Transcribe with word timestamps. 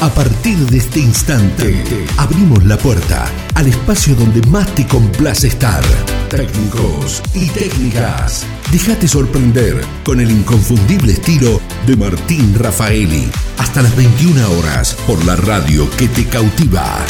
A 0.00 0.08
partir 0.10 0.56
de 0.70 0.78
este 0.78 1.00
instante, 1.00 1.84
abrimos 2.18 2.64
la 2.64 2.78
puerta 2.78 3.26
al 3.56 3.66
espacio 3.66 4.14
donde 4.14 4.40
más 4.46 4.72
te 4.76 4.86
complace 4.86 5.48
estar. 5.48 5.82
Técnicos 6.28 7.20
y 7.34 7.46
técnicas. 7.46 8.46
Déjate 8.70 9.08
sorprender 9.08 9.84
con 10.04 10.20
el 10.20 10.30
inconfundible 10.30 11.14
estilo 11.14 11.60
de 11.84 11.96
Martín 11.96 12.54
Rafaeli. 12.56 13.28
Hasta 13.58 13.82
las 13.82 13.96
21 13.96 14.48
horas 14.52 14.96
por 15.04 15.24
la 15.24 15.34
radio 15.34 15.90
que 15.96 16.06
te 16.06 16.24
cautiva. 16.26 17.04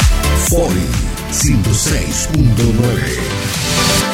Fori 0.47 0.87
106.9. 1.31 4.08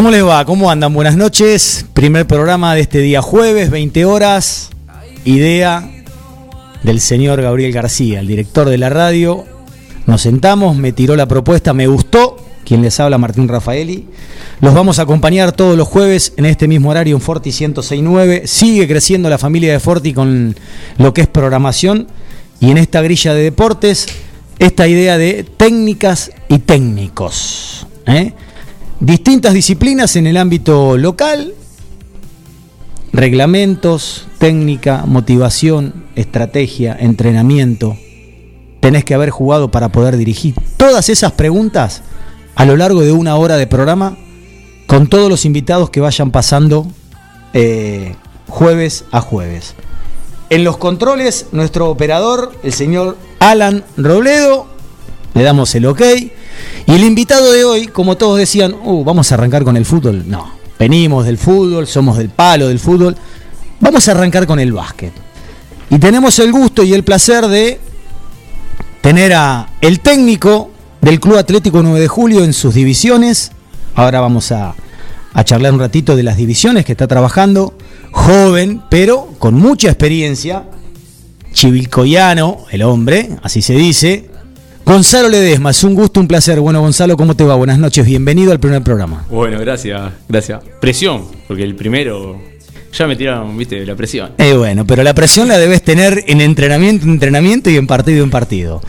¿Cómo 0.00 0.10
les 0.10 0.24
va? 0.24 0.46
¿Cómo 0.46 0.70
andan? 0.70 0.94
Buenas 0.94 1.18
noches. 1.18 1.84
Primer 1.92 2.26
programa 2.26 2.74
de 2.74 2.80
este 2.80 3.00
día 3.00 3.20
jueves, 3.20 3.68
20 3.68 4.06
horas. 4.06 4.70
Idea 5.26 5.90
del 6.82 7.00
señor 7.00 7.42
Gabriel 7.42 7.70
García, 7.70 8.20
el 8.20 8.26
director 8.26 8.66
de 8.70 8.78
la 8.78 8.88
radio. 8.88 9.44
Nos 10.06 10.22
sentamos, 10.22 10.74
me 10.74 10.92
tiró 10.92 11.16
la 11.16 11.28
propuesta, 11.28 11.74
me 11.74 11.86
gustó. 11.86 12.38
Quien 12.64 12.80
les 12.80 12.98
habla, 12.98 13.18
Martín 13.18 13.46
Rafaeli. 13.46 14.06
Los 14.62 14.72
vamos 14.72 14.98
a 14.98 15.02
acompañar 15.02 15.52
todos 15.52 15.76
los 15.76 15.86
jueves 15.86 16.32
en 16.38 16.46
este 16.46 16.66
mismo 16.66 16.88
horario 16.88 17.14
en 17.14 17.20
Forti 17.20 17.50
1069. 17.50 18.44
Sigue 18.46 18.88
creciendo 18.88 19.28
la 19.28 19.36
familia 19.36 19.74
de 19.74 19.80
Forti 19.80 20.14
con 20.14 20.56
lo 20.96 21.12
que 21.12 21.20
es 21.20 21.28
programación. 21.28 22.06
Y 22.58 22.70
en 22.70 22.78
esta 22.78 23.02
grilla 23.02 23.34
de 23.34 23.42
deportes, 23.42 24.06
esta 24.58 24.88
idea 24.88 25.18
de 25.18 25.44
técnicas 25.44 26.30
y 26.48 26.60
técnicos. 26.60 27.86
¿eh? 28.06 28.32
Distintas 29.00 29.54
disciplinas 29.54 30.14
en 30.16 30.26
el 30.26 30.36
ámbito 30.36 30.96
local, 30.96 31.54
reglamentos, 33.12 34.28
técnica, 34.38 35.04
motivación, 35.06 36.04
estrategia, 36.16 36.96
entrenamiento. 36.98 37.96
Tenés 38.80 39.04
que 39.04 39.14
haber 39.14 39.30
jugado 39.30 39.70
para 39.70 39.90
poder 39.90 40.16
dirigir. 40.16 40.54
Todas 40.76 41.08
esas 41.08 41.32
preguntas 41.32 42.02
a 42.54 42.64
lo 42.64 42.76
largo 42.76 43.00
de 43.00 43.12
una 43.12 43.36
hora 43.36 43.56
de 43.56 43.66
programa 43.66 44.16
con 44.86 45.06
todos 45.06 45.28
los 45.28 45.44
invitados 45.44 45.90
que 45.90 46.00
vayan 46.00 46.30
pasando 46.30 46.86
eh, 47.52 48.14
jueves 48.48 49.04
a 49.12 49.20
jueves. 49.20 49.74
En 50.50 50.64
los 50.64 50.78
controles, 50.78 51.46
nuestro 51.52 51.88
operador, 51.88 52.52
el 52.62 52.72
señor 52.72 53.16
Alan 53.38 53.84
Robledo, 53.96 54.66
le 55.34 55.42
damos 55.42 55.74
el 55.74 55.86
ok. 55.86 56.02
Y 56.86 56.92
el 56.92 57.04
invitado 57.04 57.52
de 57.52 57.64
hoy, 57.64 57.86
como 57.86 58.16
todos 58.16 58.38
decían, 58.38 58.74
uh, 58.82 59.04
vamos 59.04 59.30
a 59.30 59.34
arrancar 59.34 59.64
con 59.64 59.76
el 59.76 59.84
fútbol. 59.84 60.24
No, 60.26 60.50
venimos 60.78 61.26
del 61.26 61.38
fútbol, 61.38 61.86
somos 61.86 62.18
del 62.18 62.30
palo 62.30 62.68
del 62.68 62.78
fútbol. 62.78 63.16
Vamos 63.80 64.08
a 64.08 64.12
arrancar 64.12 64.46
con 64.46 64.58
el 64.58 64.72
básquet. 64.72 65.12
Y 65.90 65.98
tenemos 65.98 66.38
el 66.38 66.52
gusto 66.52 66.82
y 66.82 66.92
el 66.92 67.02
placer 67.02 67.46
de 67.48 67.80
tener 69.00 69.32
a 69.34 69.68
el 69.80 70.00
técnico 70.00 70.70
del 71.00 71.18
Club 71.18 71.36
Atlético 71.36 71.82
9 71.82 72.00
de 72.00 72.08
Julio 72.08 72.44
en 72.44 72.52
sus 72.52 72.74
divisiones. 72.74 73.52
Ahora 73.94 74.20
vamos 74.20 74.52
a, 74.52 74.74
a 75.32 75.44
charlar 75.44 75.72
un 75.72 75.80
ratito 75.80 76.16
de 76.16 76.22
las 76.22 76.36
divisiones 76.36 76.84
que 76.84 76.92
está 76.92 77.08
trabajando. 77.08 77.74
Joven, 78.12 78.82
pero 78.88 79.32
con 79.38 79.54
mucha 79.54 79.88
experiencia. 79.88 80.64
Chivilcoyano, 81.52 82.66
el 82.70 82.82
hombre, 82.82 83.30
así 83.42 83.62
se 83.62 83.74
dice. 83.74 84.29
Gonzalo 84.90 85.28
Ledesma, 85.28 85.70
es 85.70 85.84
un 85.84 85.94
gusto, 85.94 86.18
un 86.18 86.26
placer. 86.26 86.58
Bueno, 86.58 86.80
Gonzalo, 86.80 87.16
¿cómo 87.16 87.36
te 87.36 87.44
va? 87.44 87.54
Buenas 87.54 87.78
noches, 87.78 88.04
bienvenido 88.04 88.50
al 88.50 88.58
primer 88.58 88.82
programa. 88.82 89.24
Bueno, 89.30 89.60
gracias, 89.60 90.10
gracias. 90.28 90.64
Presión, 90.80 91.26
porque 91.46 91.62
el 91.62 91.76
primero 91.76 92.40
ya 92.92 93.06
me 93.06 93.14
tiraron, 93.14 93.56
viste, 93.56 93.86
la 93.86 93.94
presión. 93.94 94.32
Eh, 94.36 94.52
bueno, 94.52 94.84
pero 94.84 95.04
la 95.04 95.14
presión 95.14 95.46
la 95.46 95.58
debes 95.58 95.82
tener 95.82 96.24
en 96.26 96.40
entrenamiento, 96.40 97.04
en 97.04 97.12
entrenamiento 97.12 97.70
y 97.70 97.76
en 97.76 97.86
partido 97.86 98.24
en 98.24 98.30
partido. 98.30 98.82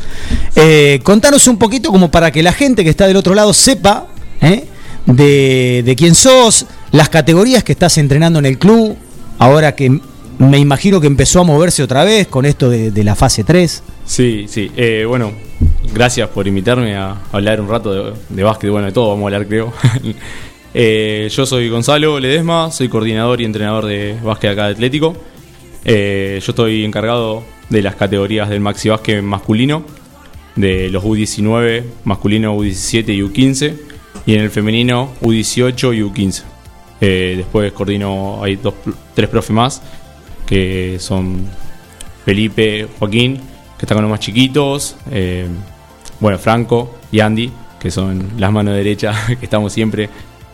Eh, 0.55 1.01
contanos 1.03 1.47
un 1.47 1.57
poquito 1.57 1.91
como 1.91 2.09
para 2.09 2.31
que 2.31 2.41
la 2.41 2.51
gente 2.51 2.83
que 2.83 2.89
está 2.89 3.05
del 3.05 3.17
otro 3.17 3.35
lado 3.35 3.53
sepa 3.53 4.07
eh, 4.41 4.65
de, 5.05 5.93
quién 5.95 6.15
sos, 6.15 6.65
las 6.91 7.09
categorías 7.09 7.63
que 7.63 7.73
estás 7.73 7.99
entrenando 7.99 8.39
en 8.39 8.47
el 8.47 8.57
club, 8.57 8.97
ahora 9.37 9.75
que 9.75 10.01
me 10.39 10.57
imagino 10.57 10.99
que 10.99 11.05
empezó 11.05 11.41
a 11.41 11.43
moverse 11.43 11.83
otra 11.83 12.03
vez 12.03 12.25
con 12.25 12.45
esto 12.45 12.71
de, 12.71 12.89
de 12.89 13.03
la 13.03 13.13
fase 13.13 13.43
3. 13.43 13.83
Sí, 14.11 14.43
sí. 14.49 14.69
Eh, 14.75 15.05
bueno, 15.07 15.31
gracias 15.93 16.27
por 16.27 16.45
invitarme 16.45 16.97
a 16.97 17.21
hablar 17.31 17.61
un 17.61 17.69
rato 17.69 18.13
de, 18.27 18.43
básquet. 18.43 18.69
Bueno, 18.69 18.87
de 18.87 18.91
todo 18.91 19.07
vamos 19.07 19.23
a 19.23 19.27
hablar, 19.27 19.47
creo. 19.47 19.73
Eh, 20.73 21.27
yo 21.29 21.45
soy 21.45 21.67
Gonzalo 21.67 22.17
Ledesma, 22.17 22.71
soy 22.71 22.87
coordinador 22.87 23.41
y 23.41 23.43
entrenador 23.43 23.85
de 23.85 24.15
básquet 24.23 24.51
acá 24.51 24.67
de 24.67 24.71
Atlético. 24.71 25.17
Eh, 25.83 26.39
yo 26.41 26.51
estoy 26.53 26.85
encargado 26.85 27.43
de 27.67 27.81
las 27.81 27.95
categorías 27.95 28.47
del 28.47 28.61
maxi 28.61 28.87
básquet 28.87 29.21
masculino, 29.21 29.83
de 30.55 30.89
los 30.89 31.03
U19 31.03 31.83
masculino, 32.05 32.55
U17 32.55 33.13
y 33.13 33.21
U15, 33.21 33.77
y 34.25 34.35
en 34.35 34.41
el 34.43 34.49
femenino 34.49 35.11
U18 35.21 35.93
y 35.93 36.01
U15. 36.03 36.43
después 37.35 37.73
coordino, 37.73 38.41
hay 38.41 38.55
dos, 38.55 38.75
tres 39.13 39.27
profes 39.27 39.51
más, 39.51 39.81
que 40.45 40.99
son 40.99 41.49
Felipe, 42.23 42.87
Joaquín 42.97 43.50
que 43.81 43.85
están 43.85 43.95
con 43.95 44.03
los 44.03 44.11
más 44.11 44.19
chiquitos, 44.19 44.95
eh, 45.09 45.47
bueno, 46.19 46.37
Franco 46.37 46.99
y 47.11 47.19
Andy, 47.19 47.51
que 47.79 47.89
son 47.89 48.33
las 48.37 48.51
manos 48.51 48.75
derechas, 48.75 49.17
que 49.39 49.43
estamos 49.43 49.73
siempre, 49.73 50.07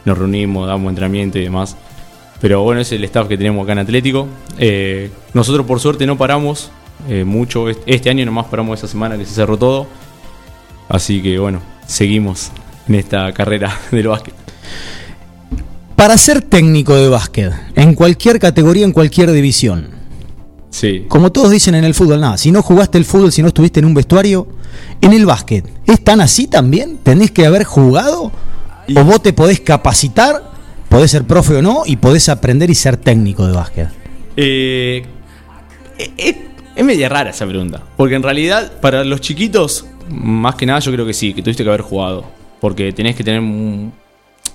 nos 0.05 0.17
reunimos, 0.17 0.65
damos 0.65 0.89
entrenamiento 0.91 1.37
y 1.37 1.43
demás. 1.43 1.75
Pero 2.39 2.61
bueno, 2.61 2.79
es 2.79 2.89
el 2.93 3.03
staff 3.03 3.27
que 3.27 3.37
tenemos 3.37 3.65
acá 3.65 3.73
en 3.73 3.79
Atlético. 3.79 4.29
Eh, 4.57 5.11
nosotros 5.33 5.65
por 5.65 5.81
suerte 5.81 6.07
no 6.07 6.17
paramos 6.17 6.71
eh, 7.09 7.25
mucho, 7.25 7.67
este 7.67 8.09
año 8.09 8.25
nomás 8.25 8.45
paramos 8.45 8.79
esa 8.79 8.87
semana 8.87 9.17
que 9.17 9.25
se 9.25 9.33
cerró 9.33 9.57
todo. 9.57 9.87
Así 10.87 11.21
que 11.21 11.37
bueno, 11.37 11.61
seguimos 11.85 12.51
en 12.87 12.95
esta 12.95 13.33
carrera 13.33 13.77
del 13.91 14.07
básquet. 14.07 14.35
Para 15.97 16.17
ser 16.17 16.41
técnico 16.43 16.95
de 16.95 17.09
básquet, 17.09 17.51
en 17.75 17.93
cualquier 17.93 18.39
categoría, 18.39 18.85
en 18.85 18.93
cualquier 18.93 19.33
división, 19.33 19.96
como 21.07 21.31
todos 21.31 21.51
dicen 21.51 21.75
en 21.75 21.83
el 21.83 21.93
fútbol, 21.93 22.19
nada, 22.19 22.37
si 22.37 22.51
no 22.51 22.61
jugaste 22.61 22.97
el 22.97 23.05
fútbol, 23.05 23.31
si 23.31 23.41
no 23.41 23.47
estuviste 23.47 23.79
en 23.79 23.85
un 23.85 23.93
vestuario, 23.93 24.47
en 25.01 25.13
el 25.13 25.25
básquet, 25.25 25.65
¿es 25.85 26.03
tan 26.03 26.21
así 26.21 26.47
también? 26.47 26.97
¿Tenés 26.97 27.31
que 27.31 27.45
haber 27.45 27.63
jugado? 27.63 28.31
¿O 28.95 29.03
vos 29.03 29.21
te 29.21 29.33
podés 29.33 29.59
capacitar, 29.59 30.51
podés 30.89 31.11
ser 31.11 31.23
profe 31.23 31.55
o 31.55 31.61
no, 31.61 31.83
y 31.85 31.95
podés 31.97 32.29
aprender 32.29 32.69
y 32.69 32.75
ser 32.75 32.97
técnico 32.97 33.47
de 33.47 33.53
básquet? 33.53 33.89
Eh, 34.35 35.03
eh, 35.97 36.11
es, 36.75 36.85
media 36.85 37.09
rara 37.09 37.31
esa 37.31 37.47
pregunta, 37.47 37.81
porque 37.95 38.15
en 38.15 38.23
realidad 38.23 38.71
para 38.79 39.03
los 39.03 39.21
chiquitos, 39.21 39.85
más 40.09 40.55
que 40.55 40.65
nada 40.65 40.79
yo 40.79 40.91
creo 40.91 41.05
que 41.05 41.13
sí, 41.13 41.33
que 41.33 41.41
tuviste 41.41 41.63
que 41.63 41.69
haber 41.69 41.81
jugado, 41.81 42.25
porque 42.61 42.93
tenés 42.93 43.15
que 43.15 43.23
tener 43.23 43.41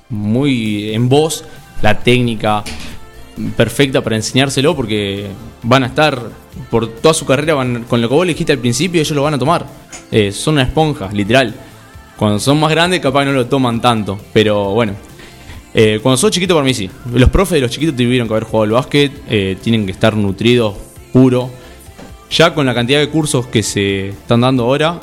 muy 0.09 0.93
en 0.93 1.09
vos 1.09 1.45
la 1.83 1.99
técnica, 1.99 2.63
perfecta 3.57 4.03
para 4.03 4.17
enseñárselo 4.17 4.77
porque 4.77 5.29
van 5.63 5.85
a 5.85 5.87
estar 5.87 6.21
por 6.71 6.89
toda 6.89 7.15
su 7.15 7.25
carrera 7.25 7.55
van, 7.55 7.85
con 7.85 8.01
lo 8.01 8.09
que 8.09 8.15
vos 8.15 8.27
le 8.27 8.33
dijiste 8.33 8.53
al 8.53 8.59
principio 8.59 9.01
ellos 9.01 9.17
lo 9.17 9.23
van 9.23 9.35
a 9.35 9.39
tomar. 9.39 9.67
Eh, 10.11 10.33
son 10.33 10.55
una 10.55 10.65
esponja 10.65 11.11
literal. 11.13 11.55
Cuando 12.17 12.39
son 12.39 12.61
más 12.61 12.71
grandes 12.71 13.01
capaz 13.01 13.25
no 13.25 13.33
lo 13.33 13.47
toman 13.47 13.81
tanto 13.81 14.19
pero 14.33 14.71
bueno. 14.73 14.95
Eh, 15.75 16.01
cuando 16.03 16.19
sos 16.19 16.31
chiquito 16.31 16.55
para 16.55 16.65
mí 16.65 16.75
sí. 16.75 16.91
Los 17.13 17.31
profes 17.31 17.55
de 17.55 17.61
los 17.61 17.71
chiquitos 17.71 17.97
tuvieron 17.97 18.29
que 18.29 18.35
haber 18.35 18.45
jugado 18.45 18.65
al 18.65 18.71
básquet 18.73 19.13
eh, 19.29 19.57
tienen 19.63 19.87
que 19.87 19.93
estar 19.93 20.15
nutridos 20.17 20.75
puro. 21.13 21.51
Ya 22.31 22.55
con 22.55 22.65
la 22.65 22.75
cantidad 22.75 22.99
de 22.99 23.09
cursos 23.09 23.47
que 23.47 23.63
se 23.63 24.11
están 24.11 24.41
dando 24.41 24.65
ahora 24.65 25.01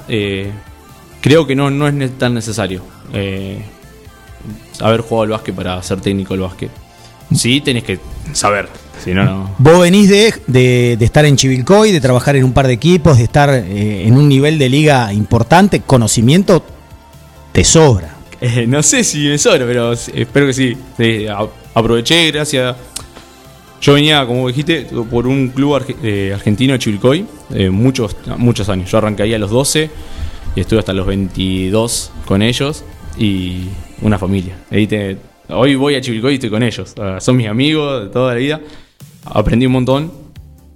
creo 1.22 1.46
que 1.46 1.56
no, 1.56 1.70
no 1.70 1.88
es 1.88 2.18
tan 2.18 2.34
necesario 2.34 2.82
haber 4.80 5.02
jugado 5.02 5.24
al 5.24 5.30
básquet 5.30 5.54
para 5.54 5.82
ser 5.84 6.02
técnico 6.02 6.34
del 6.34 6.42
básquet. 6.42 6.72
Sí, 7.34 7.62
tenés 7.62 7.84
que 7.84 8.00
saber. 8.34 8.68
Si 9.04 9.14
no, 9.14 9.24
no. 9.24 9.56
Vos 9.58 9.80
venís 9.80 10.10
de, 10.10 10.34
de, 10.48 11.06
estar 11.06 11.24
en 11.26 11.38
Chivilcoy, 11.38 11.92
de 11.92 12.02
trabajar 12.02 12.36
en 12.36 12.44
un 12.44 12.52
par 12.52 12.68
de 12.68 12.74
equipos, 12.74 13.18
de 13.18 13.24
estar 13.24 13.50
eh, 13.50 14.06
en 14.06 14.18
un 14.18 14.28
nivel 14.28 14.60
de 14.60 14.68
liga 14.68 15.14
importante. 15.14 15.82
Conocimiento 15.82 16.64
te 17.54 17.64
sobra. 17.64 18.16
Eh, 18.42 18.66
no 18.68 18.84
sé 18.84 19.04
si 19.04 19.28
me 19.28 19.38
sobra, 19.38 19.66
pero 19.66 19.94
espero 19.94 20.48
que 20.48 20.54
sí. 20.54 20.78
aproveché, 21.74 22.32
gracias. 22.32 22.76
Yo 23.82 23.94
venía, 23.94 24.26
como 24.26 24.50
dijiste, 24.50 24.88
por 25.10 25.26
un 25.26 25.48
club 25.50 25.82
eh, 26.04 26.32
argentino 26.34 26.74
de 26.74 26.80
Chivilcoy 26.80 27.26
muchos, 27.72 28.18
muchos 28.38 28.68
años. 28.68 28.92
Yo 28.92 28.98
arranqué 28.98 29.24
ahí 29.24 29.34
a 29.34 29.40
los 29.40 29.50
12 29.50 29.90
y 30.56 30.60
estuve 30.60 30.80
hasta 30.80 30.92
los 30.92 31.08
22 31.08 32.12
con 32.26 32.42
ellos 32.42 32.84
y 33.18 33.68
una 34.02 34.18
familia. 34.20 34.58
Ahí 34.70 34.88
te, 34.88 35.18
Hoy 35.50 35.76
voy 35.76 35.96
a 35.96 36.02
Chivilcoy 36.02 36.34
y 36.34 36.36
estoy 36.36 36.50
con 36.50 36.64
ellos. 36.64 36.94
son 37.20 37.38
mis 37.38 37.48
amigos 37.48 38.04
de 38.04 38.10
toda 38.10 38.34
la 38.34 38.40
vida. 38.40 38.62
aprendí 39.26 39.66
un 39.66 39.72
montón. 39.74 40.12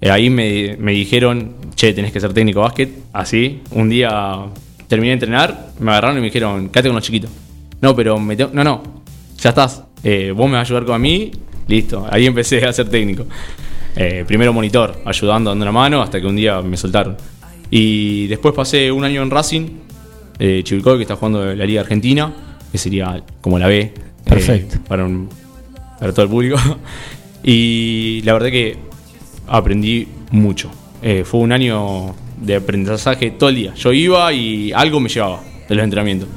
Eh, 0.02 0.10
ahí 0.10 0.30
me, 0.30 0.75
me 0.80 0.92
dijeron, 0.92 1.54
che, 1.75 1.94
tenés 1.94 2.12
que 2.12 2.20
ser 2.20 2.34
técnico 2.34 2.60
de 2.60 2.64
básquet. 2.64 2.90
Así, 3.14 3.62
un 3.72 3.90
día 3.90 4.46
terminé 4.88 5.10
de 5.10 5.14
entrenar, 5.14 5.70
me 5.80 5.92
agarraron 5.92 6.18
y 6.18 6.22
me 6.22 6.25
dijeron, 6.25 6.70
quédate 6.70 6.90
con 6.90 6.96
los 6.96 7.04
chiquitos. 7.06 7.30
No, 7.81 7.96
pero 7.96 8.20
me 8.20 8.36
tengo- 8.36 8.52
no, 8.54 8.64
no, 8.64 8.84
ya 9.40 9.50
estás. 9.50 9.84
Eh, 10.04 10.34
vos 10.36 10.48
me 10.48 10.54
vas 10.58 10.62
a 10.62 10.68
ayudar 10.70 10.86
con 10.86 10.96
a 10.96 11.00
mí, 11.00 11.31
listo. 11.68 12.06
Ahí 12.10 12.25
empecé 12.25 12.66
a 12.66 12.74
ser 12.74 12.90
técnico. 12.90 13.25
Eh, 13.96 14.25
primero 14.28 14.52
monitor, 14.52 15.00
ayudando, 15.06 15.52
dando 15.52 15.64
una 15.64 15.72
mano, 15.72 16.02
hasta 16.02 16.20
que 16.20 16.28
un 16.28 16.36
día 16.36 16.62
me 16.62 16.75
soltaron. 16.75 17.16
Y 17.70 18.28
después 18.28 18.54
pasé 18.54 18.92
un 18.92 19.04
año 19.06 19.22
en 19.24 19.30
Racing, 19.31 19.68
eh, 20.40 20.62
Chivilcoy, 20.64 20.98
que 20.98 21.04
está 21.04 21.16
jugando 21.16 21.46
la 21.56 21.66
Liga 21.66 21.81
Argentina, 21.81 22.34
que 22.72 22.78
sería 22.78 23.24
como 23.40 23.58
la 23.58 23.68
B. 23.68 23.94
eh, 24.25 24.30
Perfecto. 24.30 24.78
para, 24.88 25.06
un- 25.06 25.30
para 26.00 26.12
todo 26.14 26.24
el 26.24 26.30
público. 26.31 26.58
y 27.44 28.22
la 28.24 28.34
verdad 28.34 28.50
que 28.50 28.78
aprendí 29.48 30.08
mucho. 30.31 30.70
Eh, 31.02 31.24
fue 31.25 31.42
un 31.42 31.52
año 31.52 32.16
de 32.42 32.56
aprendizaje 32.56 33.31
todo 33.31 33.50
el 33.50 33.56
día. 33.56 33.74
Yo 33.75 33.92
iba 33.94 34.31
y 34.34 34.72
algo 34.74 35.00
me 35.00 35.10
llevaba 35.10 35.42
de 35.68 35.75
los 35.75 35.84
entrenamientos. 35.84 36.28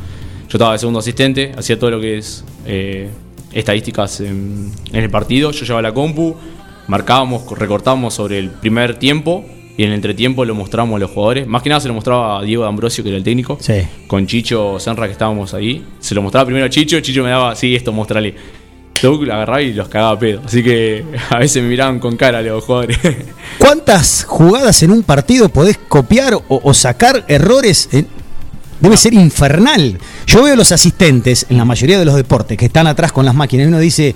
Yo 0.49 0.57
estaba 0.59 0.73
de 0.73 0.79
segundo 0.79 1.01
asistente, 1.01 1.53
hacía 1.57 1.79
todo 1.79 1.91
lo 1.91 2.01
que 2.01 2.19
es 2.19 2.45
eh, 2.67 3.09
estadísticas 3.53 4.21
en, 4.21 4.71
en 4.93 5.03
el 5.03 5.11
partido. 5.11 5.51
Yo 5.53 5.65
llevaba 5.65 5.83
la 5.83 5.95
compu, 5.95 6.37
marcábamos, 6.89 7.47
recortábamos 7.59 8.15
sobre 8.15 8.39
el 8.39 8.51
primer 8.51 8.97
tiempo 8.99 9.45
y 9.77 9.83
en 9.83 9.91
el 9.91 9.95
entretiempo 9.97 10.45
lo 10.45 10.55
mostrábamos 10.55 10.97
a 10.97 11.01
los 11.01 11.11
jugadores. 11.11 11.47
Más 11.47 11.63
que 11.63 11.69
nada 11.69 11.81
se 11.81 11.89
lo 11.89 11.95
mostraba 11.95 12.39
a 12.39 12.43
Diego 12.43 12.65
D'Ambrosio, 12.65 13.03
que 13.05 13.11
era 13.11 13.19
el 13.19 13.25
técnico. 13.25 13.59
Sí. 13.61 13.75
Con 14.07 14.27
Chicho 14.27 14.79
Senra, 14.81 15.07
que 15.07 15.13
estábamos 15.13 15.53
ahí. 15.55 15.85
Se 16.01 16.15
lo 16.15 16.23
mostraba 16.23 16.47
primero 16.47 16.67
a 16.67 16.71
Chicho, 16.71 16.99
Chicho 17.01 17.23
me 17.23 17.31
daba, 17.31 17.55
sí, 17.55 17.75
esto, 17.77 17.93
mostrale. 17.93 18.35
Yo 19.03 19.13
lo 19.23 19.35
agarraba 19.35 19.61
y 19.61 19.75
los 19.75 19.89
cagaba 19.89 20.13
a 20.13 20.19
pedo. 20.19 20.41
Así 20.45 20.63
que 20.63 21.05
a 21.31 21.39
veces 21.39 21.63
me 21.63 21.69
miraban 21.69 21.99
con 21.99 22.17
cara 22.17 22.41
los 22.41 22.65
jugadores. 22.65 22.99
¿Cuántas 23.59 24.25
jugadas 24.25 24.83
en 24.83 24.91
un 24.91 25.03
partido 25.03 25.49
podés 25.51 25.79
copiar 25.89 26.35
o, 26.35 26.43
o 26.49 26.75
sacar 26.75 27.25
errores? 27.29 27.89
en- 27.93 28.07
Debe 28.81 28.99
ser 28.99 29.15
infernal. 29.15 29.99
Yo 30.27 30.43
veo 30.43 30.55
los 30.55 30.71
asistentes 30.71 31.47
en 31.49 31.57
la 31.57 31.65
mayoría 31.65 31.99
de 31.99 32.05
los 32.05 32.15
deportes 32.15 32.59
que 32.59 32.67
están 32.67 32.87
atrás 32.87 33.11
con 33.11 33.25
las 33.25 33.35
máquinas 33.35 33.65
y 33.65 33.69
uno 33.69 33.79
dice, 33.79 34.15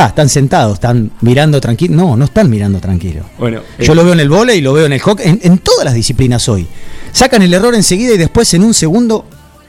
ah, 0.00 0.06
están 0.08 0.28
sentados, 0.28 0.74
están 0.74 1.10
mirando 1.20 1.60
tranquilo. 1.60 1.94
No, 1.94 2.16
no 2.16 2.24
están 2.24 2.48
mirando 2.50 2.80
tranquilo. 2.80 3.22
Bueno, 3.38 3.60
Yo 3.78 3.92
eh, 3.92 3.96
lo 3.96 4.04
veo 4.04 4.12
en 4.12 4.20
el 4.20 4.28
vóley, 4.28 4.60
lo 4.60 4.72
veo 4.72 4.86
en 4.86 4.92
el 4.92 5.00
hockey, 5.00 5.28
en, 5.28 5.40
en 5.42 5.58
todas 5.58 5.84
las 5.84 5.94
disciplinas 5.94 6.48
hoy. 6.48 6.66
Sacan 7.12 7.42
el 7.42 7.52
error 7.54 7.74
enseguida 7.74 8.14
y 8.14 8.18
después 8.18 8.52
en 8.54 8.64
un 8.64 8.74
segundo 8.74 9.24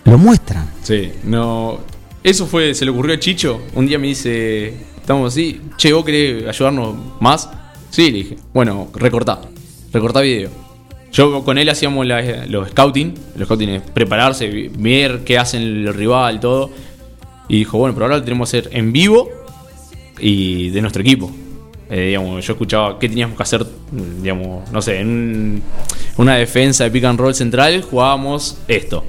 lo 0.06 0.18
muestran. 0.18 0.70
Sí, 0.84 1.12
no. 1.24 1.80
Eso 2.24 2.46
fue, 2.48 2.74
se 2.76 2.86
le 2.86 2.92
ocurrió 2.92 3.16
a 3.16 3.20
Chicho. 3.20 3.62
Un 3.74 3.88
día 3.88 3.98
me 3.98 4.08
dice, 4.08 4.74
estamos 4.98 5.34
así, 5.34 5.60
che, 5.78 5.92
¿vos 5.94 6.06
querés 6.06 6.48
ayudarnos 6.48 6.96
más? 7.20 7.50
Sí, 7.90 8.12
le 8.12 8.18
dije, 8.20 8.38
bueno, 8.54 8.90
recortá, 8.94 9.42
recortá 9.92 10.22
video. 10.22 10.50
Yo 11.12 11.44
con 11.44 11.58
él 11.58 11.68
hacíamos 11.68 12.06
la- 12.06 12.46
los 12.46 12.70
scouting, 12.70 13.14
los 13.36 13.48
scouting 13.48 13.70
es 13.70 13.82
prepararse, 13.82 14.70
ver 14.78 15.24
qué 15.26 15.38
hacen 15.38 15.62
el 15.62 15.94
rival, 15.94 16.40
todo. 16.40 16.70
Y 17.50 17.58
dijo, 17.58 17.78
bueno, 17.80 17.94
pero 17.94 18.06
ahora 18.06 18.18
lo 18.20 18.24
tenemos 18.24 18.50
que 18.50 18.60
hacer 18.60 18.70
en 18.74 18.94
vivo 18.94 19.28
y 20.20 20.70
de 20.70 20.82
nuestro 20.82 21.02
equipo. 21.02 21.32
Eh, 21.90 22.08
digamos, 22.08 22.46
yo 22.46 22.54
escuchaba 22.54 22.98
qué 22.98 23.10
teníamos 23.10 23.36
que 23.36 23.44
hacer, 23.44 23.66
digamos, 24.22 24.72
no 24.72 24.82
sé, 24.82 25.00
en 25.00 25.08
un- 25.08 25.64
una 26.18 26.36
defensa 26.36 26.86
de 26.86 26.92
pick 26.92 27.04
and 27.04 27.20
roll 27.20 27.36
central 27.36 27.82
jugábamos 27.82 28.58
esto. 28.68 29.04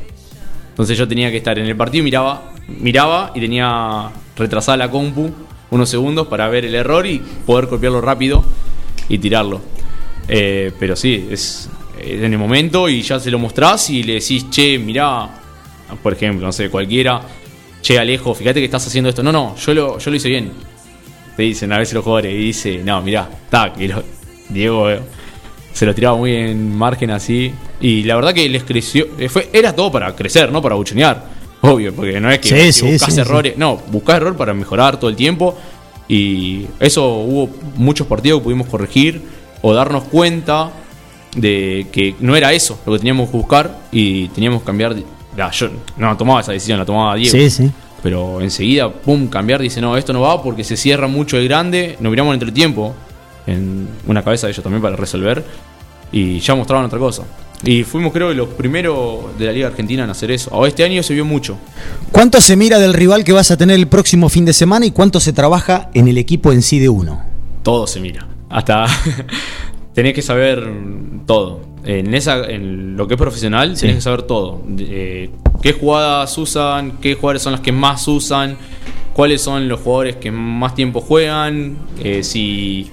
Entonces 0.71 0.99
yo 0.99 1.07
tenía 1.07 1.31
que 1.31 1.37
estar 1.37 1.59
en 1.59 1.67
el 1.67 1.77
partido, 1.77 2.03
miraba, 2.03 2.53
miraba 2.69 3.31
y 3.35 3.41
tenía 3.41 4.11
retrasada 4.37 4.79
la 4.79 4.91
compu 4.91 5.31
unos 5.71 5.89
segundos 5.89 6.27
para 6.27 6.49
ver 6.49 6.65
el 6.65 6.75
error 6.75 7.07
y 7.07 7.19
poder 7.47 7.69
copiarlo 7.69 8.01
rápido 8.01 8.45
y 9.09 9.19
tirarlo. 9.19 9.61
Eh, 10.29 10.73
pero 10.79 10.97
sí, 10.97 11.29
es, 11.31 11.69
es 12.01 12.23
en 12.23 12.33
el 12.33 12.39
momento 12.39 12.89
y 12.89 13.03
ya 13.03 13.21
se 13.21 13.31
lo 13.31 13.39
mostrás 13.39 13.91
y 13.91 14.03
le 14.03 14.15
decís, 14.15 14.51
che, 14.51 14.79
mirá, 14.79 15.29
por 16.03 16.13
ejemplo, 16.15 16.47
no 16.47 16.53
sé, 16.53 16.69
cualquiera, 16.69 17.21
che, 17.81 17.99
Alejo, 17.99 18.35
fíjate 18.35 18.59
que 18.61 18.65
estás 18.65 18.87
haciendo 18.87 19.09
esto. 19.09 19.23
No, 19.23 19.31
no, 19.33 19.55
yo 19.57 19.73
lo, 19.75 19.99
yo 19.99 20.11
lo 20.11 20.17
hice 20.17 20.29
bien. 20.29 20.51
Te 21.37 21.43
dicen 21.45 21.73
a 21.73 21.79
veces 21.79 21.95
los 21.95 22.05
jugadores 22.05 22.33
y 22.35 22.37
dice, 22.39 22.81
no, 22.85 23.01
mirá, 23.03 23.29
está, 23.45 23.73
que 23.73 23.89
lo- 23.89 24.03
Diego 24.49 24.91
eh, 24.91 25.01
se 25.73 25.87
lo 25.87 25.95
tiraba 25.95 26.17
muy 26.17 26.35
en 26.35 26.77
margen 26.77 27.11
así. 27.11 27.53
Y 27.81 28.03
la 28.05 28.17
verdad 28.17 28.35
que 28.35 28.49
les 28.49 28.65
creció. 28.65 29.07
eh, 29.19 29.29
Fue, 29.29 29.49
era 29.53 29.75
todo 29.75 29.91
para 29.91 30.15
crecer, 30.15 30.53
no 30.53 30.61
para 30.61 30.75
buchonear. 30.75 31.25
Obvio, 31.63 31.95
porque 31.95 32.21
no 32.21 32.31
es 32.31 32.39
que, 32.41 32.73
Sí, 32.73 32.83
buscas 32.93 33.15
sí, 33.15 33.21
errores. 33.21 33.57
No, 33.57 33.77
buscás 33.89 34.17
error 34.17 34.37
para 34.37 34.53
mejorar 34.53 34.99
todo 34.99 35.09
el 35.09 35.17
tiempo. 35.17 35.57
Y 36.09 36.67
eso 36.81 37.09
hubo 37.19 37.49
muchos 37.77 38.07
partidos 38.07 38.41
que 38.41 38.45
pudimos 38.45 38.67
corregir 38.67 39.23
o 39.63 39.73
darnos 39.73 40.05
cuenta 40.05 40.71
de 41.37 41.87
que 41.93 42.15
no 42.21 42.37
era 42.37 42.53
eso 42.53 42.79
lo 42.85 42.93
que 42.93 42.99
teníamos 42.99 43.31
que 43.31 43.37
buscar 43.39 43.79
y 43.91 44.29
teníamos 44.29 44.61
que 44.63 44.67
cambiar. 44.67 44.95
Ya, 45.37 45.51
yo 45.51 45.71
no 45.97 46.15
tomaba 46.17 46.41
esa 46.41 46.53
decisión, 46.53 46.79
la 46.79 46.85
tomaba 46.85 47.15
Diego. 47.15 47.31
Sí, 47.33 47.49
sí. 47.49 47.71
Pero 48.03 48.41
enseguida, 48.41 48.93
pum, 48.93 49.29
cambiar, 49.29 49.61
dice, 49.61 49.81
no, 49.81 49.97
esto 49.97 50.13
no 50.13 50.23
va 50.23 50.43
porque 50.43 50.65
se 50.65 50.77
cierra 50.77 51.07
mucho 51.07 51.37
el 51.37 51.45
grande, 51.45 51.97
nos 52.01 52.11
miramos 52.11 52.33
en 52.33 52.41
entretiempo, 52.41 52.95
en 53.47 53.89
una 54.07 54.25
cabeza 54.25 54.47
de 54.47 54.53
ellos 54.53 54.63
también 54.63 54.83
para 54.83 54.97
resolver, 54.97 55.45
y 56.11 56.41
ya 56.41 56.55
mostraban 56.55 56.87
otra 56.87 56.99
cosa. 56.99 57.23
Y 57.65 57.85
fuimos 57.85 58.13
creo 58.13 58.29
que 58.29 58.35
los 58.35 58.49
primeros 58.49 59.39
de 59.39 59.47
la 59.47 59.53
Liga 59.53 59.69
Argentina 59.69 60.03
en 60.03 60.11
hacer 60.11 60.33
eso. 60.33 60.51
Ahora 60.53 60.69
este 60.69 60.83
año 60.83 61.01
se 61.05 61.15
vio 61.15 61.25
mucho. 61.25 61.59
¿Cuánto 62.11 62.41
se 62.41 62.57
mira 62.57 62.81
del 62.81 62.93
rival 62.93 63.23
que 63.23 63.33
vas 63.33 63.53
a 63.53 63.57
tener 63.57 63.77
el 63.77 63.87
próximo 63.87 64.29
fin 64.29 64.45
de 64.45 64.53
semana 64.53 64.85
y 64.85 64.91
cuánto 64.91 65.21
se 65.21 65.33
trabaja 65.33 65.89
en 65.95 66.09
el 66.09 66.19
equipo 66.19 66.53
en 66.53 66.63
sí 66.63 66.81
de 66.81 66.89
uno? 66.89 67.23
Todo 67.63 67.87
se 67.87 68.01
mira. 68.01 68.27
Hasta 68.51 68.87
tenés 69.95 70.13
que 70.13 70.23
saber 70.23 70.69
todo. 71.25 71.72
En 71.85 72.15
esa, 72.15 72.45
en 72.49 72.97
lo 72.97 73.09
que 73.09 73.15
es 73.15 73.19
profesional, 73.19 73.77
tenés 73.79 73.97
que 73.97 74.01
saber 74.03 74.23
todo. 74.23 74.63
Eh, 74.79 75.31
qué 75.63 75.73
jugadas 75.73 76.37
usan, 76.39 76.99
qué 77.01 77.15
jugadores 77.15 77.43
son 77.43 77.53
las 77.53 77.61
que 77.61 77.73
más 77.73 78.07
usan, 78.09 78.57
cuáles 79.15 79.43
son 79.43 79.69
los 79.69 79.81
jugadores 79.81 80.17
que 80.17 80.31
más 80.31 80.75
tiempo 80.75 81.01
juegan, 81.01 81.77
eh, 82.03 82.23
si 82.23 82.91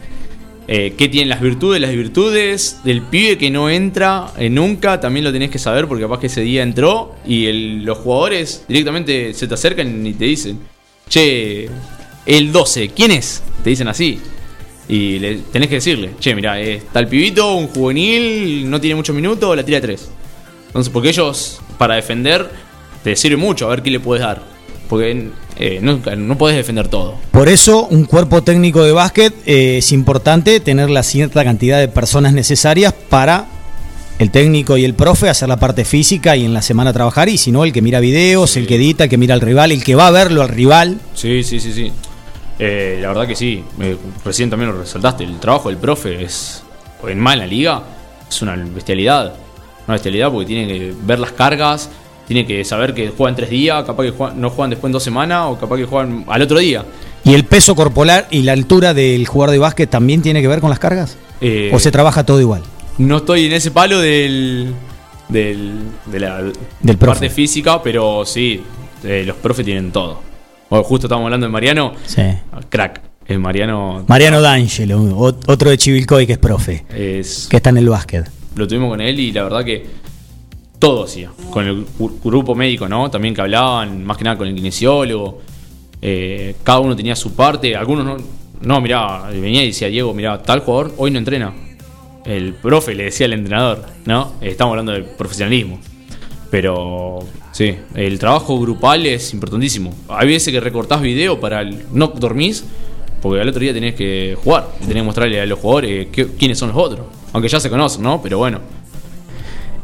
eh, 0.67 0.93
qué 0.97 1.07
tienen 1.07 1.29
las 1.29 1.41
virtudes, 1.41 1.79
las 1.81 1.91
virtudes 1.91 2.81
del 2.83 3.01
pibe 3.01 3.37
que 3.37 3.49
no 3.49 3.69
entra 3.69 4.27
nunca, 4.51 4.99
también 4.99 5.23
lo 5.23 5.31
tenés 5.31 5.49
que 5.49 5.57
saber 5.59 5.87
porque 5.87 6.03
capaz 6.03 6.19
que 6.19 6.27
ese 6.27 6.41
día 6.41 6.61
entró 6.63 7.15
y 7.25 7.45
el- 7.47 7.83
los 7.85 7.97
jugadores 7.99 8.65
directamente 8.67 9.33
se 9.33 9.47
te 9.47 9.53
acercan 9.55 10.05
y 10.05 10.13
te 10.13 10.25
dicen, 10.25 10.59
che, 11.07 11.67
el 12.25 12.51
12, 12.51 12.89
¿quién 12.89 13.11
es? 13.11 13.41
Te 13.63 13.69
dicen 13.71 13.87
así. 13.87 14.19
Y 14.89 15.19
le 15.19 15.35
tenés 15.37 15.69
que 15.69 15.75
decirle, 15.75 16.11
che, 16.19 16.33
mira, 16.33 16.59
está 16.59 16.99
el 16.99 17.07
pibito, 17.07 17.53
un 17.53 17.67
juvenil, 17.67 18.67
no 18.67 18.81
tiene 18.81 18.95
muchos 18.95 19.15
minutos, 19.15 19.55
la 19.55 19.63
tira 19.63 19.79
de 19.79 19.87
tres. 19.87 20.09
Entonces, 20.65 20.91
porque 20.91 21.09
ellos, 21.09 21.61
para 21.77 21.95
defender, 21.95 22.49
te 23.03 23.15
sirve 23.15 23.37
mucho 23.37 23.67
a 23.67 23.69
ver 23.69 23.83
qué 23.83 23.91
le 23.91 23.99
puedes 23.99 24.25
dar. 24.25 24.41
Porque 24.89 25.29
eh, 25.57 25.79
nunca, 25.79 26.15
no 26.15 26.35
podés 26.37 26.57
defender 26.57 26.87
todo. 26.87 27.15
Por 27.31 27.49
eso, 27.49 27.85
un 27.85 28.05
cuerpo 28.05 28.41
técnico 28.41 28.83
de 28.83 28.91
básquet 28.91 29.31
eh, 29.45 29.77
es 29.77 29.91
importante 29.91 30.59
tener 30.59 30.89
la 30.89 31.03
cierta 31.03 31.43
cantidad 31.43 31.79
de 31.79 31.87
personas 31.87 32.33
necesarias 32.33 32.91
para 33.09 33.45
el 34.17 34.31
técnico 34.31 34.75
y 34.75 34.85
el 34.85 34.95
profe 34.95 35.29
hacer 35.29 35.47
la 35.47 35.57
parte 35.57 35.85
física 35.85 36.35
y 36.35 36.45
en 36.45 36.53
la 36.53 36.63
semana 36.63 36.93
trabajar. 36.93 37.29
Y 37.29 37.37
si 37.37 37.51
no, 37.51 37.63
el 37.63 37.71
que 37.71 37.83
mira 37.83 37.99
videos, 37.99 38.57
el 38.57 38.65
que 38.65 38.75
edita, 38.75 39.03
el 39.03 39.09
que 39.11 39.17
mira 39.17 39.35
al 39.35 39.41
rival, 39.41 39.71
el 39.71 39.83
que 39.83 39.93
va 39.93 40.07
a 40.07 40.11
verlo 40.11 40.41
al 40.41 40.49
rival. 40.49 40.99
Sí, 41.13 41.43
sí, 41.43 41.59
sí, 41.59 41.71
sí. 41.71 41.91
Eh, 42.59 42.99
la 43.01 43.07
verdad 43.09 43.25
que 43.27 43.35
sí. 43.35 43.63
Eh, 43.79 43.97
recién 44.25 44.49
también 44.49 44.71
lo 44.71 44.79
resaltaste. 44.79 45.23
El 45.23 45.39
trabajo 45.39 45.69
del 45.69 45.77
profe 45.77 46.23
es, 46.23 46.63
en 47.07 47.19
más 47.19 47.33
en 47.33 47.39
la 47.39 47.47
liga, 47.47 47.81
es 48.29 48.41
una 48.41 48.55
bestialidad. 48.55 49.33
Una 49.87 49.93
bestialidad 49.95 50.29
porque 50.31 50.45
tiene 50.45 50.67
que 50.67 50.93
ver 51.03 51.19
las 51.19 51.31
cargas, 51.31 51.89
tiene 52.27 52.45
que 52.45 52.63
saber 52.63 52.93
que 52.93 53.09
juegan 53.09 53.35
tres 53.35 53.49
días, 53.49 53.83
capaz 53.85 54.03
que 54.03 54.11
juegan- 54.11 54.39
no 54.39 54.49
juegan 54.49 54.69
después 54.69 54.89
en 54.89 54.93
dos 54.93 55.03
semanas 55.03 55.45
o 55.47 55.57
capaz 55.57 55.77
que 55.77 55.85
juegan 55.85 56.25
al 56.27 56.41
otro 56.41 56.59
día. 56.59 56.85
¿Y 57.23 57.33
el 57.33 57.43
peso 57.45 57.75
corporal 57.75 58.27
y 58.29 58.43
la 58.43 58.51
altura 58.53 58.93
del 58.93 59.25
jugador 59.25 59.51
de 59.51 59.57
básquet 59.59 59.89
también 59.89 60.21
tiene 60.21 60.41
que 60.41 60.47
ver 60.47 60.59
con 60.59 60.69
las 60.69 60.79
cargas? 60.79 61.17
Eh, 61.41 61.71
¿O 61.73 61.79
se 61.79 61.91
trabaja 61.91 62.23
todo 62.25 62.39
igual? 62.39 62.61
No 62.97 63.17
estoy 63.17 63.45
en 63.45 63.53
ese 63.53 63.71
palo 63.71 63.99
del, 63.99 64.73
del 65.29 65.79
de 66.05 66.19
la 66.19 66.37
Del 66.81 66.97
profe. 66.97 67.05
parte 67.05 67.29
física, 67.29 67.81
pero 67.81 68.25
sí, 68.25 68.61
eh, 69.03 69.23
los 69.25 69.37
profes 69.37 69.65
tienen 69.65 69.91
todo. 69.91 70.21
Bueno, 70.69 70.83
justo 70.83 71.07
estábamos 71.07 71.25
hablando 71.27 71.45
de 71.47 71.51
Mariano, 71.51 71.93
Sí. 72.05 72.21
crack. 72.69 73.01
El 73.25 73.39
Mariano 73.39 74.03
Mariano 74.07 74.41
D'Angelo, 74.41 74.99
ot- 75.17 75.43
otro 75.47 75.69
de 75.69 75.77
Chivilcoy 75.77 76.25
que 76.25 76.33
es 76.33 76.39
profe, 76.39 76.83
es 76.95 77.47
que 77.49 77.57
está 77.57 77.69
en 77.69 77.77
el 77.77 77.87
básquet. 77.89 78.27
lo 78.55 78.67
tuvimos 78.67 78.89
con 78.89 78.99
él 79.01 79.19
y 79.19 79.31
la 79.31 79.43
verdad 79.43 79.63
que 79.63 79.85
todo 80.79 81.03
hacía. 81.05 81.29
Con 81.51 81.65
el 81.67 81.85
grupo 82.23 82.55
médico, 82.55 82.87
¿no? 82.89 83.09
También 83.11 83.33
que 83.35 83.41
hablaban, 83.41 84.03
más 84.03 84.17
que 84.17 84.23
nada 84.23 84.37
con 84.37 84.47
el 84.47 84.55
kinesiólogo. 84.55 85.41
Eh, 86.01 86.55
cada 86.63 86.79
uno 86.79 86.95
tenía 86.95 87.15
su 87.15 87.33
parte. 87.33 87.75
Algunos 87.75 88.05
no. 88.05 88.17
No, 88.61 88.81
mirá, 88.81 89.27
venía 89.29 89.63
y 89.63 89.67
decía 89.67 89.87
Diego, 89.87 90.13
mirá, 90.13 90.41
tal 90.41 90.59
jugador 90.61 90.93
hoy 90.97 91.11
no 91.11 91.19
entrena. 91.19 91.53
El 92.25 92.53
profe 92.55 92.93
le 92.95 93.05
decía 93.05 93.25
al 93.27 93.33
entrenador, 93.33 93.85
¿no? 94.05 94.33
Estamos 94.41 94.71
hablando 94.73 94.91
del 94.91 95.03
profesionalismo. 95.05 95.79
Pero 96.51 97.19
sí, 97.51 97.75
el 97.95 98.19
trabajo 98.19 98.59
grupal 98.59 99.05
es 99.05 99.33
importantísimo. 99.33 99.93
Hay 100.07 100.27
veces 100.27 100.53
que 100.53 100.59
recortás 100.59 101.01
video 101.01 101.39
para 101.39 101.61
el. 101.61 101.85
No 101.91 102.07
dormís 102.07 102.63
Porque 103.21 103.41
al 103.41 103.49
otro 103.49 103.61
día 103.61 103.73
tenés 103.73 103.95
que 103.95 104.37
jugar, 104.43 104.69
tenés 104.79 104.95
que 104.95 105.03
mostrarle 105.03 105.41
a 105.41 105.45
los 105.45 105.59
jugadores 105.59 106.07
quiénes 106.37 106.57
son 106.57 106.69
los 106.69 106.77
otros. 106.77 107.07
Aunque 107.33 107.49
ya 107.49 107.59
se 107.59 107.69
conocen, 107.69 108.03
¿no? 108.03 108.21
Pero 108.21 108.37
bueno. 108.37 108.59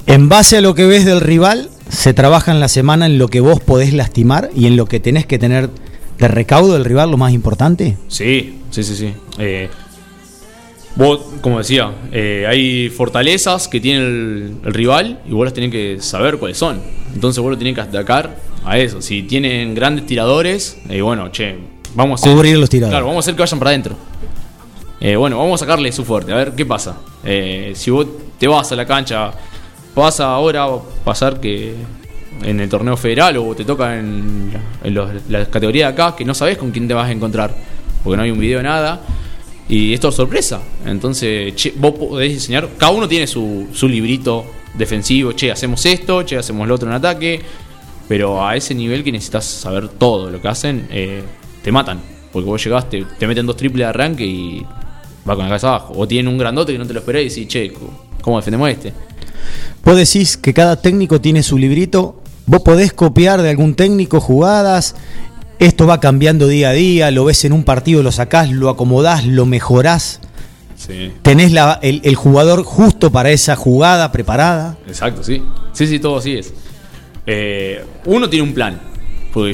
En 0.07 0.29
base 0.29 0.57
a 0.57 0.61
lo 0.61 0.75
que 0.75 0.85
ves 0.85 1.03
del 1.03 1.19
rival, 1.19 1.69
se 1.89 2.13
trabaja 2.13 2.51
en 2.51 2.59
la 2.59 2.67
semana 2.67 3.05
en 3.05 3.17
lo 3.17 3.27
que 3.27 3.39
vos 3.39 3.59
podés 3.59 3.93
lastimar 3.93 4.49
y 4.55 4.67
en 4.67 4.75
lo 4.75 4.85
que 4.85 4.99
tenés 4.99 5.25
que 5.25 5.39
tener 5.39 5.69
de 6.19 6.27
recaudo 6.27 6.73
del 6.73 6.85
rival, 6.85 7.11
lo 7.11 7.17
más 7.17 7.33
importante. 7.33 7.97
Sí, 8.07 8.59
sí, 8.71 8.83
sí, 8.83 8.95
sí. 8.95 9.13
Eh, 9.37 9.69
vos, 10.95 11.21
como 11.41 11.59
decía, 11.59 11.91
eh, 12.11 12.45
hay 12.47 12.89
fortalezas 12.89 13.67
que 13.67 13.79
tiene 13.79 13.99
el, 13.99 14.59
rival 14.63 15.21
y 15.27 15.31
vos 15.31 15.45
las 15.45 15.53
tenés 15.53 15.71
que 15.71 15.97
saber 15.99 16.37
cuáles 16.37 16.57
son. 16.57 16.81
Entonces 17.13 17.41
vos 17.41 17.51
lo 17.51 17.57
tenés 17.57 17.75
que 17.75 17.81
atacar 17.81 18.35
a 18.63 18.77
eso. 18.77 19.01
Si 19.01 19.23
tienen 19.23 19.75
grandes 19.75 20.05
tiradores, 20.05 20.77
eh, 20.89 21.01
bueno, 21.01 21.29
che, 21.31 21.55
vamos 21.93 22.25
a 22.25 22.31
cubrir 22.31 22.57
los 22.57 22.69
tiradores. 22.69 22.93
Claro, 22.93 23.07
vamos 23.07 23.23
a 23.23 23.25
hacer 23.25 23.35
que 23.35 23.41
vayan 23.41 23.59
para 23.59 23.71
adentro. 23.71 23.95
bueno, 25.17 25.37
vamos 25.37 25.61
a 25.61 25.65
sacarle 25.65 25.91
su 25.91 26.03
fuerte, 26.03 26.31
a 26.31 26.35
ver 26.35 26.53
qué 26.53 26.65
pasa. 26.65 26.97
si 27.73 27.91
vos 27.91 28.07
te 28.39 28.47
vas 28.47 28.71
a 28.71 28.75
la 28.75 28.85
cancha, 28.85 29.31
pasa 29.93 30.25
ahora 30.25 30.65
a 30.65 30.79
pasar 31.03 31.39
que 31.39 31.73
en 32.43 32.59
el 32.59 32.69
torneo 32.69 32.97
federal 32.97 33.37
o 33.37 33.55
te 33.55 33.63
toca 33.63 33.97
en, 33.97 34.51
la 35.29 35.45
categoría 35.45 35.87
de 35.87 35.93
acá 35.93 36.15
que 36.15 36.25
no 36.25 36.33
sabes 36.33 36.57
con 36.57 36.71
quién 36.71 36.87
te 36.87 36.93
vas 36.93 37.07
a 37.07 37.11
encontrar, 37.11 37.55
porque 38.03 38.17
no 38.17 38.23
hay 38.23 38.31
un 38.31 38.39
video 38.39 38.61
nada. 38.61 38.99
Y 39.67 39.93
esto 39.93 40.09
es 40.09 40.15
sorpresa. 40.15 40.61
Entonces, 40.85 41.53
vos 41.77 41.93
podés 41.93 42.33
diseñar. 42.33 42.69
Cada 42.77 42.91
uno 42.91 43.07
tiene 43.07 43.27
su, 43.27 43.67
su 43.73 43.87
librito 43.87 44.45
defensivo. 44.73 45.31
Che, 45.31 45.51
hacemos 45.51 45.85
esto, 45.85 46.23
che, 46.23 46.37
hacemos 46.37 46.67
lo 46.67 46.75
otro 46.75 46.87
en 46.87 46.95
ataque. 46.95 47.41
Pero 48.07 48.45
a 48.45 48.55
ese 48.55 48.75
nivel 48.75 49.03
que 49.03 49.11
necesitas 49.11 49.45
saber 49.45 49.87
todo 49.89 50.29
lo 50.29 50.39
que 50.39 50.47
hacen, 50.47 50.87
eh, 50.91 51.23
te 51.63 51.71
matan. 51.71 51.99
Porque 52.31 52.47
vos 52.47 52.63
llegaste, 52.63 53.05
te 53.17 53.27
meten 53.27 53.45
dos 53.45 53.57
triples 53.57 53.79
de 53.79 53.85
arranque 53.85 54.25
y 54.25 54.63
va 55.27 55.35
con 55.35 55.39
la 55.39 55.49
cabeza 55.49 55.69
abajo. 55.69 55.93
O 55.97 56.07
tienen 56.07 56.31
un 56.31 56.37
grandote 56.37 56.71
que 56.71 56.77
no 56.77 56.85
te 56.85 56.93
lo 56.93 56.99
esperás 56.99 57.23
y 57.23 57.29
decís, 57.29 57.47
che, 57.47 57.73
¿cómo 58.21 58.37
defendemos 58.37 58.69
este? 58.69 58.93
Vos 59.83 59.95
decís 59.95 60.37
que 60.37 60.53
cada 60.53 60.79
técnico 60.79 61.19
tiene 61.19 61.41
su 61.41 61.57
librito 61.57 62.21
Vos 62.47 62.61
podés 62.61 62.93
copiar 62.93 63.41
de 63.41 63.49
algún 63.49 63.73
técnico 63.73 64.21
jugadas, 64.21 64.95
esto 65.59 65.87
va 65.87 65.99
cambiando 65.99 66.47
día 66.47 66.69
a 66.69 66.73
día, 66.73 67.11
lo 67.11 67.25
ves 67.25 67.45
en 67.45 67.53
un 67.53 67.63
partido, 67.63 68.03
lo 68.03 68.11
sacás, 68.11 68.51
lo 68.51 68.69
acomodás, 68.69 69.25
lo 69.25 69.45
mejorás. 69.45 70.21
Tenés 71.21 71.53
el, 71.81 72.15
jugador 72.15 72.63
justo 72.63 73.11
para 73.11 73.31
esa 73.31 73.55
jugada 73.55 74.11
preparada. 74.11 74.77
Exacto, 74.87 75.23
sí. 75.23 75.41
Sí, 75.73 75.87
sí, 75.87 75.99
todo 75.99 76.17
así 76.17 76.37
es. 76.37 76.53
Eh, 77.25 77.83
uno 78.05 78.29
tiene 78.29 78.43
un 78.43 78.53
plan. 78.53 78.79
Porque 79.33 79.53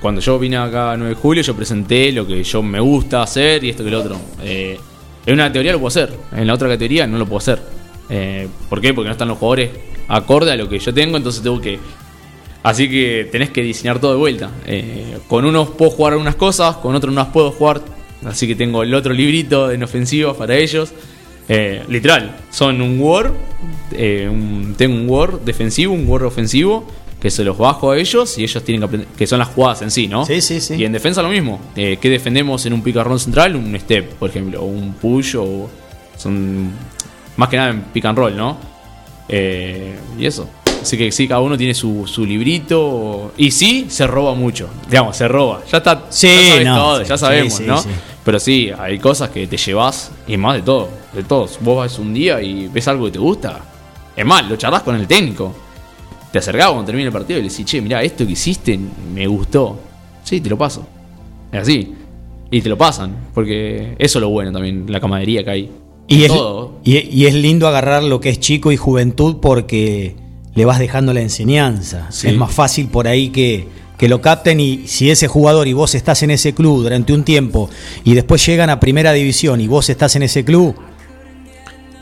cuando 0.00 0.20
yo 0.20 0.38
vine 0.38 0.58
acá 0.58 0.92
a 0.92 0.96
9 0.96 1.14
de 1.14 1.20
julio, 1.20 1.42
yo 1.42 1.54
presenté 1.56 2.12
lo 2.12 2.26
que 2.26 2.44
yo 2.44 2.62
me 2.62 2.80
gusta 2.80 3.22
hacer 3.22 3.64
y 3.64 3.70
esto 3.70 3.82
que 3.82 3.90
lo 3.90 4.00
otro. 4.00 4.20
Eh, 4.42 4.78
en 5.24 5.34
una 5.34 5.50
teoría 5.50 5.72
lo 5.72 5.78
puedo 5.78 5.88
hacer, 5.88 6.12
en 6.32 6.46
la 6.46 6.52
otra 6.52 6.68
categoría 6.68 7.06
no 7.06 7.16
lo 7.16 7.24
puedo 7.24 7.38
hacer. 7.38 7.62
Eh, 8.10 8.48
¿Por 8.68 8.80
qué? 8.80 8.92
Porque 8.92 9.06
no 9.06 9.12
están 9.12 9.28
los 9.28 9.38
jugadores 9.38 9.70
acorde 10.08 10.52
a 10.52 10.56
lo 10.56 10.68
que 10.68 10.78
yo 10.78 10.92
tengo, 10.92 11.16
entonces 11.16 11.42
tengo 11.42 11.60
que 11.60 11.78
Así 12.62 12.88
que 12.88 13.28
tenés 13.30 13.50
que 13.50 13.62
diseñar 13.62 13.98
todo 13.98 14.12
de 14.12 14.18
vuelta. 14.18 14.50
Eh, 14.66 15.18
con 15.28 15.44
unos 15.44 15.70
puedo 15.70 15.90
jugar 15.90 16.12
algunas 16.12 16.36
cosas, 16.36 16.76
con 16.76 16.94
otros 16.94 17.12
no 17.12 17.20
las 17.20 17.32
puedo 17.32 17.50
jugar. 17.50 17.82
Así 18.24 18.46
que 18.46 18.54
tengo 18.54 18.84
el 18.84 18.94
otro 18.94 19.12
librito 19.12 19.70
en 19.70 19.82
ofensiva 19.82 20.36
para 20.36 20.56
ellos. 20.56 20.92
Eh, 21.48 21.82
literal, 21.88 22.36
son 22.50 22.80
un 22.80 23.00
Word. 23.00 23.32
Eh, 23.92 24.30
tengo 24.76 24.94
un 24.94 25.08
Word 25.08 25.40
defensivo, 25.40 25.92
un 25.92 26.08
Word 26.08 26.24
ofensivo. 26.24 26.86
Que 27.20 27.30
se 27.30 27.44
los 27.44 27.56
bajo 27.56 27.92
a 27.92 27.98
ellos 27.98 28.36
y 28.36 28.42
ellos 28.42 28.64
tienen 28.64 28.80
que 28.80 28.84
aprender. 28.86 29.08
Que 29.16 29.28
son 29.28 29.38
las 29.38 29.46
jugadas 29.46 29.82
en 29.82 29.92
sí, 29.92 30.08
¿no? 30.08 30.26
Sí, 30.26 30.40
sí, 30.40 30.60
sí. 30.60 30.74
Y 30.74 30.84
en 30.84 30.90
defensa 30.90 31.22
lo 31.22 31.28
mismo. 31.28 31.60
¿Qué 31.74 31.98
defendemos 32.02 32.66
en 32.66 32.72
un 32.72 32.82
roll 32.82 33.20
central? 33.20 33.54
Un 33.54 33.78
step, 33.78 34.14
por 34.14 34.30
ejemplo. 34.30 34.60
O 34.60 34.64
un 34.64 34.94
push 34.94 35.36
o. 35.36 35.70
Son. 36.16 36.72
Más 37.36 37.48
que 37.48 37.56
nada 37.56 37.70
en 37.70 37.82
pick 37.82 38.04
and 38.04 38.18
roll, 38.18 38.36
¿no? 38.36 38.58
y 39.28 40.26
eso. 40.26 40.48
Así 40.82 40.98
que 40.98 41.12
sí, 41.12 41.28
cada 41.28 41.40
uno 41.40 41.56
tiene 41.56 41.74
su, 41.74 42.06
librito. 42.26 43.32
Y 43.36 43.50
sí, 43.50 43.86
se 43.88 44.06
roba 44.06 44.34
mucho. 44.34 44.68
Digamos, 44.88 45.16
se 45.16 45.28
roba. 45.28 45.62
Ya 45.70 45.78
está. 45.78 46.08
ya, 46.10 47.02
ya 47.04 47.18
sabemos, 47.18 47.60
¿no? 47.60 47.82
Pero 48.24 48.38
sí, 48.38 48.70
hay 48.76 48.98
cosas 48.98 49.30
que 49.30 49.46
te 49.46 49.56
llevas, 49.56 50.12
y 50.28 50.36
más 50.36 50.54
de 50.54 50.62
todo, 50.62 50.88
de 51.12 51.24
todos. 51.24 51.58
Vos 51.60 51.78
vas 51.78 51.98
un 51.98 52.14
día 52.14 52.40
y 52.40 52.68
ves 52.68 52.86
algo 52.86 53.06
que 53.06 53.12
te 53.12 53.18
gusta. 53.18 53.60
Es 54.16 54.24
más, 54.24 54.48
lo 54.48 54.56
charlas 54.56 54.82
con 54.82 54.94
el 54.94 55.06
técnico. 55.06 55.52
Te 56.30 56.38
acercás 56.38 56.68
cuando 56.68 56.84
termina 56.84 57.08
el 57.08 57.12
partido 57.12 57.38
y 57.38 57.42
le 57.42 57.48
decís, 57.48 57.66
che, 57.66 57.80
mira, 57.80 58.02
esto 58.02 58.24
que 58.24 58.32
hiciste 58.32 58.78
me 59.12 59.26
gustó. 59.26 59.78
Sí, 60.22 60.40
te 60.40 60.48
lo 60.48 60.56
paso. 60.56 60.86
Es 61.50 61.62
así. 61.62 61.94
Y 62.50 62.60
te 62.60 62.68
lo 62.68 62.78
pasan, 62.78 63.28
porque 63.34 63.94
eso 63.98 64.18
es 64.18 64.20
lo 64.20 64.28
bueno 64.28 64.52
también, 64.52 64.86
la 64.88 65.00
camaradería 65.00 65.42
que 65.42 65.50
hay. 65.50 65.70
Y 66.06 66.24
es, 66.24 66.32
y 66.84 67.26
es 67.26 67.34
lindo 67.34 67.66
agarrar 67.66 68.02
lo 68.02 68.20
que 68.20 68.28
es 68.28 68.38
chico 68.38 68.70
y 68.70 68.76
juventud 68.76 69.36
porque 69.40 70.16
le 70.54 70.64
vas 70.64 70.78
dejando 70.78 71.12
la 71.12 71.20
enseñanza. 71.20 72.08
Es 72.10 72.36
más 72.36 72.52
fácil 72.52 72.88
por 72.88 73.08
ahí 73.08 73.30
que, 73.30 73.68
que 73.98 74.08
lo 74.08 74.20
capten 74.20 74.60
y 74.60 74.86
si 74.86 75.10
ese 75.10 75.28
jugador 75.28 75.68
y 75.68 75.72
vos 75.72 75.94
estás 75.94 76.22
en 76.22 76.30
ese 76.30 76.54
club 76.54 76.82
durante 76.82 77.12
un 77.12 77.24
tiempo 77.24 77.70
y 78.04 78.14
después 78.14 78.44
llegan 78.44 78.70
a 78.70 78.80
primera 78.80 79.12
división 79.12 79.60
y 79.60 79.68
vos 79.68 79.88
estás 79.88 80.16
en 80.16 80.22
ese 80.22 80.44
club, 80.44 80.74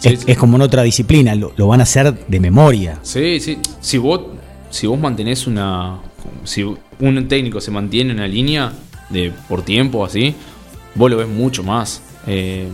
es, 0.03 0.39
como 0.39 0.57
en 0.57 0.63
otra 0.63 0.83
disciplina, 0.83 1.35
lo, 1.35 1.67
van 1.67 1.81
a 1.81 1.83
hacer 1.83 2.27
de 2.27 2.41
memoria. 2.41 2.99
Sí, 3.03 3.39
sí. 3.41 3.59
Si 3.81 3.99
vos, 3.99 4.23
si 4.71 4.87
vos 4.87 4.99
mantenés 4.99 5.47
una. 5.47 6.01
Si 6.45 6.63
un 6.63 7.29
técnico 7.29 7.61
se 7.61 7.71
mantiene 7.71 8.13
en 8.13 8.19
una 8.19 8.29
línea 8.29 8.73
de 9.11 9.33
por 9.49 9.63
tiempo 9.63 10.05
así, 10.05 10.35
vos 10.95 11.11
lo 11.11 11.19
ves 11.19 11.29
mucho 11.29 11.63
más. 11.63 12.03
Eh, 12.27 12.69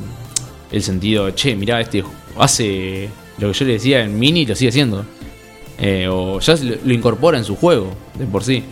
el 0.71 0.83
sentido, 0.83 1.31
che, 1.31 1.55
mirá, 1.57 1.81
este 1.81 2.05
hace 2.39 3.09
lo 3.39 3.49
que 3.49 3.59
yo 3.59 3.65
le 3.65 3.73
decía 3.75 4.03
en 4.03 4.19
mini 4.19 4.43
y 4.43 4.47
lo 4.47 4.55
sigue 4.55 4.69
haciendo. 4.69 5.05
Eh, 5.79 6.09
o 6.11 6.41
ya 6.41 6.55
lo, 6.57 6.93
incorpora 6.93 7.37
en 7.37 7.45
su 7.45 7.57
juego 7.57 7.93
de 8.19 8.27
por 8.27 8.43
sí. 8.43 8.65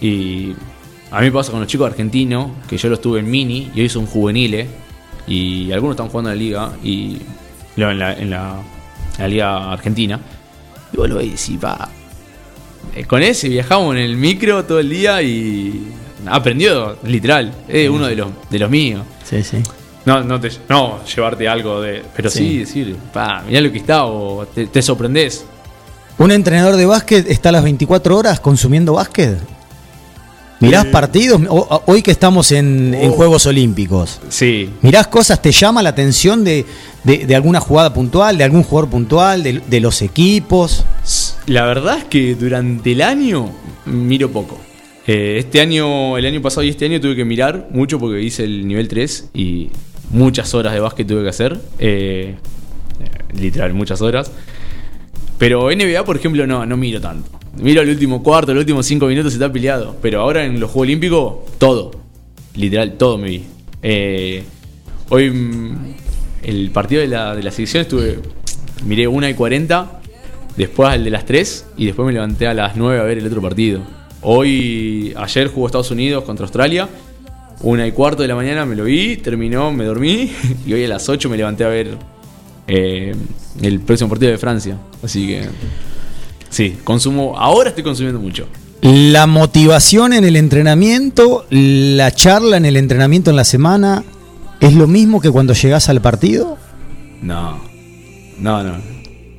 Y 0.00 0.52
a 1.10 1.20
mí 1.20 1.26
me 1.26 1.32
pasa 1.32 1.50
con 1.50 1.60
los 1.60 1.68
chicos 1.68 1.86
argentinos, 1.88 2.50
que 2.68 2.76
yo 2.76 2.88
los 2.88 3.00
tuve 3.00 3.20
en 3.20 3.30
mini 3.30 3.70
y 3.74 3.80
hoy 3.80 3.88
son 3.88 4.06
juveniles. 4.06 4.68
Y 5.26 5.70
algunos 5.70 5.94
están 5.94 6.08
jugando 6.08 6.32
en 6.32 6.38
la 6.38 6.42
liga 6.42 6.72
y 6.82 7.18
en 7.76 7.98
la, 7.98 8.12
en 8.14 8.30
la, 8.30 8.62
liga 9.28 9.72
argentina. 9.72 10.18
Y 10.92 10.96
vos 10.96 11.08
lo 11.08 11.16
veis 11.16 11.48
y 11.48 11.56
va. 11.56 11.88
Eh, 12.94 13.04
con 13.04 13.22
ese 13.22 13.48
viajamos 13.48 13.94
en 13.94 14.02
el 14.02 14.16
micro 14.16 14.64
todo 14.64 14.80
el 14.80 14.90
día 14.90 15.22
y 15.22 15.86
aprendió, 16.26 16.96
literal. 17.04 17.54
Es 17.68 17.88
uno 17.88 18.06
de 18.06 18.16
los, 18.16 18.28
de 18.50 18.58
los 18.58 18.68
míos. 18.68 19.02
Sí, 19.24 19.42
sí. 19.44 19.58
No, 20.04 20.24
no, 20.24 20.40
te, 20.40 20.50
no 20.68 21.04
llevarte 21.04 21.46
algo 21.46 21.80
de. 21.80 22.02
Pero 22.16 22.28
sí, 22.28 22.58
decir, 22.58 22.96
pa, 23.12 23.44
mirá 23.46 23.60
lo 23.60 23.70
que 23.70 23.78
está 23.78 24.04
o 24.04 24.44
te, 24.46 24.66
te 24.66 24.82
sorprendés. 24.82 25.46
¿Un 26.18 26.30
entrenador 26.30 26.76
de 26.76 26.86
básquet 26.86 27.28
está 27.28 27.48
a 27.48 27.52
las 27.52 27.64
24 27.64 28.16
horas 28.16 28.40
consumiendo 28.40 28.94
básquet? 28.94 29.38
¿Mirás 30.62 30.86
partidos? 30.86 31.42
hoy 31.86 32.02
que 32.02 32.12
estamos 32.12 32.52
en, 32.52 32.96
oh. 33.02 33.10
Juegos 33.10 33.46
Olímpicos. 33.46 34.20
Sí. 34.28 34.70
¿Mirás 34.80 35.08
cosas? 35.08 35.42
¿Te 35.42 35.50
llama 35.50 35.82
la 35.82 35.88
atención 35.88 36.44
de, 36.44 36.64
alguna 37.34 37.58
jugada 37.58 37.92
puntual, 37.92 38.38
de 38.38 38.44
algún 38.44 38.62
jugador 38.62 38.88
puntual, 38.88 39.42
de, 39.42 39.80
los 39.80 40.02
equipos? 40.02 40.84
La 41.46 41.64
verdad 41.66 41.98
es 41.98 42.04
que 42.04 42.36
durante 42.36 42.92
el 42.92 43.02
año 43.02 43.50
miro 43.86 44.30
poco. 44.30 44.56
Eh, 45.08 45.38
este 45.40 45.60
año, 45.60 46.16
el 46.16 46.26
año 46.26 46.40
pasado 46.40 46.62
y 46.62 46.68
este 46.68 46.84
año 46.84 47.00
tuve 47.00 47.16
que 47.16 47.24
mirar 47.24 47.66
mucho 47.72 47.98
porque 47.98 48.22
hice 48.22 48.44
el 48.44 48.68
nivel 48.68 48.86
3 48.86 49.30
y 49.34 49.70
muchas 50.10 50.54
horas 50.54 50.74
de 50.74 50.78
básquet 50.78 51.08
tuve 51.08 51.24
que 51.24 51.28
hacer. 51.28 51.60
Eh, 51.80 52.36
literal, 53.36 53.74
muchas 53.74 54.00
horas. 54.00 54.30
Pero 55.42 55.72
NBA, 55.72 56.04
por 56.04 56.16
ejemplo, 56.16 56.46
no, 56.46 56.64
no 56.64 56.76
miro 56.76 57.00
tanto. 57.00 57.28
Miro 57.60 57.82
el 57.82 57.88
último 57.88 58.22
cuarto, 58.22 58.54
los 58.54 58.60
últimos 58.60 58.86
cinco 58.86 59.06
minutos 59.08 59.32
está 59.32 59.52
peleado. 59.52 59.96
Pero 60.00 60.20
ahora 60.20 60.44
en 60.44 60.60
los 60.60 60.70
Juegos 60.70 60.86
Olímpicos, 60.86 61.34
todo. 61.58 61.90
Literal, 62.54 62.92
todo 62.92 63.18
me 63.18 63.28
vi. 63.28 63.44
Eh, 63.82 64.44
hoy, 65.08 65.30
mm, 65.30 65.94
el 66.44 66.70
partido 66.70 67.00
de 67.00 67.08
la, 67.08 67.34
de 67.34 67.42
la 67.42 67.50
selección 67.50 67.80
estuve. 67.80 68.20
Miré 68.84 69.08
una 69.08 69.28
y 69.28 69.34
40, 69.34 70.00
después 70.56 70.94
el 70.94 71.02
de 71.02 71.10
las 71.10 71.26
3 71.26 71.66
y 71.76 71.86
después 71.86 72.06
me 72.06 72.12
levanté 72.12 72.46
a 72.46 72.54
las 72.54 72.76
9 72.76 73.00
a 73.00 73.02
ver 73.02 73.18
el 73.18 73.26
otro 73.26 73.42
partido. 73.42 73.80
Hoy, 74.20 75.12
ayer 75.16 75.48
jugó 75.48 75.66
Estados 75.66 75.90
Unidos 75.90 76.22
contra 76.22 76.44
Australia. 76.44 76.88
Una 77.62 77.84
y 77.84 77.90
cuarto 77.90 78.22
de 78.22 78.28
la 78.28 78.36
mañana 78.36 78.64
me 78.64 78.76
lo 78.76 78.84
vi, 78.84 79.16
terminó, 79.16 79.72
me 79.72 79.86
dormí 79.86 80.30
y 80.66 80.72
hoy 80.72 80.84
a 80.84 80.88
las 80.88 81.08
8 81.08 81.28
me 81.28 81.36
levanté 81.36 81.64
a 81.64 81.68
ver 81.68 82.11
eh, 82.74 83.14
el 83.60 83.80
próximo 83.80 84.08
partido 84.08 84.32
de 84.32 84.38
Francia. 84.38 84.78
Así 85.02 85.26
que 85.26 85.48
sí, 86.48 86.78
consumo, 86.84 87.34
ahora 87.38 87.68
estoy 87.68 87.84
consumiendo 87.84 88.18
mucho. 88.20 88.46
La 88.80 89.26
motivación 89.26 90.12
en 90.14 90.24
el 90.24 90.36
entrenamiento, 90.36 91.44
la 91.50 92.10
charla 92.10 92.56
en 92.56 92.64
el 92.64 92.76
entrenamiento 92.76 93.30
en 93.30 93.36
la 93.36 93.44
semana, 93.44 94.02
¿es 94.60 94.72
lo 94.74 94.86
mismo 94.88 95.20
que 95.20 95.30
cuando 95.30 95.52
llegas 95.52 95.88
al 95.88 96.00
partido? 96.00 96.56
No, 97.20 97.60
no, 98.38 98.62
no. 98.62 98.74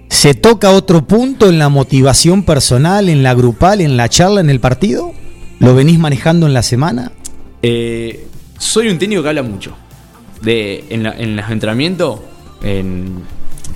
¿Se 0.09 0.35
toca 0.35 0.69
otro 0.71 1.05
punto 1.07 1.49
en 1.49 1.57
la 1.59 1.67
motivación 1.69 2.43
personal, 2.43 3.09
en 3.09 3.23
la 3.23 3.33
grupal, 3.33 3.81
en 3.81 3.97
la 3.97 4.07
charla, 4.07 4.39
en 4.41 4.49
el 4.49 4.59
partido? 4.59 5.11
¿Lo 5.59 5.73
venís 5.75 5.97
manejando 5.99 6.45
en 6.45 6.53
la 6.53 6.61
semana? 6.61 7.11
Eh, 7.63 8.27
soy 8.57 8.87
un 8.89 8.97
técnico 8.99 9.23
que 9.23 9.29
habla 9.29 9.43
mucho. 9.43 9.75
De, 10.41 10.85
en, 10.89 11.03
la- 11.03 11.15
en 11.17 11.35
los 11.35 11.49
entrenamientos, 11.49 12.19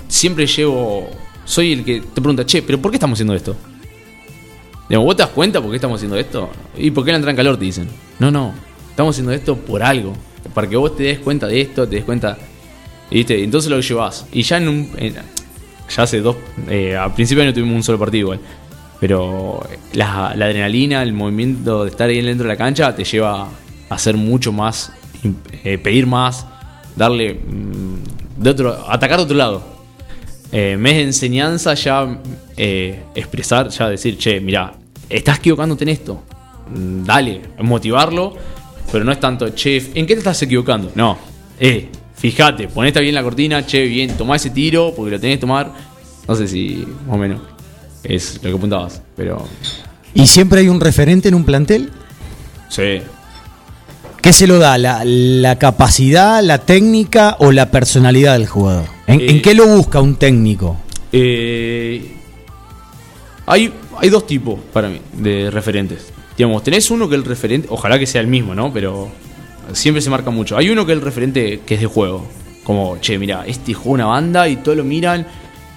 siempre 0.08 0.46
llevo. 0.46 1.08
Soy 1.44 1.72
el 1.72 1.84
que 1.84 2.00
te 2.00 2.20
pregunta, 2.20 2.44
che, 2.44 2.62
¿pero 2.62 2.78
por 2.78 2.90
qué 2.90 2.96
estamos 2.96 3.16
haciendo 3.16 3.34
esto? 3.34 3.56
Digamos, 4.88 5.06
¿vos 5.06 5.16
te 5.16 5.22
das 5.22 5.32
cuenta 5.32 5.60
por 5.60 5.70
qué 5.70 5.76
estamos 5.76 5.96
haciendo 5.96 6.16
esto? 6.16 6.50
¿Y 6.76 6.90
por 6.90 7.04
qué 7.04 7.10
la 7.10 7.16
entra 7.16 7.30
en 7.30 7.36
calor? 7.36 7.56
Te 7.56 7.64
dicen. 7.64 7.88
No, 8.18 8.30
no. 8.30 8.54
Estamos 8.90 9.14
haciendo 9.14 9.32
esto 9.32 9.56
por 9.56 9.82
algo. 9.82 10.14
Para 10.54 10.68
que 10.68 10.76
vos 10.76 10.96
te 10.96 11.04
des 11.04 11.18
cuenta 11.18 11.46
de 11.46 11.60
esto, 11.60 11.86
te 11.86 11.96
des 11.96 12.04
cuenta. 12.04 12.36
¿Viste? 13.10 13.42
Entonces 13.42 13.70
lo 13.70 13.80
llevas. 13.80 14.26
Y 14.32 14.42
ya 14.42 14.56
en 14.56 14.68
un. 14.68 14.90
ya 15.94 16.02
hace 16.02 16.20
dos. 16.20 16.36
eh, 16.68 16.96
a 16.96 17.14
principio 17.14 17.44
no 17.44 17.52
tuvimos 17.52 17.76
un 17.76 17.82
solo 17.82 17.98
partido 17.98 18.20
igual. 18.20 18.40
Pero 19.00 19.62
la, 19.92 20.28
adrenalina, 20.28 21.02
el 21.02 21.12
movimiento 21.12 21.84
de 21.84 21.90
estar 21.90 22.08
ahí 22.08 22.20
dentro 22.20 22.44
de 22.44 22.54
la 22.54 22.56
cancha 22.56 22.94
te 22.94 23.04
lleva 23.04 23.42
a 23.44 23.48
hacer 23.94 24.16
mucho 24.16 24.52
más, 24.52 24.92
eh, 25.64 25.78
pedir 25.78 26.06
más, 26.06 26.46
darle 26.96 27.34
mm, 27.34 28.17
de 28.38 28.50
otro, 28.50 28.90
atacar 28.90 29.18
de 29.18 29.24
otro 29.24 29.36
lado. 29.36 29.62
Eh, 30.50 30.76
vez 30.80 30.94
de 30.94 31.02
enseñanza 31.02 31.74
ya 31.74 32.20
eh, 32.56 33.02
expresar, 33.14 33.68
ya 33.68 33.88
decir, 33.90 34.16
che, 34.16 34.40
mira, 34.40 34.72
estás 35.08 35.38
equivocándote 35.38 35.84
en 35.84 35.90
esto. 35.90 36.22
Mm, 36.74 37.04
Dale, 37.04 37.42
motivarlo, 37.60 38.34
pero 38.90 39.04
no 39.04 39.12
es 39.12 39.20
tanto, 39.20 39.50
che, 39.50 39.76
¿en 39.94 40.06
qué 40.06 40.14
te 40.14 40.18
estás 40.20 40.40
equivocando? 40.42 40.90
No, 40.94 41.18
eh, 41.60 41.88
fíjate, 42.16 42.68
ponete 42.68 43.00
bien 43.00 43.14
la 43.14 43.22
cortina, 43.22 43.66
che, 43.66 43.84
bien, 43.84 44.16
tomá 44.16 44.36
ese 44.36 44.50
tiro 44.50 44.94
porque 44.96 45.10
lo 45.12 45.20
tenés 45.20 45.36
que 45.36 45.40
tomar. 45.42 45.72
No 46.26 46.34
sé 46.34 46.46
si 46.48 46.84
más 47.06 47.16
o 47.16 47.18
menos 47.18 47.40
es 48.02 48.36
lo 48.42 48.50
que 48.50 48.56
apuntabas, 48.56 49.02
pero 49.16 49.46
¿Y 50.14 50.26
siempre 50.26 50.60
hay 50.60 50.68
un 50.68 50.80
referente 50.80 51.28
en 51.28 51.34
un 51.34 51.44
plantel? 51.44 51.90
sí. 52.70 53.00
¿Qué 54.28 54.34
se 54.34 54.46
lo 54.46 54.58
da? 54.58 54.76
¿La, 54.76 55.06
la 55.06 55.58
capacidad, 55.58 56.42
la 56.42 56.58
técnica 56.58 57.38
o 57.38 57.50
la 57.50 57.70
personalidad 57.70 58.34
del 58.34 58.46
jugador? 58.46 58.84
¿En, 59.06 59.20
Eh, 59.22 59.30
en 59.30 59.40
qué 59.40 59.54
lo 59.54 59.66
busca 59.66 60.02
un 60.02 60.16
técnico? 60.16 60.76
Eh, 61.10 62.14
hay, 63.46 63.72
hay 63.96 64.10
dos 64.10 64.26
tipos 64.26 64.60
para 64.70 64.90
mí 64.90 65.00
de 65.14 65.50
referentes. 65.50 66.12
Digamos, 66.36 66.62
tenés 66.62 66.90
uno 66.90 67.08
que 67.08 67.14
el 67.14 67.24
referente, 67.24 67.68
ojalá 67.70 67.98
que 67.98 68.06
sea 68.06 68.20
el 68.20 68.26
mismo, 68.26 68.54
¿no? 68.54 68.70
Pero 68.70 69.08
siempre 69.72 70.02
se 70.02 70.10
marca 70.10 70.28
mucho. 70.28 70.58
Hay 70.58 70.68
uno 70.68 70.84
que 70.84 70.92
es 70.92 70.98
el 70.98 71.04
referente 71.06 71.60
que 71.64 71.76
es 71.76 71.80
de 71.80 71.86
juego. 71.86 72.28
Como, 72.64 72.98
che, 73.00 73.16
mira, 73.16 73.46
este 73.46 73.72
juega 73.72 73.94
una 73.94 74.06
banda 74.12 74.46
y 74.46 74.56
todos 74.56 74.76
lo 74.76 74.84
miran. 74.84 75.26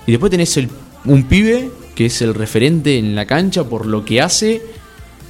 Y 0.05 0.11
después 0.11 0.29
tenés 0.29 0.57
el, 0.57 0.67
un 1.05 1.23
pibe 1.23 1.71
que 1.95 2.07
es 2.07 2.21
el 2.21 2.33
referente 2.33 2.97
en 2.97 3.15
la 3.15 3.25
cancha 3.25 3.63
por 3.63 3.85
lo 3.85 4.03
que 4.03 4.19
hace, 4.19 4.61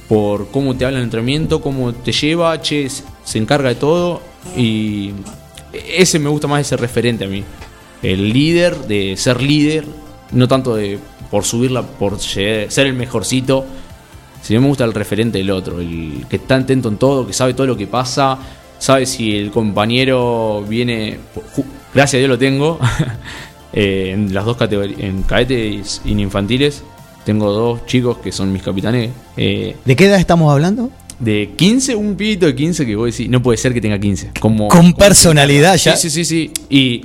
por 0.08 0.50
cómo 0.50 0.74
te 0.74 0.86
habla 0.86 0.96
en 0.96 1.02
el 1.02 1.04
entrenamiento, 1.04 1.60
cómo 1.60 1.92
te 1.92 2.10
lleva, 2.10 2.60
che, 2.60 2.88
se 3.24 3.38
encarga 3.38 3.68
de 3.68 3.74
todo. 3.76 4.22
Y 4.56 5.12
ese 5.72 6.18
me 6.18 6.28
gusta 6.28 6.46
más 6.48 6.60
ese 6.60 6.76
referente 6.76 7.24
a 7.24 7.28
mí. 7.28 7.44
El 8.02 8.32
líder, 8.32 8.76
de 8.86 9.16
ser 9.16 9.40
líder, 9.42 9.84
no 10.32 10.48
tanto 10.48 10.74
de 10.74 10.98
por 11.30 11.44
subirla, 11.44 11.82
por 11.82 12.18
ser 12.20 12.68
el 12.76 12.94
mejorcito. 12.94 13.64
Si 14.42 14.54
no 14.54 14.60
me 14.60 14.68
gusta 14.68 14.84
el 14.84 14.92
referente 14.92 15.38
del 15.38 15.50
otro, 15.50 15.80
el 15.80 16.26
que 16.28 16.36
está 16.36 16.56
atento 16.56 16.88
en 16.88 16.96
todo, 16.96 17.26
que 17.26 17.32
sabe 17.32 17.54
todo 17.54 17.66
lo 17.66 17.76
que 17.76 17.86
pasa, 17.86 18.38
sabe 18.78 19.06
si 19.06 19.36
el 19.36 19.50
compañero 19.52 20.64
viene. 20.68 21.18
Gracias 21.94 22.14
a 22.14 22.18
Dios 22.18 22.28
lo 22.28 22.38
tengo. 22.38 22.78
eh, 23.72 24.10
en 24.12 24.34
las 24.34 24.44
dos 24.44 24.56
categorías, 24.56 24.98
en 25.00 25.22
cadetes 25.22 26.02
y 26.04 26.12
en 26.12 26.20
infantiles, 26.20 26.82
tengo 27.24 27.52
dos 27.52 27.86
chicos 27.86 28.18
que 28.18 28.32
son 28.32 28.52
mis 28.52 28.62
capitanes. 28.62 29.10
eh, 29.36 29.76
¿De 29.84 29.96
qué 29.96 30.06
edad 30.06 30.18
estamos 30.18 30.52
hablando? 30.52 30.90
De 31.22 31.50
15, 31.56 31.94
un 31.94 32.14
pibito 32.16 32.46
de 32.46 32.54
15 32.54 32.84
que 32.86 32.96
vos 32.96 33.06
decís, 33.16 33.28
no 33.30 33.40
puede 33.42 33.56
ser 33.58 33.72
que 33.72 33.80
tenga 33.80 33.98
15. 33.98 34.30
Como, 34.40 34.68
Con 34.68 34.80
como- 34.92 34.96
personalidad 34.96 35.76
ya. 35.76 35.96
Sí, 35.96 36.10
sí, 36.10 36.24
sí, 36.24 36.50
sí. 36.50 36.66
Y 36.68 37.02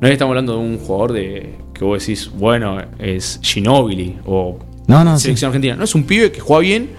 no 0.00 0.06
es 0.06 0.10
que 0.10 0.12
estamos 0.12 0.30
hablando 0.32 0.54
de 0.54 0.58
un 0.60 0.78
jugador 0.78 1.12
de 1.12 1.54
que 1.74 1.84
vos 1.84 1.98
decís, 2.00 2.30
bueno, 2.34 2.80
es 2.98 3.40
Ginobili 3.42 4.16
o 4.26 4.58
No, 4.86 5.04
no, 5.04 5.16
sí. 5.18 5.24
selección 5.24 5.48
argentina. 5.50 5.74
No, 5.76 5.84
es 5.84 5.94
un 5.94 6.04
pibe 6.04 6.30
que 6.32 6.40
juega 6.40 6.60
bien, 6.60 6.90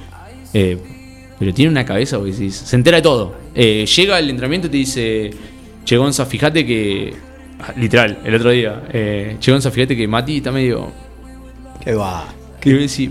eh, 0.54 0.78
pero 1.40 1.54
tiene 1.54 1.72
una 1.72 1.86
cabeza, 1.86 2.18
vos 2.18 2.28
decís, 2.38 2.56
se 2.56 2.76
entera 2.76 2.98
de 2.98 3.04
todo. 3.04 3.36
Eh, 3.56 3.86
llega 3.86 4.18
al 4.18 4.30
entrenamiento 4.30 4.68
y 4.68 4.72
te 4.72 4.78
dice, 4.78 5.30
Che 5.86 5.98
Gonza, 5.98 6.26
fíjate 6.26 6.66
que. 6.66 7.14
Literal, 7.78 8.20
el 8.24 8.36
otro 8.36 8.52
día, 8.52 8.84
eh, 8.94 9.36
Che 9.40 9.52
Gonza, 9.52 9.72
fíjate 9.72 9.96
que 9.98 10.08
Mati 10.08 10.38
está 10.38 10.52
medio. 10.52 10.92
¿Qué 11.84 11.94
va? 11.94 12.28
Que 12.62 12.70
yo 12.72 12.78
decía, 12.78 13.10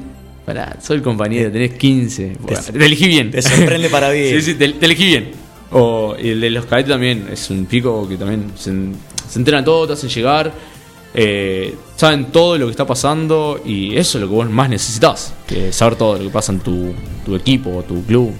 pará, 0.48 0.78
soy 0.82 1.00
compañero, 1.00 1.52
tenés 1.52 1.72
15. 1.72 2.36
Bueno, 2.40 2.60
te 2.72 2.84
elegí 2.86 3.06
bien. 3.06 3.30
te 3.30 3.42
sorprende 3.42 3.88
para 3.90 4.10
bien. 4.12 4.34
sí, 4.34 4.52
sí, 4.52 4.54
te, 4.54 4.68
te 4.70 4.86
elegí 4.86 5.04
bien. 5.04 5.30
O 5.70 6.16
y 6.18 6.30
el 6.30 6.40
de 6.40 6.50
los 6.50 6.64
cadetes 6.64 6.90
también, 6.90 7.28
es 7.30 7.50
un 7.50 7.66
pico 7.66 8.08
que 8.08 8.16
también 8.16 8.52
se, 8.56 8.72
se 9.28 9.38
enteran 9.38 9.64
todo, 9.64 9.86
te 9.86 9.92
hacen 9.92 10.08
llegar, 10.08 10.50
eh, 11.12 11.74
saben 11.96 12.26
todo 12.26 12.56
lo 12.56 12.66
que 12.66 12.70
está 12.70 12.86
pasando 12.86 13.60
y 13.62 13.96
eso 13.96 14.16
es 14.16 14.22
lo 14.22 14.28
que 14.28 14.34
vos 14.34 14.50
más 14.50 14.70
necesitas, 14.70 15.34
que 15.46 15.70
saber 15.70 15.96
todo 15.96 16.14
lo 16.16 16.24
que 16.24 16.30
pasa 16.30 16.52
en 16.52 16.60
tu, 16.60 16.94
tu 17.26 17.36
equipo 17.36 17.76
o 17.76 17.82
tu 17.82 18.02
club. 18.04 18.32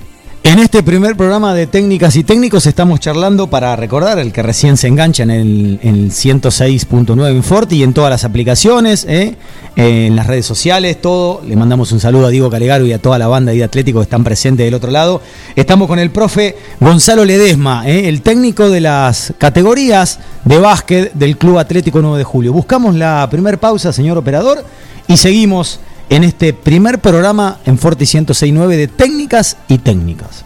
En 0.45 0.61
este 0.61 0.83
primer 0.83 1.17
programa 1.17 1.53
de 1.53 1.67
técnicas 1.67 2.15
y 2.17 2.23
técnicos 2.23 2.67
estamos 2.67 3.01
charlando 3.01 3.49
para 3.49 3.75
recordar 3.75 4.19
el 4.19 4.33
que 4.33 4.43
recién 4.43 4.77
se 4.77 4.87
engancha 4.87 5.25
en 5.25 5.31
el, 5.31 5.81
en 5.83 5.95
el 5.97 6.11
106.9 6.11 7.29
en 7.29 7.43
Forti 7.43 7.77
y 7.77 7.83
en 7.83 7.93
todas 7.93 8.11
las 8.11 8.25
aplicaciones, 8.25 9.05
¿eh? 9.09 9.37
Eh, 9.77 10.07
en 10.07 10.17
las 10.17 10.27
redes 10.27 10.47
sociales, 10.47 11.01
todo. 11.01 11.43
Le 11.45 11.57
mandamos 11.57 11.91
un 11.93 12.01
saludo 12.01 12.27
a 12.27 12.31
Diego 12.31 12.51
Calegaro 12.51 12.87
y 12.87 12.93
a 12.93 12.99
toda 12.99 13.19
la 13.19 13.27
banda 13.27 13.53
de 13.53 13.63
Atlético 13.65 13.99
que 13.99 14.05
están 14.05 14.25
presentes 14.25 14.65
del 14.65 14.75
otro 14.75 14.91
lado. 14.91 15.21
Estamos 15.57 15.89
con 15.89 15.99
el 15.99 16.11
profe 16.11 16.57
Gonzalo 16.81 17.25
Ledesma, 17.25 17.87
¿eh? 17.89 18.09
el 18.09 18.23
técnico 18.23 18.71
de 18.71 18.81
las 18.81 19.35
categorías 19.39 20.21
de 20.45 20.59
básquet 20.59 21.13
del 21.15 21.37
Club 21.37 21.59
Atlético 21.59 22.01
9 22.01 22.19
de 22.19 22.25
Julio. 22.25 22.53
Buscamos 22.53 22.95
la 22.95 23.29
primer 23.29 23.59
pausa, 23.59 23.93
señor 23.93 24.17
operador, 24.17 24.65
y 25.09 25.17
seguimos 25.17 25.81
en 26.11 26.25
este 26.25 26.53
primer 26.53 27.01
programa 27.01 27.61
en 27.65 27.79
Forti 27.79 28.05
106.9 28.05 28.77
de 28.77 28.89
técnicas 28.89 29.57
y 29.69 29.79
técnicas. 29.79 30.45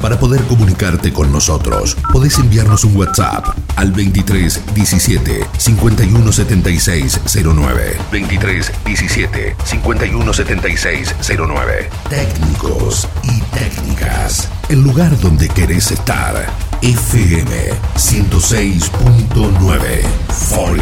Para 0.00 0.18
poder 0.18 0.42
comunicarte 0.44 1.12
con 1.12 1.30
nosotros, 1.30 1.94
podés 2.10 2.38
enviarnos 2.38 2.84
un 2.84 2.96
WhatsApp 2.96 3.44
al 3.76 3.92
23 3.92 4.74
17 4.74 5.46
51 5.58 6.32
76 6.32 7.20
09. 7.44 7.98
23 8.10 8.72
17 8.86 9.56
51 9.62 10.32
76 10.32 11.14
09. 11.36 11.90
Técnicos 12.08 13.06
y 13.24 13.42
técnicas. 13.54 14.48
El 14.70 14.82
lugar 14.82 15.20
donde 15.20 15.50
querés 15.50 15.90
estar. 15.90 16.46
FM 16.80 17.50
106.9. 17.96 20.02
Fori. 20.28 20.80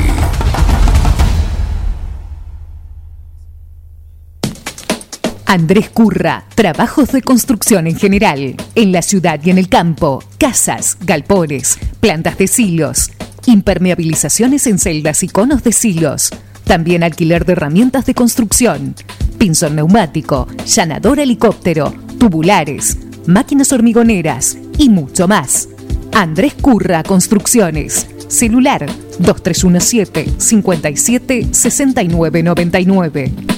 Andrés 5.49 5.89
Curra, 5.89 6.45
trabajos 6.55 7.11
de 7.11 7.23
construcción 7.23 7.87
en 7.87 7.97
general, 7.97 8.55
en 8.75 8.93
la 8.93 9.01
ciudad 9.01 9.41
y 9.43 9.49
en 9.49 9.57
el 9.57 9.71
campo, 9.71 10.23
casas, 10.37 10.99
galpones, 11.01 11.79
plantas 12.01 12.37
de 12.37 12.47
silos, 12.47 13.11
impermeabilizaciones 13.47 14.67
en 14.67 14.79
celdas 14.79 15.23
y 15.23 15.29
conos 15.29 15.65
de 15.65 15.73
silos, 15.73 16.29
también 16.65 17.03
alquiler 17.03 17.47
de 17.47 17.55
herramientas 17.55 18.05
de 18.05 18.13
construcción, 18.13 18.95
pinzón 19.39 19.77
neumático, 19.77 20.47
llanador 20.67 21.19
helicóptero, 21.19 21.95
tubulares, 22.19 22.99
máquinas 23.27 23.73
hormigoneras 23.73 24.59
y 24.77 24.91
mucho 24.91 25.29
más. 25.29 25.71
Andrés 26.13 26.53
Curra 26.61 27.03
Construcciones, 27.03 28.07
celular 28.29 28.85
2317 29.19 30.27
57 30.37 31.49
69 31.53 32.43
99. 32.43 33.58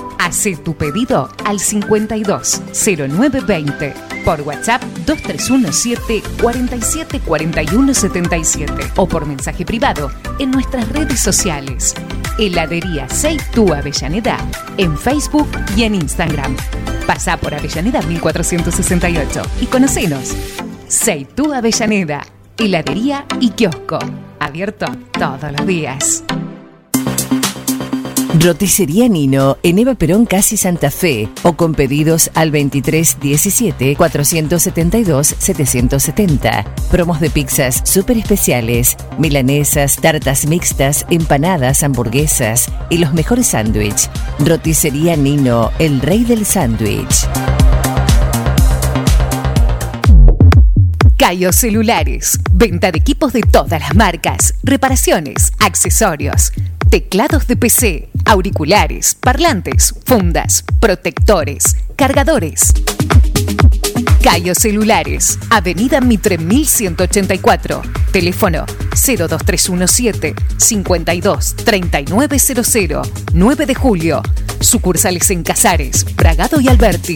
Hacé 0.21 0.55
tu 0.55 0.75
pedido 0.75 1.31
al 1.45 1.59
52 1.59 2.61
0920 2.73 3.93
por 4.23 4.39
WhatsApp 4.41 4.83
2317 5.07 6.21
47 6.39 7.21
41 7.25 7.93
77 7.95 8.73
o 8.97 9.07
por 9.07 9.25
mensaje 9.25 9.65
privado 9.65 10.11
en 10.37 10.51
nuestras 10.51 10.87
redes 10.89 11.19
sociales. 11.19 11.95
Heladería 12.37 13.09
Seitú 13.09 13.73
Avellaneda 13.73 14.37
en 14.77 14.95
Facebook 14.95 15.49
y 15.75 15.85
en 15.85 15.95
Instagram. 15.95 16.55
Pasa 17.07 17.37
por 17.37 17.55
Avellaneda 17.55 18.03
1468 18.03 19.41
y 19.59 19.65
conocenos. 19.65 20.35
Seitú 20.87 21.51
Avellaneda, 21.51 22.21
heladería 22.59 23.25
y 23.39 23.49
kiosco. 23.49 23.97
Abierto 24.39 24.85
todos 25.17 25.51
los 25.51 25.65
días. 25.65 26.23
Roticería 28.39 29.09
Nino 29.09 29.57
en 29.61 29.77
Eva 29.77 29.93
Perón 29.95 30.25
Casi 30.25 30.55
Santa 30.55 30.89
Fe 30.89 31.27
o 31.43 31.53
con 31.53 31.73
pedidos 31.73 32.31
al 32.33 32.51
2317 32.51 33.97
472 33.97 35.35
770. 35.37 36.63
Promos 36.89 37.19
de 37.19 37.29
pizzas 37.29 37.81
súper 37.83 38.17
especiales, 38.17 38.95
milanesas, 39.17 39.97
tartas 39.97 40.45
mixtas, 40.45 41.05
empanadas, 41.09 41.83
hamburguesas 41.83 42.71
y 42.89 42.99
los 42.99 43.13
mejores 43.13 43.47
sándwiches. 43.47 44.09
Roticería 44.39 45.17
Nino, 45.17 45.71
el 45.77 45.99
rey 45.99 46.23
del 46.23 46.45
sándwich. 46.45 47.27
Cayo 51.17 51.51
Celulares. 51.51 52.39
Venta 52.51 52.91
de 52.91 52.97
equipos 52.97 53.31
de 53.31 53.41
todas 53.41 53.79
las 53.79 53.93
marcas. 53.93 54.55
Reparaciones, 54.63 55.51
accesorios, 55.59 56.51
teclados 56.89 57.47
de 57.47 57.55
PC, 57.55 58.09
auriculares, 58.31 59.13
parlantes, 59.15 59.93
fundas, 60.05 60.63
protectores, 60.79 61.75
cargadores. 61.97 62.71
Cayo 64.23 64.55
Celulares, 64.55 65.37
Avenida 65.49 65.99
Mitre 65.99 66.37
1184, 66.37 67.81
teléfono 68.13 68.65
02317 68.91 70.33
52 70.55 71.55
3900, 71.57 73.11
9 73.33 73.65
de 73.65 73.75
julio, 73.75 74.21
sucursales 74.61 75.29
en 75.31 75.43
Casares, 75.43 76.05
Bragado 76.15 76.61
y 76.61 76.69
Alberti. 76.69 77.15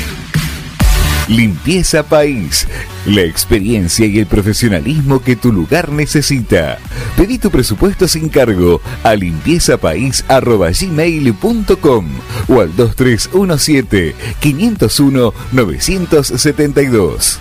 Limpieza 1.27 2.03
País. 2.03 2.65
La 3.05 3.21
experiencia 3.21 4.05
y 4.05 4.19
el 4.19 4.25
profesionalismo 4.25 5.21
que 5.21 5.35
tu 5.35 5.51
lugar 5.51 5.91
necesita. 5.91 6.77
Pedí 7.17 7.37
tu 7.37 7.51
presupuesto 7.51 8.07
sin 8.07 8.29
cargo 8.29 8.79
a 9.03 9.15
limpiezapais.gmail.com 9.15 12.07
o 12.47 12.61
al 12.61 12.73
2317 12.75 14.15
501 14.39 15.33
972. 15.51 17.39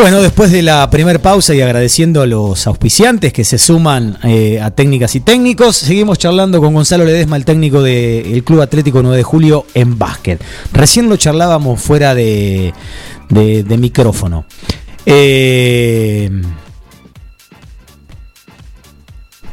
Bueno, 0.00 0.22
después 0.22 0.52
de 0.52 0.62
la 0.62 0.88
primera 0.90 1.18
pausa 1.20 1.54
y 1.54 1.60
agradeciendo 1.60 2.22
a 2.22 2.26
los 2.26 2.66
auspiciantes 2.68 3.32
que 3.32 3.42
se 3.44 3.58
suman 3.58 4.16
eh, 4.22 4.60
a 4.60 4.70
técnicas 4.70 5.14
y 5.16 5.20
técnicos, 5.20 5.76
seguimos 5.76 6.18
charlando 6.18 6.60
con 6.60 6.72
Gonzalo 6.72 7.04
Ledesma, 7.04 7.36
el 7.36 7.44
técnico 7.44 7.82
del 7.82 8.44
Club 8.44 8.60
Atlético 8.60 9.02
9 9.02 9.16
de 9.16 9.22
Julio 9.24 9.66
en 9.74 9.98
básquet. 9.98 10.40
Recién 10.72 11.08
lo 11.08 11.16
charlábamos 11.16 11.80
fuera 11.80 12.14
de, 12.14 12.72
de- 13.28 13.76
micrófono. 13.78 14.46
Eh, 15.04 16.30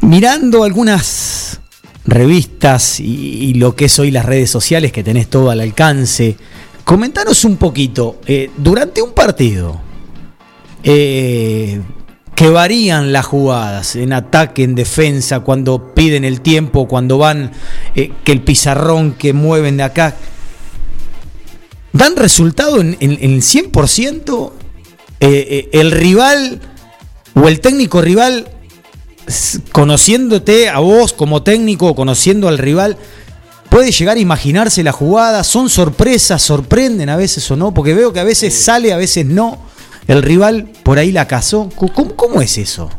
mirando 0.01 0.63
algunas 0.63 1.59
revistas 2.05 2.99
y, 2.99 3.05
y 3.05 3.53
lo 3.55 3.75
que 3.75 3.85
es 3.85 3.97
hoy 3.97 4.11
las 4.11 4.25
redes 4.25 4.51
sociales 4.51 4.91
que 4.91 5.03
tenés 5.03 5.27
todo 5.27 5.49
al 5.49 5.59
alcance, 5.59 6.37
comentanos 6.83 7.43
un 7.45 7.57
poquito, 7.57 8.21
eh, 8.27 8.51
durante 8.57 9.01
un 9.01 9.11
partido, 9.13 9.81
eh, 10.85 11.81
que 12.35 12.49
varían 12.49 13.11
las 13.11 13.25
jugadas 13.25 13.95
en 13.95 14.13
ataque, 14.13 14.63
en 14.63 14.75
defensa, 14.75 15.39
cuando 15.41 15.93
piden 15.93 16.23
el 16.25 16.41
tiempo, 16.41 16.87
cuando 16.87 17.17
van, 17.17 17.51
eh, 17.95 18.11
que 18.23 18.31
el 18.31 18.41
pizarrón 18.41 19.13
que 19.13 19.33
mueven 19.33 19.77
de 19.77 19.83
acá, 19.83 20.15
dan 21.93 22.15
resultado 22.15 22.79
en, 22.81 22.97
en- 22.99 23.17
en 23.21 23.31
el 23.33 23.41
100%, 23.41 24.51
eh, 25.21 25.69
el 25.73 25.91
rival 25.91 26.59
o 27.33 27.47
el 27.47 27.59
técnico 27.61 28.01
rival, 28.01 28.47
conociéndote 29.71 30.69
a 30.69 30.79
vos 30.79 31.13
como 31.13 31.41
técnico, 31.41 31.95
conociendo 31.95 32.47
al 32.47 32.57
rival, 32.57 32.97
puede 33.69 33.91
llegar 33.91 34.17
a 34.17 34.19
imaginarse 34.19 34.83
la 34.83 34.91
jugada, 34.91 35.43
son 35.43 35.69
sorpresas, 35.69 36.41
sorprenden 36.41 37.09
a 37.09 37.15
veces 37.15 37.49
o 37.49 37.55
no, 37.55 37.73
porque 37.73 37.93
veo 37.93 38.13
que 38.13 38.19
a 38.19 38.23
veces 38.23 38.53
sale, 38.53 38.93
a 38.93 38.97
veces 38.97 39.25
no. 39.25 39.73
El 40.07 40.21
rival 40.21 40.69
por 40.83 40.99
ahí 40.99 41.11
la 41.11 41.27
cazó. 41.27 41.69
¿Cómo, 42.15 42.41
es 42.41 42.57
eso? 42.57 42.89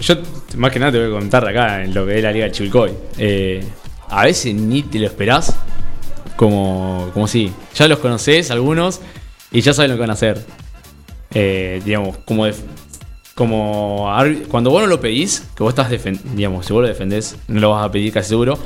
Yo 0.00 0.14
más 0.56 0.72
que 0.72 0.78
nada 0.78 0.92
te 0.92 0.98
voy 0.98 1.16
a 1.16 1.18
contar 1.20 1.46
acá 1.46 1.82
en 1.84 1.94
lo 1.94 2.06
que 2.06 2.16
es 2.16 2.22
la 2.22 2.32
Liga 2.32 2.46
de 2.46 2.52
Chivilcoy. 2.52 2.92
Eh, 3.18 3.64
a 4.08 4.24
veces 4.24 4.54
ni 4.54 4.82
te 4.82 4.98
lo 4.98 5.06
esperás. 5.06 5.54
Como, 6.36 7.10
como 7.14 7.26
si 7.26 7.50
ya 7.74 7.88
los 7.88 7.98
conocés 7.98 8.50
algunos 8.50 9.00
y 9.50 9.62
ya 9.62 9.72
saben 9.72 9.90
lo 9.92 9.96
que 9.96 10.00
van 10.00 10.10
a 10.10 10.14
hacer. 10.14 10.44
Eh, 11.32 11.80
digamos, 11.84 12.18
como 12.18 12.44
def- 12.46 12.60
como 13.34 14.10
cuando 14.48 14.70
vos 14.70 14.80
no 14.82 14.86
lo 14.86 15.00
pedís, 15.00 15.42
que 15.54 15.62
vos 15.62 15.70
estás 15.70 15.90
digamos, 16.34 16.64
si 16.66 16.72
vos 16.72 16.82
lo 16.82 16.88
defendés, 16.88 17.36
no 17.48 17.60
lo 17.60 17.70
vas 17.70 17.84
a 17.86 17.92
pedir 17.92 18.12
casi 18.12 18.30
seguro. 18.30 18.58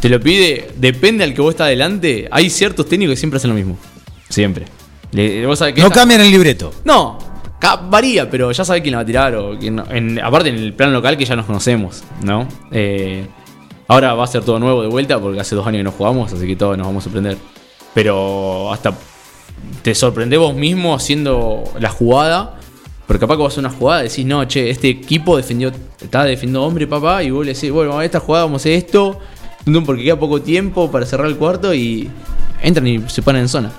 Te 0.00 0.08
lo 0.08 0.18
pide, 0.20 0.70
depende 0.76 1.22
al 1.24 1.34
que 1.34 1.40
vos 1.40 1.50
estás 1.50 1.66
adelante. 1.66 2.28
Hay 2.30 2.50
ciertos 2.50 2.88
técnicos 2.88 3.14
que 3.14 3.16
siempre 3.18 3.36
hacen 3.38 3.50
lo 3.50 3.56
mismo. 3.56 3.78
Siempre. 4.28 4.64
Le- 5.12 5.46
vos 5.46 5.58
sabés 5.58 5.74
que 5.74 5.80
No 5.82 5.90
cambian 5.90 6.20
el 6.20 6.30
libreto. 6.30 6.72
no, 6.84 7.18
ca- 7.58 7.76
varía, 7.76 8.28
pero 8.30 8.50
ya 8.52 8.64
sabe 8.64 8.82
quién 8.82 8.92
la 8.92 8.98
va 8.98 9.02
a 9.02 9.06
tirar. 9.06 9.34
O 9.36 9.58
quién 9.58 9.76
no. 9.76 9.84
En- 9.90 10.18
aparte 10.22 10.48
en 10.48 10.56
el 10.56 10.72
plan 10.72 10.92
local 10.92 11.16
que 11.16 11.24
ya 11.24 11.36
nos 11.36 11.46
conocemos, 11.46 12.02
¿no? 12.22 12.48
Eh, 12.70 13.26
ahora 13.88 14.14
va 14.14 14.24
a 14.24 14.26
ser 14.26 14.42
todo 14.44 14.58
nuevo 14.58 14.82
de 14.82 14.88
vuelta 14.88 15.18
porque 15.20 15.40
hace 15.40 15.54
dos 15.54 15.66
años 15.66 15.80
que 15.80 15.84
no 15.84 15.92
jugamos, 15.92 16.32
así 16.32 16.46
que 16.46 16.56
todos 16.56 16.76
nos 16.78 16.86
vamos 16.86 17.02
a 17.02 17.04
sorprender. 17.04 17.36
Pero 17.94 18.72
hasta 18.72 18.94
te 19.82 19.94
sorprendés 19.94 20.38
vos 20.38 20.54
mismo 20.54 20.94
haciendo 20.94 21.64
la 21.78 21.90
jugada. 21.90 22.58
Porque 23.06 23.20
capaz 23.20 23.36
que 23.36 23.42
vas 23.42 23.56
a 23.56 23.60
una 23.60 23.68
jugada 23.70 24.04
y 24.04 24.08
decís, 24.08 24.24
no, 24.24 24.44
che, 24.46 24.70
este 24.70 24.88
equipo 24.88 25.36
defendió, 25.36 25.70
está 26.00 26.24
defendiendo 26.24 26.62
hombre, 26.64 26.86
papá, 26.86 27.22
y 27.22 27.30
vos 27.30 27.44
le 27.44 27.52
decís, 27.52 27.70
bueno, 27.70 27.98
a 27.98 28.04
esta 28.04 28.20
jugada 28.20 28.44
vamos 28.44 28.60
a 28.60 28.62
hacer 28.62 28.72
esto, 28.74 29.18
porque 29.84 30.04
queda 30.04 30.18
poco 30.18 30.40
tiempo 30.40 30.90
para 30.90 31.04
cerrar 31.04 31.26
el 31.26 31.36
cuarto 31.36 31.74
y 31.74 32.08
entran 32.62 32.86
y 32.86 33.00
se 33.08 33.20
ponen 33.20 33.42
en 33.42 33.48
zona. 33.48 33.72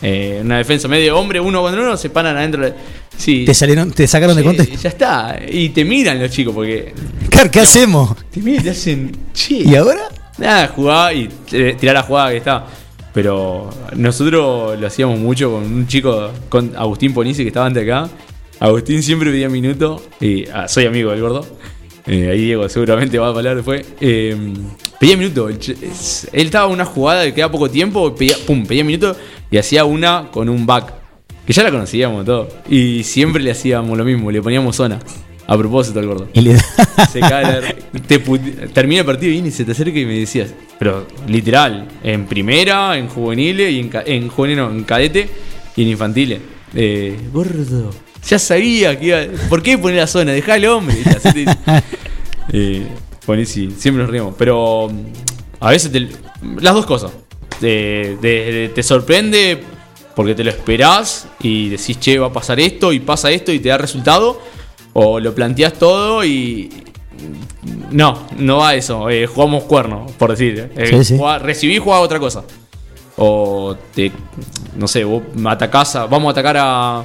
Eh, 0.00 0.40
una 0.44 0.58
defensa 0.58 0.86
medio 0.88 1.18
hombre, 1.18 1.40
uno 1.40 1.60
contra 1.62 1.80
uno, 1.82 1.96
se 1.96 2.10
paran 2.10 2.36
adentro. 2.36 2.64
de- 2.64 2.74
Sí. 3.16 3.44
Te, 3.44 3.52
salieron, 3.52 3.90
te 3.90 4.06
sacaron 4.06 4.36
de 4.36 4.42
Che, 4.42 4.46
contexto. 4.46 4.76
Ya 4.80 4.88
está. 4.90 5.38
Y 5.50 5.70
te 5.70 5.84
miran 5.84 6.20
los 6.20 6.30
chicos 6.30 6.54
porque. 6.54 6.94
¿Qué, 7.30 7.50
qué 7.50 7.60
hacemos? 7.60 8.14
Te 8.30 8.40
miran 8.40 8.60
y 8.60 8.64
te 8.64 8.70
hacen. 8.70 9.10
Che. 9.34 9.54
¿Y 9.56 9.74
ahora? 9.74 10.02
Nada, 10.38 10.68
jugar 10.68 11.16
y 11.16 11.28
tirar 11.48 11.94
la 11.96 12.02
jugada 12.02 12.30
que 12.30 12.36
está. 12.36 12.64
Pero 13.12 13.70
nosotros 13.96 14.78
lo 14.78 14.86
hacíamos 14.86 15.18
mucho 15.18 15.50
con 15.50 15.64
un 15.64 15.88
chico, 15.88 16.30
con 16.48 16.72
Agustín 16.76 17.12
Ponici, 17.12 17.42
que 17.42 17.48
estaba 17.48 17.66
antes 17.66 17.82
acá. 17.82 18.08
Agustín 18.60 19.02
siempre 19.02 19.32
pedía 19.32 19.48
minuto. 19.48 20.00
Y 20.20 20.46
ah, 20.50 20.68
soy 20.68 20.86
amigo 20.86 21.10
del 21.10 21.20
gordo. 21.20 21.44
Eh, 22.08 22.30
ahí 22.30 22.40
Diego 22.46 22.68
seguramente 22.68 23.18
va 23.18 23.26
a 23.26 23.30
hablar 23.30 23.54
después. 23.56 23.86
Eh, 24.00 24.34
pedía 24.98 25.16
minuto. 25.16 25.48
Él, 25.48 25.58
estaba 26.32 26.66
en 26.66 26.72
una 26.72 26.84
jugada 26.86 27.24
que 27.24 27.34
queda 27.34 27.50
poco 27.50 27.68
tiempo. 27.70 28.14
Pedía, 28.14 28.36
pum, 28.46 28.64
pedía 28.66 28.82
minuto. 28.82 29.14
Y 29.50 29.58
hacía 29.58 29.84
una 29.84 30.28
con 30.32 30.48
un 30.48 30.64
back. 30.66 30.94
Que 31.46 31.52
ya 31.52 31.62
la 31.62 31.70
conocíamos 31.70 32.24
todo. 32.24 32.48
Y 32.68 33.02
siempre 33.04 33.42
le 33.42 33.50
hacíamos 33.50 33.96
lo 33.96 34.04
mismo. 34.04 34.30
Le 34.30 34.40
poníamos 34.42 34.74
zona. 34.76 34.98
A 35.46 35.56
propósito 35.56 35.98
al 35.98 36.06
gordo. 36.06 36.28
Y 36.34 36.42
le- 36.42 36.58
Se 37.12 37.20
cae 37.20 37.42
la- 37.42 37.74
te 38.06 38.18
termina 38.72 39.00
el 39.00 39.06
partido 39.06 39.32
y 39.32 39.50
se 39.50 39.64
te 39.64 39.72
acerca 39.72 39.98
y 39.98 40.04
me 40.04 40.18
decías, 40.18 40.52
pero 40.78 41.06
literal, 41.26 41.88
en 42.04 42.26
primera, 42.26 42.98
en 42.98 43.08
juveniles 43.08 43.72
y 43.72 43.78
en, 43.80 43.90
en 44.04 44.28
juvenil, 44.28 44.58
no, 44.58 44.70
en 44.70 44.84
cadete 44.84 45.26
y 45.74 45.82
en 45.84 45.88
infantiles. 45.88 46.40
Eh, 46.74 47.16
gordo, 47.32 47.90
ya 48.26 48.38
sabía 48.38 48.98
que 48.98 49.06
iba. 49.06 49.18
¿Por 49.48 49.62
qué 49.62 49.76
poner 49.78 49.98
la 49.98 50.06
zona? 50.06 50.32
Dejá 50.32 50.54
al 50.54 50.64
hombre. 50.66 50.96
Eh, 52.52 52.86
buenísimo, 53.26 53.72
siempre 53.78 54.02
nos 54.04 54.10
rimos. 54.12 54.34
Pero 54.38 54.88
mm, 54.90 55.04
a 55.60 55.70
veces 55.70 55.92
te- 55.92 56.08
las 56.60 56.74
dos 56.74 56.86
cosas. 56.86 57.12
Te, 57.60 58.16
te- 58.20 58.68
te 58.74 58.82
sorprende 58.82 59.62
porque 60.14 60.34
te 60.34 60.44
lo 60.44 60.50
esperás 60.50 61.26
y 61.40 61.68
decís, 61.70 61.98
che, 62.00 62.18
va 62.18 62.28
a 62.28 62.32
pasar 62.32 62.58
esto 62.60 62.92
y 62.92 63.00
pasa 63.00 63.30
esto 63.30 63.52
y 63.52 63.58
te 63.60 63.68
da 63.68 63.78
resultado. 63.78 64.40
O 64.92 65.20
lo 65.20 65.34
planteás 65.34 65.74
todo 65.74 66.24
y. 66.24 66.84
No, 67.90 68.26
no 68.36 68.58
va 68.58 68.70
a 68.70 68.74
eso. 68.76 69.10
eh, 69.10 69.26
jugamos 69.26 69.64
cuerno, 69.64 70.06
por 70.18 70.30
decir. 70.30 70.70
Eh, 70.76 70.88
Sí, 70.90 71.04
sí. 71.04 71.16
jugá- 71.18 71.38
recibí, 71.38 71.78
jugaba 71.78 72.02
otra 72.02 72.18
cosa. 72.18 72.44
O 73.16 73.76
te. 73.94 74.10
No 74.76 74.86
sé, 74.88 75.02
vos 75.04 75.22
me 75.34 75.50
atacás 75.50 75.96
a- 75.96 76.06
Vamos 76.06 76.28
a 76.28 76.30
atacar 76.32 76.56
a. 76.58 77.04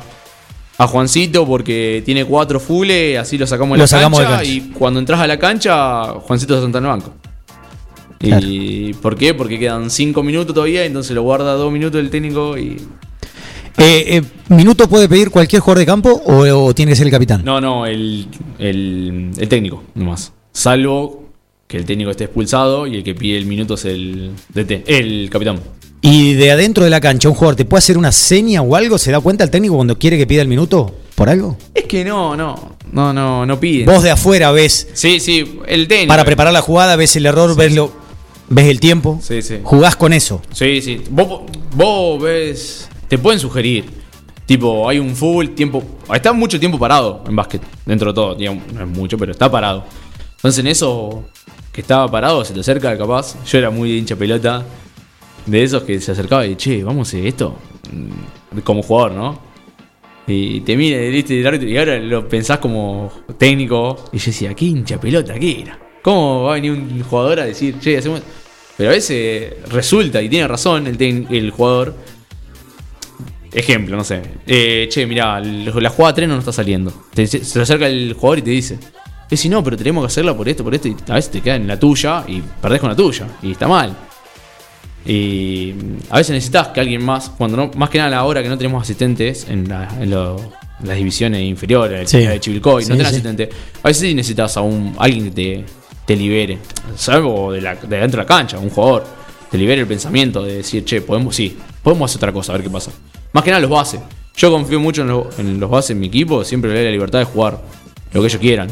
A 0.78 0.88
Juancito 0.88 1.46
porque 1.46 2.02
tiene 2.06 2.26
cuatro 2.26 2.60
fules, 2.60 3.18
así 3.20 3.38
lo 3.38 3.46
sacamos 3.46 3.76
de 3.76 3.78
Lo 3.80 3.84
la 3.84 3.88
sacamos 3.88 4.20
de 4.20 4.26
cancha, 4.26 4.38
cancha. 4.40 4.52
y 4.52 4.62
cuando 4.72 5.00
entras 5.00 5.20
a 5.20 5.28
la 5.28 5.38
cancha, 5.38 6.04
Juancito 6.22 6.56
se 6.56 6.62
senta 6.64 6.80
en 6.80 6.86
el 6.86 6.90
banco. 6.92 7.14
¿Y 8.20 8.94
por 8.94 9.18
qué? 9.18 9.34
Porque 9.34 9.60
quedan 9.60 9.90
cinco 9.90 10.24
minutos 10.24 10.54
todavía, 10.56 10.86
entonces 10.86 11.14
lo 11.14 11.24
guarda 11.24 11.54
dos 11.54 11.72
minutos 11.72 12.00
el 12.00 12.10
técnico 12.10 12.58
y. 12.58 12.78
Eh, 13.78 14.18
eh, 14.18 14.22
¿Minuto 14.50 14.88
puede 14.88 15.10
pedir 15.10 15.30
cualquier 15.30 15.60
jugador 15.62 15.80
de 15.80 15.86
campo 15.86 16.10
o, 16.26 16.42
o 16.68 16.74
tiene 16.76 16.92
que 16.92 16.96
ser 16.96 17.08
el 17.08 17.12
capitán? 17.12 17.42
No, 17.44 17.60
no, 17.60 17.86
el, 17.86 18.28
el, 18.60 19.32
el 19.38 19.48
técnico, 19.50 19.84
nomás. 19.96 20.32
Salvo 20.52 21.24
que 21.68 21.78
el 21.78 21.86
técnico 21.86 22.12
esté 22.12 22.26
expulsado 22.26 22.86
y 22.88 22.96
el 22.98 23.04
que 23.04 23.16
pide 23.16 23.38
el 23.38 23.46
minuto 23.46 23.74
es 23.74 23.86
el 23.86 24.32
DT, 24.54 24.84
el 24.88 25.30
capitán. 25.30 25.60
Y 26.06 26.34
de 26.34 26.52
adentro 26.52 26.84
de 26.84 26.90
la 26.90 27.00
cancha, 27.00 27.30
un 27.30 27.34
jugador 27.36 27.56
te 27.56 27.64
puede 27.64 27.80
hacer 27.80 27.98
una 27.98 28.12
seña 28.12 28.62
o 28.62 28.76
algo, 28.76 28.98
¿se 28.98 29.10
da 29.10 29.22
cuenta 29.22 29.46
el 29.46 29.50
técnico 29.50 29.76
cuando 29.76 29.98
quiere 29.98 30.18
que 30.18 30.28
pida 30.28 30.42
el 30.42 30.50
minuto? 30.50 30.94
¿Por 31.16 31.30
algo? 31.30 31.58
Es 31.74 31.86
que 31.86 32.04
no, 32.04 32.36
no, 32.36 32.76
no, 32.92 33.14
no, 33.14 33.46
no 33.46 33.60
pide. 33.60 33.86
Vos 33.86 34.04
de 34.04 34.12
afuera 34.12 34.52
ves, 34.52 34.90
Sí, 34.94 35.22
sí, 35.22 35.60
el 35.66 35.88
técnico. 35.88 36.10
para 36.10 36.26
preparar 36.26 36.52
la 36.52 36.60
jugada, 36.62 36.98
ves 36.98 37.16
el 37.16 37.26
error, 37.26 37.56
ves, 37.56 37.74
lo, 37.74 37.94
ves 38.50 38.66
el 38.68 38.82
tiempo, 38.82 39.18
Sí, 39.24 39.42
sí. 39.42 39.60
jugás 39.64 39.96
con 39.96 40.12
eso. 40.12 40.42
Sí, 40.52 40.82
sí. 40.82 41.02
Vos, 41.10 41.44
vos 41.74 42.22
ves. 42.22 42.90
Te 43.08 43.18
pueden 43.18 43.40
sugerir. 43.40 43.86
Tipo, 44.46 44.90
hay 44.90 45.00
un 45.00 45.16
full 45.16 45.48
tiempo. 45.50 45.82
Está 46.14 46.34
mucho 46.34 46.60
tiempo 46.60 46.78
parado 46.78 47.24
en 47.26 47.36
básquet. 47.38 47.62
Dentro 47.86 48.10
de 48.12 48.16
todo. 48.16 48.36
digamos, 48.36 48.64
no 48.74 48.82
es 48.82 48.88
mucho, 48.90 49.18
pero 49.18 49.32
está 49.32 49.50
parado. 49.50 49.86
Entonces 50.36 50.60
en 50.60 50.68
eso 50.68 51.24
que 51.72 51.80
estaba 51.80 52.12
parado, 52.12 52.44
se 52.44 52.54
te 52.54 52.60
acerca 52.60 52.98
capaz. 52.98 53.36
Yo 53.46 53.58
era 53.58 53.70
muy 53.70 53.98
hincha 53.98 54.18
pelota. 54.18 54.66
De 55.46 55.64
esos 55.64 55.84
que 55.84 56.00
se 56.00 56.12
acercaba 56.14 56.46
y, 56.46 56.56
che, 56.56 56.84
vamos 56.84 57.08
a 57.08 57.10
hacer 57.10 57.28
esto. 57.28 57.56
Mm, 57.92 58.60
Como 58.60 58.82
jugador, 58.84 59.12
¿no? 59.12 59.40
Y 60.26 60.62
te 60.62 60.78
mira 60.78 60.98
el 61.00 61.48
árbitro 61.48 61.68
y 61.68 61.78
ahora 61.78 62.00
lo 62.00 62.28
pensás 62.30 62.60
como 62.60 63.12
técnico. 63.38 64.06
Y 64.14 64.18
yo 64.20 64.26
decía, 64.28 64.54
¿qué 64.54 64.66
hincha 64.66 65.00
pelota? 65.00 65.34
¿Qué 65.38 65.62
era? 65.62 65.78
¿Cómo 66.02 66.44
va 66.44 66.52
a 66.52 66.56
venir 66.56 66.72
un 66.72 67.04
jugador 67.04 67.40
a 67.42 67.46
decir, 67.46 67.78
che, 67.80 67.98
hacemos. 67.98 68.22
Pero 68.78 68.90
a 68.90 68.94
veces 68.94 69.54
resulta, 69.70 70.22
y 70.22 70.30
tiene 70.30 70.48
razón 70.48 70.88
el, 70.88 71.28
el 71.30 71.52
jugador. 71.52 71.94
Ejemplo, 73.52 73.96
no 73.98 74.04
sé. 74.04 74.22
Eh, 74.48 74.88
che, 74.90 75.06
mirá, 75.06 75.40
la 75.40 75.90
jugada 75.90 76.16
3 76.16 76.28
no 76.28 76.40
está 76.40 76.52
saliendo. 76.52 76.92
Te- 77.14 77.28
se 77.28 77.44
se 77.46 77.62
acerca 77.62 77.88
el 77.88 78.14
jugador 78.14 78.40
y 78.40 78.42
te 78.42 78.50
dice. 78.50 78.80
Es 79.30 79.40
si 79.40 79.50
no, 79.50 79.64
pero 79.64 79.78
tenemos 79.78 80.04
que 80.04 80.08
hacerla 80.08 80.36
por 80.36 80.48
esto, 80.50 80.64
por 80.64 80.74
esto. 80.74 80.88
Y 80.88 80.96
a 81.10 81.16
veces 81.16 81.32
te 81.32 81.42
queda 81.42 81.56
en 81.56 81.68
la 81.68 81.78
tuya 81.80 82.24
y 82.28 82.42
perdés 82.62 82.80
con 82.80 82.90
la 82.90 82.96
tuya. 82.96 83.28
Y 83.44 83.52
está 83.52 83.68
mal. 83.68 83.96
Y 85.06 85.74
a 86.10 86.18
veces 86.18 86.32
necesitas 86.32 86.70
que 86.70 86.80
alguien 86.80 87.04
más, 87.04 87.30
cuando 87.30 87.58
no, 87.58 87.72
más 87.76 87.90
que 87.90 87.98
nada 87.98 88.08
a 88.08 88.12
la 88.12 88.24
hora 88.24 88.42
que 88.42 88.50
no 88.50 88.58
tenemos 88.58 88.82
asistentes 88.84 89.48
en, 89.50 89.68
la- 89.68 89.90
en 90.00 90.10
lo- 90.10 90.38
en 90.82 90.88
las 90.88 90.98
divisiones 90.98 91.42
inferiores, 91.42 92.10
Sí. 92.10 92.20
de 92.26 92.40
Chivilcoy, 92.40 92.84
Sí, 92.84 92.90
no 92.90 92.96
tenés 92.96 93.10
sí. 93.12 93.16
asistente. 93.18 93.50
A 93.84 93.88
veces 93.88 94.02
sí 94.10 94.14
necesitas 94.16 94.56
a 94.58 94.62
un, 94.62 94.96
alguien 94.98 95.26
que 95.26 95.32
te, 95.32 95.66
te 96.06 96.16
libere. 96.16 96.58
Salvo 96.96 97.52
de, 97.52 97.62
la, 97.62 97.76
de 97.76 97.98
dentro 97.98 98.18
de 98.22 98.24
la 98.24 98.26
cancha, 98.26 98.58
un 98.60 98.70
jugador. 98.70 99.06
Te 99.52 99.58
libere 99.58 99.82
el 99.82 99.88
pensamiento 99.88 100.42
de 100.44 100.56
decir, 100.58 100.84
che, 100.84 101.02
podemos, 101.02 101.36
sí, 101.36 101.58
podemos 101.84 102.10
hacer 102.10 102.18
otra 102.20 102.32
cosa, 102.34 102.54
a 102.54 102.56
ver 102.56 102.64
qué 102.66 102.70
pasa. 102.72 102.92
Más 103.34 103.44
que 103.44 103.50
nada 103.52 103.62
los 103.62 103.70
bases. 103.70 104.00
Yo 104.36 104.50
confío 104.52 104.80
mucho 104.80 105.02
en, 105.04 105.10
lo- 105.10 105.30
en 105.38 105.60
los 105.60 105.70
bases 105.70 105.92
en 105.92 106.00
mi 106.00 106.08
equipo, 106.08 106.44
siempre 106.44 106.72
le 106.72 106.78
doy 106.78 106.86
la 106.86 106.92
libertad 106.92 107.20
de 107.20 107.26
jugar 107.26 107.62
lo 108.14 108.22
que 108.22 108.28
ellos 108.28 108.40
quieran 108.42 108.68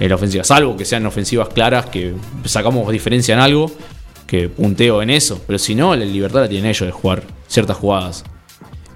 en 0.00 0.08
la 0.08 0.14
ofensiva. 0.16 0.44
Salvo 0.44 0.76
que 0.76 0.84
sean 0.84 1.04
ofensivas 1.06 1.48
claras, 1.48 1.86
que 1.86 2.14
sacamos 2.44 2.90
diferencia 2.90 3.34
en 3.34 3.40
algo, 3.40 3.70
que 4.28 4.48
punteo 4.48 5.02
en 5.02 5.10
eso. 5.10 5.40
Pero 5.46 5.58
si 5.58 5.74
no, 5.74 5.96
la 5.96 6.04
libertad 6.04 6.42
la 6.42 6.48
tienen 6.48 6.70
ellos 6.70 6.86
de 6.86 6.92
jugar 6.92 7.24
ciertas 7.48 7.76
jugadas. 7.76 8.22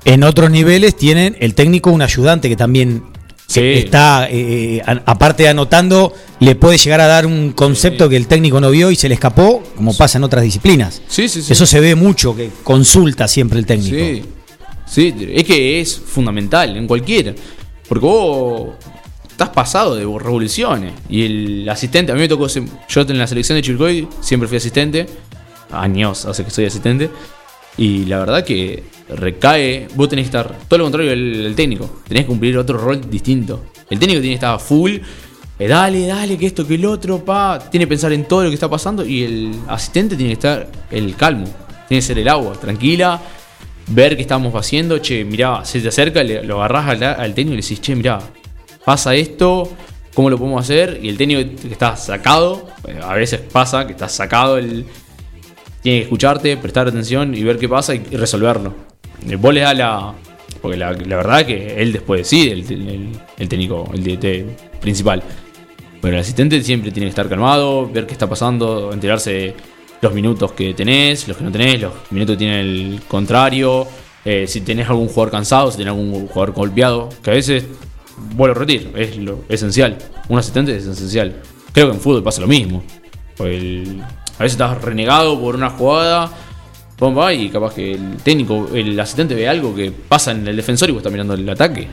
En 0.05 0.23
otros 0.23 0.51
niveles 0.51 0.95
tienen 0.97 1.37
el 1.41 1.55
técnico 1.55 1.91
un 1.91 2.03
ayudante 2.03 2.49
que 2.49 2.57
también 2.57 3.03
Sí. 3.47 3.61
está, 3.61 4.29
eh, 4.31 4.81
a- 4.87 5.03
aparte 5.07 5.43
de 5.45 5.49
anotando, 5.51 6.15
le 6.41 6.55
puede 6.55 6.79
llegar 6.79 7.01
a 7.01 7.07
dar 7.07 7.27
un 7.27 7.53
concepto 7.53 8.09
que 8.09 8.17
el 8.17 8.27
técnico 8.27 8.61
no 8.61 8.71
vio 8.71 8.91
y 8.91 8.97
se 8.97 9.09
le 9.09 9.15
escapó, 9.15 9.63
como 9.77 9.95
pasa 9.97 10.19
en 10.19 10.25
otras 10.25 10.43
disciplinas. 10.45 11.03
Sí, 11.09 11.29
sí, 11.29 11.43
sí. 11.43 11.53
Eso 11.53 11.67
se 11.67 11.81
ve 11.81 11.95
mucho, 11.95 12.35
que 12.37 12.51
consulta 12.63 13.27
siempre 13.29 13.59
el 13.59 13.67
técnico. 13.67 13.97
Sí, 13.97 14.23
sí, 14.87 15.15
es 15.35 15.45
que 15.45 15.81
es 15.81 15.99
fundamental 15.99 16.77
en 16.77 16.87
cualquiera. 16.87 17.35
Porque 17.89 18.07
vos 18.07 18.69
estás 19.33 19.49
pasado 19.51 19.95
de 19.95 20.03
revoluciones. 20.03 20.93
Y 21.09 21.25
el 21.25 21.69
asistente, 21.69 22.13
a 22.13 22.15
mí 22.15 22.21
me 22.21 22.29
tocó, 22.29 22.47
yo 22.47 23.01
en 23.01 23.19
la 23.19 23.27
selección 23.27 23.57
de 23.57 23.63
Chilcoy 23.63 24.09
siempre 24.21 24.49
fui 24.49 24.57
asistente. 24.59 25.07
Años 25.71 26.27
hace 26.27 26.45
que 26.45 26.51
soy 26.51 26.67
asistente. 26.67 27.11
Y 27.77 28.05
la 28.05 28.19
verdad 28.19 28.45
que 28.45 28.83
recae, 29.09 29.89
vos 29.95 30.09
tenés 30.09 30.25
que 30.25 30.37
estar, 30.37 30.59
todo 30.69 30.79
lo 30.79 30.85
contrario 30.85 31.11
del 31.11 31.55
técnico, 31.57 32.01
tenés 32.07 32.25
que 32.25 32.29
cumplir 32.29 32.57
otro 32.59 32.77
rol 32.79 33.01
distinto. 33.11 33.65
El 33.89 33.99
técnico 33.99 34.21
tiene 34.21 34.35
que 34.35 34.45
estar 34.45 34.61
full, 34.61 34.97
eh, 35.59 35.69
dale, 35.69 36.07
dale, 36.07 36.37
que 36.37 36.47
esto, 36.47 36.67
que 36.67 36.75
el 36.75 36.85
otro, 36.85 37.25
pa, 37.25 37.59
tiene 37.71 37.85
que 37.87 37.89
pensar 37.89 38.13
en 38.13 38.25
todo 38.27 38.43
lo 38.45 38.49
que 38.51 38.55
está 38.55 38.69
pasando 38.69 39.05
y 39.07 39.23
el 39.25 39.55
asistente 39.69 40.17
tiene 40.17 40.31
que 40.31 40.35
estar 40.35 40.69
el 40.91 41.15
calmo, 41.17 41.45
tiene 41.89 42.01
que 42.01 42.07
ser 42.07 42.19
el 42.19 42.29
agua, 42.29 42.53
tranquila, 42.55 43.21
ver 43.89 44.17
qué 44.17 44.23
estamos 44.23 44.55
haciendo, 44.55 44.99
che, 44.99 45.25
mirá, 45.25 45.65
se 45.65 45.81
te 45.81 45.89
acerca, 45.89 46.23
le- 46.23 46.43
lo 46.45 46.57
agarrás 46.63 46.89
al, 46.91 47.03
al 47.03 47.35
técnico 47.35 47.55
y 47.55 47.57
le 47.57 47.63
decís, 47.63 47.81
che, 47.81 47.95
mirá, 47.97 48.19
pasa 48.85 49.15
esto, 49.15 49.69
¿cómo 50.15 50.31
lo 50.31 50.39
podemos 50.39 50.61
hacer? 50.63 51.01
Y 51.03 51.09
el 51.09 51.17
técnico 51.17 51.41
que 51.63 51.69
está 51.73 51.97
sacado, 51.97 52.69
eh, 52.87 52.99
a 53.03 53.15
veces 53.15 53.41
pasa 53.41 53.87
que 53.87 53.93
está 53.93 54.09
sacado 54.09 54.59
el, 54.59 54.87
tiene 55.83 55.99
que 55.99 56.03
escucharte, 56.05 56.57
prestar 56.57 56.89
atención 56.89 57.35
y 57.35 57.43
ver 57.43 57.59
qué 57.59 57.69
pasa 57.69 57.95
y, 57.95 57.99
resolverlo. 57.99 58.75
Eh, 59.29 59.37
Vos 59.37 59.53
le 59.55 59.61
das 59.61 59.77
la. 59.77 60.15
Porque 60.61 60.77
la, 60.77 60.93
verdad 60.93 61.45
que 61.45 61.83
él 61.83 61.93
después 61.93 62.21
decide, 62.21 62.53
el, 62.53 62.61
el- 62.71 63.09
el 63.39 63.49
técnico, 63.49 63.91
el 63.93 64.05
DT 64.05 64.81
principal. 64.81 65.21
Pero 66.01 66.15
el 66.15 66.21
asistente 66.21 66.63
siempre 66.63 66.93
tiene 66.93 67.07
que 67.07 67.11
estar 67.11 67.29
calmado, 67.29 67.89
ver 67.91 68.07
qué 68.07 68.13
está 68.13 68.29
pasando, 68.29 68.93
enterarse 68.93 69.31
de 69.33 69.55
los 70.01 70.13
minutos 70.15 70.53
que 70.53 70.73
tenés, 70.75 71.27
los 71.27 71.37
que 71.37 71.45
no 71.45 71.51
tenés, 71.51 71.81
los 71.81 71.93
minutos 72.11 72.35
que 72.35 72.39
tiene 72.39 72.61
el 72.61 73.01
contrario, 73.09 73.87
eh, 74.25 74.47
si 74.47 74.61
tenés 74.61 74.89
algún 74.89 75.09
jugador 75.09 75.31
cansado, 75.33 75.71
si 75.73 75.79
tenés 75.79 75.93
algún 75.93 76.27
jugador 76.29 76.53
golpeado, 76.55 77.09
que 77.23 77.31
a 77.31 77.35
veces, 77.35 77.65
vuelvo 78.35 78.57
a 78.57 78.59
repetir, 78.61 78.93
es 78.97 79.17
lo 79.17 79.41
esencial. 79.49 79.99
Un 80.29 80.39
asistente 80.39 80.77
es 80.77 80.87
esencial. 80.87 81.37
Creo 81.73 81.89
que 81.89 81.95
en 81.95 82.01
fútbol 82.01 82.23
pasa 82.23 82.41
lo 82.41 82.49
mismo. 82.49 82.83
El- 83.39 84.03
a 84.39 84.43
veces 84.43 84.53
estás 84.55 84.81
renegado 84.83 85.41
por 85.41 85.55
una 85.55 85.71
jugada, 85.71 86.31
va, 87.01 87.33
y 87.35 87.49
capaz 87.49 87.75
que 87.75 87.93
el 87.93 88.17
técnico, 88.23 88.69
el 88.73 88.99
asistente 89.01 89.35
ve 89.35 89.49
algo 89.49 89.75
que 89.75 89.91
pasa 89.91 90.31
en 90.31 90.47
el 90.47 90.55
defensor 90.57 90.89
y 90.89 90.93
vos 90.93 91.01
estás 91.01 91.13
mirando 91.13 91.35
el 91.35 91.49
ataque. 91.49 91.89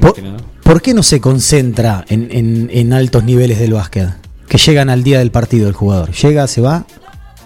¿Por, 0.00 0.14
por 0.62 0.80
qué 0.82 0.94
no 0.94 1.02
se 1.02 1.20
concentra 1.20 2.04
en, 2.08 2.28
en- 2.30 2.70
en 2.72 2.92
altos 2.94 3.24
niveles 3.24 3.58
del 3.58 3.74
básquet? 3.74 4.08
Que 4.48 4.56
llegan 4.58 4.88
al 4.88 5.02
día 5.04 5.18
del 5.18 5.30
partido 5.30 5.68
el 5.68 5.74
jugador. 5.74 6.12
Llega, 6.12 6.46
se 6.46 6.60
va. 6.62 6.86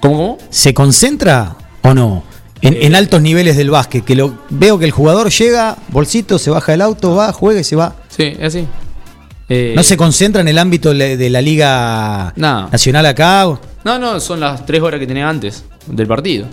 ¿Cómo? 0.01 0.39
¿Se 0.51 0.75
concentra 0.75 1.57
o 1.83 1.93
no? 1.95 2.23
En, 2.61 2.75
en 2.81 2.95
altos 2.95 3.21
niveles 3.23 3.57
del 3.57 3.71
básquet, 3.71 4.05
que 4.05 4.15
lo 4.17 4.39
veo 4.51 4.79
que 4.79 4.85
el 4.85 4.91
jugador 4.91 5.31
llega, 5.31 5.77
bolsito, 5.91 6.39
se 6.39 6.51
baja 6.51 6.73
del 6.73 6.83
auto, 6.83 7.15
va, 7.15 7.33
juega 7.33 7.61
y 7.61 7.65
se 7.65 7.77
va. 7.77 7.95
Sí, 8.19 8.25
es 8.39 8.55
así. 8.55 8.67
Eh, 9.49 9.73
¿No 9.75 9.83
se 9.83 9.97
concentra 9.97 10.43
en 10.43 10.49
el 10.49 10.59
ámbito 10.59 10.93
de 10.93 11.31
la 11.31 11.41
liga 11.41 12.35
No. 12.37 12.69
nacional 12.69 13.07
acá? 13.07 13.59
No, 13.85 13.99
no, 13.99 14.21
son 14.21 14.41
las 14.41 14.67
tres 14.67 14.83
horas 14.83 15.01
que 15.01 15.07
tenés 15.07 15.25
antes 15.25 15.65
del 15.87 16.07
partido. 16.07 16.47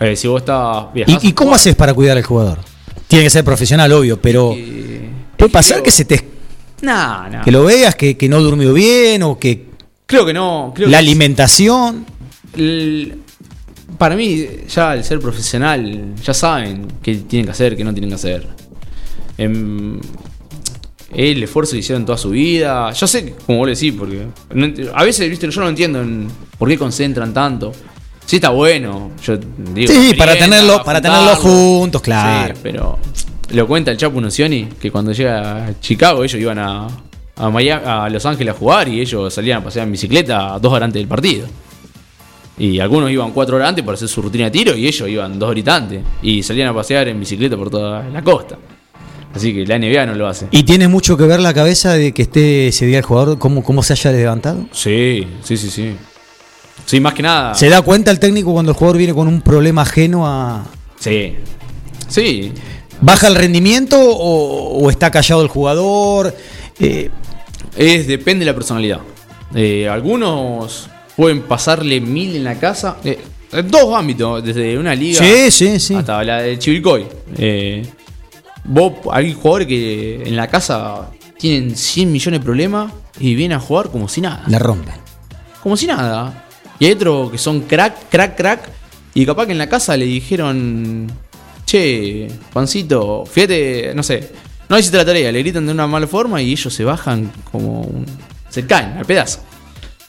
Eh, 0.00 0.16
si 0.16 0.28
vos 0.28 0.40
estás 0.40 0.86
viajás 0.94 1.22
¿Y, 1.22 1.32
cómo 1.32 1.54
haces 1.54 1.74
para 1.74 1.92
cuidar 1.92 2.16
al 2.16 2.22
jugador? 2.22 2.58
Tiene 3.06 3.24
que 3.24 3.30
ser 3.30 3.44
profesional, 3.44 3.92
obvio, 3.92 4.18
pero 4.22 4.54
eh, 4.56 5.10
puede 5.36 5.50
pasar 5.50 5.74
creo- 5.78 5.84
que 5.84 5.90
se 5.90 6.04
te 6.06 6.24
Nah, 6.82 7.28
nah. 7.28 7.42
que 7.42 7.50
lo 7.50 7.64
veas 7.64 7.96
que, 7.96 8.16
que 8.16 8.28
no 8.28 8.40
durmió 8.40 8.72
bien 8.72 9.22
o 9.24 9.38
que 9.38 9.66
Creo 10.06 10.24
que 10.24 10.32
no. 10.32 10.72
Creo 10.74 10.88
la 10.88 10.98
que 10.98 11.04
alimentación. 11.04 12.06
el- 12.56 13.18
para 13.98 14.14
mí, 14.16 14.46
ya 14.72 14.92
al 14.92 15.02
ser 15.04 15.18
profesional, 15.20 16.14
ya 16.22 16.32
saben 16.32 16.86
qué 17.02 17.16
tienen 17.16 17.46
que 17.46 17.50
hacer, 17.52 17.76
qué 17.76 17.82
no 17.84 17.92
tienen 17.92 18.08
que 18.10 18.14
hacer. 18.14 18.46
Em, 19.36 19.98
el 21.12 21.42
esfuerzo 21.42 21.72
que 21.72 21.78
hicieron 21.78 22.04
toda 22.04 22.18
su 22.18 22.30
vida. 22.30 22.90
Yo 22.92 23.06
sé, 23.06 23.34
como 23.46 23.58
vos 23.58 23.68
decís, 23.68 23.94
porque 23.98 24.26
no 24.54 24.66
a 24.94 25.04
veces, 25.04 25.28
viste, 25.30 25.50
yo 25.50 25.60
no 25.60 25.68
entiendo 25.68 26.00
en 26.02 26.28
por 26.58 26.68
qué 26.68 26.76
concentran 26.78 27.32
tanto. 27.32 27.72
Sí 28.26 28.36
está 28.36 28.50
bueno, 28.50 29.12
yo 29.24 29.38
digo, 29.38 29.90
Sí, 29.92 30.12
para 30.14 30.34
tenerlo- 30.36 30.84
para 30.84 31.00
tenerlo 31.00 31.34
juntos, 31.36 32.02
claro. 32.02 32.54
Sí, 32.54 32.60
pero 32.62 32.98
lo 33.50 33.66
cuenta 33.66 33.90
el 33.90 33.96
Chapo 33.96 34.20
Nocioni 34.20 34.66
que 34.78 34.90
cuando 34.90 35.12
llega 35.12 35.66
a 35.68 35.80
Chicago 35.80 36.22
ellos 36.22 36.38
iban 36.38 36.58
a, 36.58 36.86
a, 37.36 37.48
Miami- 37.50 37.82
a 37.86 38.06
Los 38.10 38.26
Ángeles 38.26 38.54
a 38.54 38.58
jugar 38.58 38.86
y 38.88 39.00
ellos 39.00 39.32
salían 39.32 39.62
a 39.62 39.64
pasear 39.64 39.86
en 39.86 39.92
bicicleta 39.92 40.58
dos 40.60 40.70
horas 40.70 40.86
antes 40.88 41.00
del 41.00 41.08
partido. 41.08 41.46
Y 42.58 42.80
algunos 42.80 43.10
iban 43.10 43.30
cuatro 43.30 43.56
horas 43.56 43.68
antes 43.70 43.84
para 43.84 43.94
hacer 43.94 44.08
su 44.08 44.20
rutina 44.20 44.44
de 44.46 44.50
tiro 44.50 44.76
y 44.76 44.86
ellos 44.86 45.08
iban 45.08 45.38
dos 45.38 45.48
horitas 45.48 45.80
antes. 45.80 46.02
Y 46.20 46.42
salían 46.42 46.68
a 46.68 46.74
pasear 46.74 47.08
en 47.08 47.18
bicicleta 47.20 47.56
por 47.56 47.70
toda 47.70 48.02
la 48.08 48.20
costa. 48.22 48.58
Así 49.38 49.54
que 49.54 49.64
la 49.66 49.78
NBA 49.78 50.06
no 50.06 50.14
lo 50.14 50.26
hace. 50.26 50.46
Y 50.50 50.64
tiene 50.64 50.88
mucho 50.88 51.16
que 51.16 51.24
ver 51.24 51.40
la 51.40 51.54
cabeza 51.54 51.94
de 51.94 52.12
que 52.12 52.22
esté 52.22 52.68
ese 52.68 52.86
día 52.86 52.98
el 52.98 53.04
jugador, 53.04 53.38
cómo, 53.38 53.62
cómo 53.62 53.82
se 53.82 53.92
haya 53.94 54.12
levantado. 54.12 54.66
Sí, 54.72 55.26
sí, 55.42 55.56
sí, 55.56 55.70
sí. 55.70 55.94
Sí, 56.84 57.00
más 57.00 57.14
que 57.14 57.22
nada. 57.22 57.54
¿Se 57.54 57.68
da 57.68 57.82
cuenta 57.82 58.10
el 58.10 58.18
técnico 58.18 58.52
cuando 58.52 58.72
el 58.72 58.76
jugador 58.76 58.96
viene 58.98 59.14
con 59.14 59.28
un 59.28 59.40
problema 59.42 59.82
ajeno 59.82 60.26
a. 60.26 60.64
Sí. 60.98 61.34
Sí. 62.08 62.52
¿Baja 63.00 63.28
el 63.28 63.34
rendimiento 63.36 63.96
o, 64.00 64.78
o 64.84 64.90
está 64.90 65.10
callado 65.10 65.42
el 65.42 65.48
jugador? 65.48 66.34
Eh, 66.80 67.10
Es, 67.76 68.06
depende 68.08 68.44
de 68.44 68.50
la 68.50 68.54
personalidad. 68.54 69.00
Eh, 69.54 69.88
algunos 69.88 70.88
pueden 71.16 71.42
pasarle 71.42 72.00
mil 72.00 72.34
en 72.36 72.44
la 72.44 72.58
casa. 72.58 72.96
eh, 73.04 73.18
en 73.52 73.70
dos 73.70 73.94
ámbitos, 73.96 74.44
desde 74.44 74.76
una 74.76 74.94
liga 74.94 75.18
sí, 75.24 75.50
sí, 75.50 75.80
sí. 75.80 75.94
hasta 75.94 76.22
la 76.24 76.42
de 76.42 76.58
Chivilcoy. 76.58 77.06
Eh, 77.38 77.82
vos, 78.64 78.92
hay 79.12 79.32
jugadores 79.34 79.66
que 79.68 80.22
en 80.24 80.36
la 80.36 80.48
casa 80.48 81.10
tienen 81.38 81.76
100 81.76 82.10
millones 82.12 82.40
de 82.40 82.44
problemas 82.44 82.92
y 83.20 83.34
vienen 83.34 83.58
a 83.58 83.60
jugar 83.60 83.90
como 83.90 84.08
si 84.08 84.20
nada. 84.20 84.44
La 84.48 84.58
rompe. 84.58 84.92
Como 85.62 85.76
si 85.76 85.86
nada. 85.86 86.44
Y 86.78 86.86
hay 86.86 86.92
otros 86.92 87.30
que 87.30 87.38
son 87.38 87.60
crack, 87.62 88.08
crack, 88.10 88.36
crack. 88.36 88.70
Y 89.14 89.26
capaz 89.26 89.46
que 89.46 89.52
en 89.52 89.58
la 89.58 89.68
casa 89.68 89.96
le 89.96 90.04
dijeron, 90.04 91.10
che, 91.64 92.28
Juancito, 92.52 93.24
fíjate, 93.26 93.92
no 93.94 94.02
sé, 94.02 94.30
no 94.68 94.78
hiciste 94.78 94.96
la 94.98 95.04
tarea, 95.04 95.32
le 95.32 95.40
gritan 95.40 95.66
de 95.66 95.72
una 95.72 95.86
mala 95.86 96.06
forma 96.06 96.40
y 96.40 96.52
ellos 96.52 96.72
se 96.72 96.84
bajan 96.84 97.32
como 97.50 97.80
un- 97.82 98.06
se 98.48 98.64
caen 98.66 98.96
al 98.98 99.04
pedazo. 99.04 99.40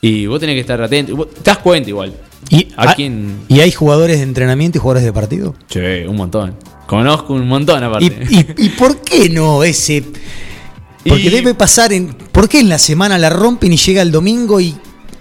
Y 0.02 0.28
vos 0.28 0.40
tenés 0.40 0.56
que 0.56 0.62
estar 0.62 0.82
atento. 0.82 1.16
vos 1.16 1.34
te 1.34 1.42
das 1.44 1.58
cuenta 1.58 1.90
igual. 1.90 2.14
¿Y, 2.50 2.68
¿A 2.78 2.94
quién? 2.94 3.40
¿Y 3.48 3.60
hay 3.60 3.72
jugadores 3.72 4.18
de 4.18 4.24
entrenamiento 4.24 4.78
y 4.78 4.82
jugadores 4.82 5.04
de 5.04 5.12
partido? 5.14 5.56
Che, 5.68 6.08
un 6.08 6.16
montón. 6.16 6.56
Conozco 6.89 7.34
un 7.34 7.47
montón 7.47 7.82
¿Y, 7.82 7.86
aparte. 7.86 8.28
y, 8.58 8.65
y 8.65 8.69
por 8.69 8.99
qué 9.02 9.30
no 9.30 9.63
ese? 9.63 10.04
Porque 11.08 11.23
Y- 11.28 11.30
debe 11.30 11.54
pasar 11.54 11.93
en. 11.93 12.08
¿Por 12.32 12.49
qué 12.49 12.60
en 12.60 12.69
la 12.69 12.80
semana 12.80 13.17
la 13.19 13.30
rompen 13.30 13.71
y 13.71 13.78
llega 13.78 14.02
el 14.02 14.12
domingo 14.12 14.60
y, 14.60 14.75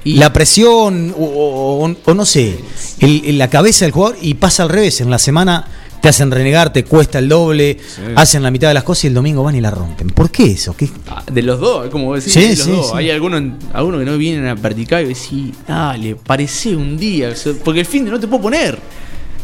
la 0.05 0.33
presión 0.33 1.15
o, 1.19 1.23
o- 1.25 1.95
o 2.11 2.15
no 2.15 2.25
sé, 2.25 2.59
el- 3.01 3.23
en 3.27 3.37
la 3.37 3.51
cabeza 3.51 3.85
del 3.85 3.93
jugador 3.93 4.17
y 4.23 4.35
pasa 4.35 4.63
al 4.63 4.71
revés? 4.71 5.03
En 5.03 5.11
la 5.11 5.19
semana 5.19 5.67
te 6.01 6.09
hacen 6.09 6.31
renegar, 6.31 6.73
te 6.73 6.85
cuesta 6.85 7.19
el 7.19 7.29
doble, 7.29 7.77
hacen 8.17 8.43
la 8.43 8.51
mitad 8.51 8.69
de 8.69 8.75
las 8.75 8.85
cosas 8.85 9.05
y 9.05 9.07
el 9.09 9.15
domingo 9.15 9.43
van 9.43 9.57
y 9.57 9.61
la 9.61 9.71
rompen. 9.71 10.09
¿Por 10.09 10.31
qué 10.31 10.45
eso? 10.53 10.75
¿Qué? 10.75 10.89
Ah, 11.09 11.23
De 11.31 11.43
los 11.43 11.61
dos, 11.61 11.89
como 11.91 12.15
decís, 12.15 12.33
Sí, 12.33 12.41
de 12.41 12.49
los 12.51 12.59
sí, 12.61 12.71
dos. 12.71 12.95
Hay 12.95 13.11
algunos, 13.11 13.43
algunos 13.75 14.01
que 14.01 14.07
no 14.07 14.17
vienen 14.17 14.47
a 14.49 14.57
practicar 14.57 15.03
y 15.03 15.09
decís, 15.09 15.53
dale, 15.67 16.15
parece 16.17 16.75
un 16.77 16.97
día, 16.97 17.35
porque 17.65 17.81
el 17.81 17.87
fin 17.87 18.05
de 18.07 18.11
no 18.13 18.19
te 18.21 18.27
puedo 18.27 18.43
poner. 18.43 18.79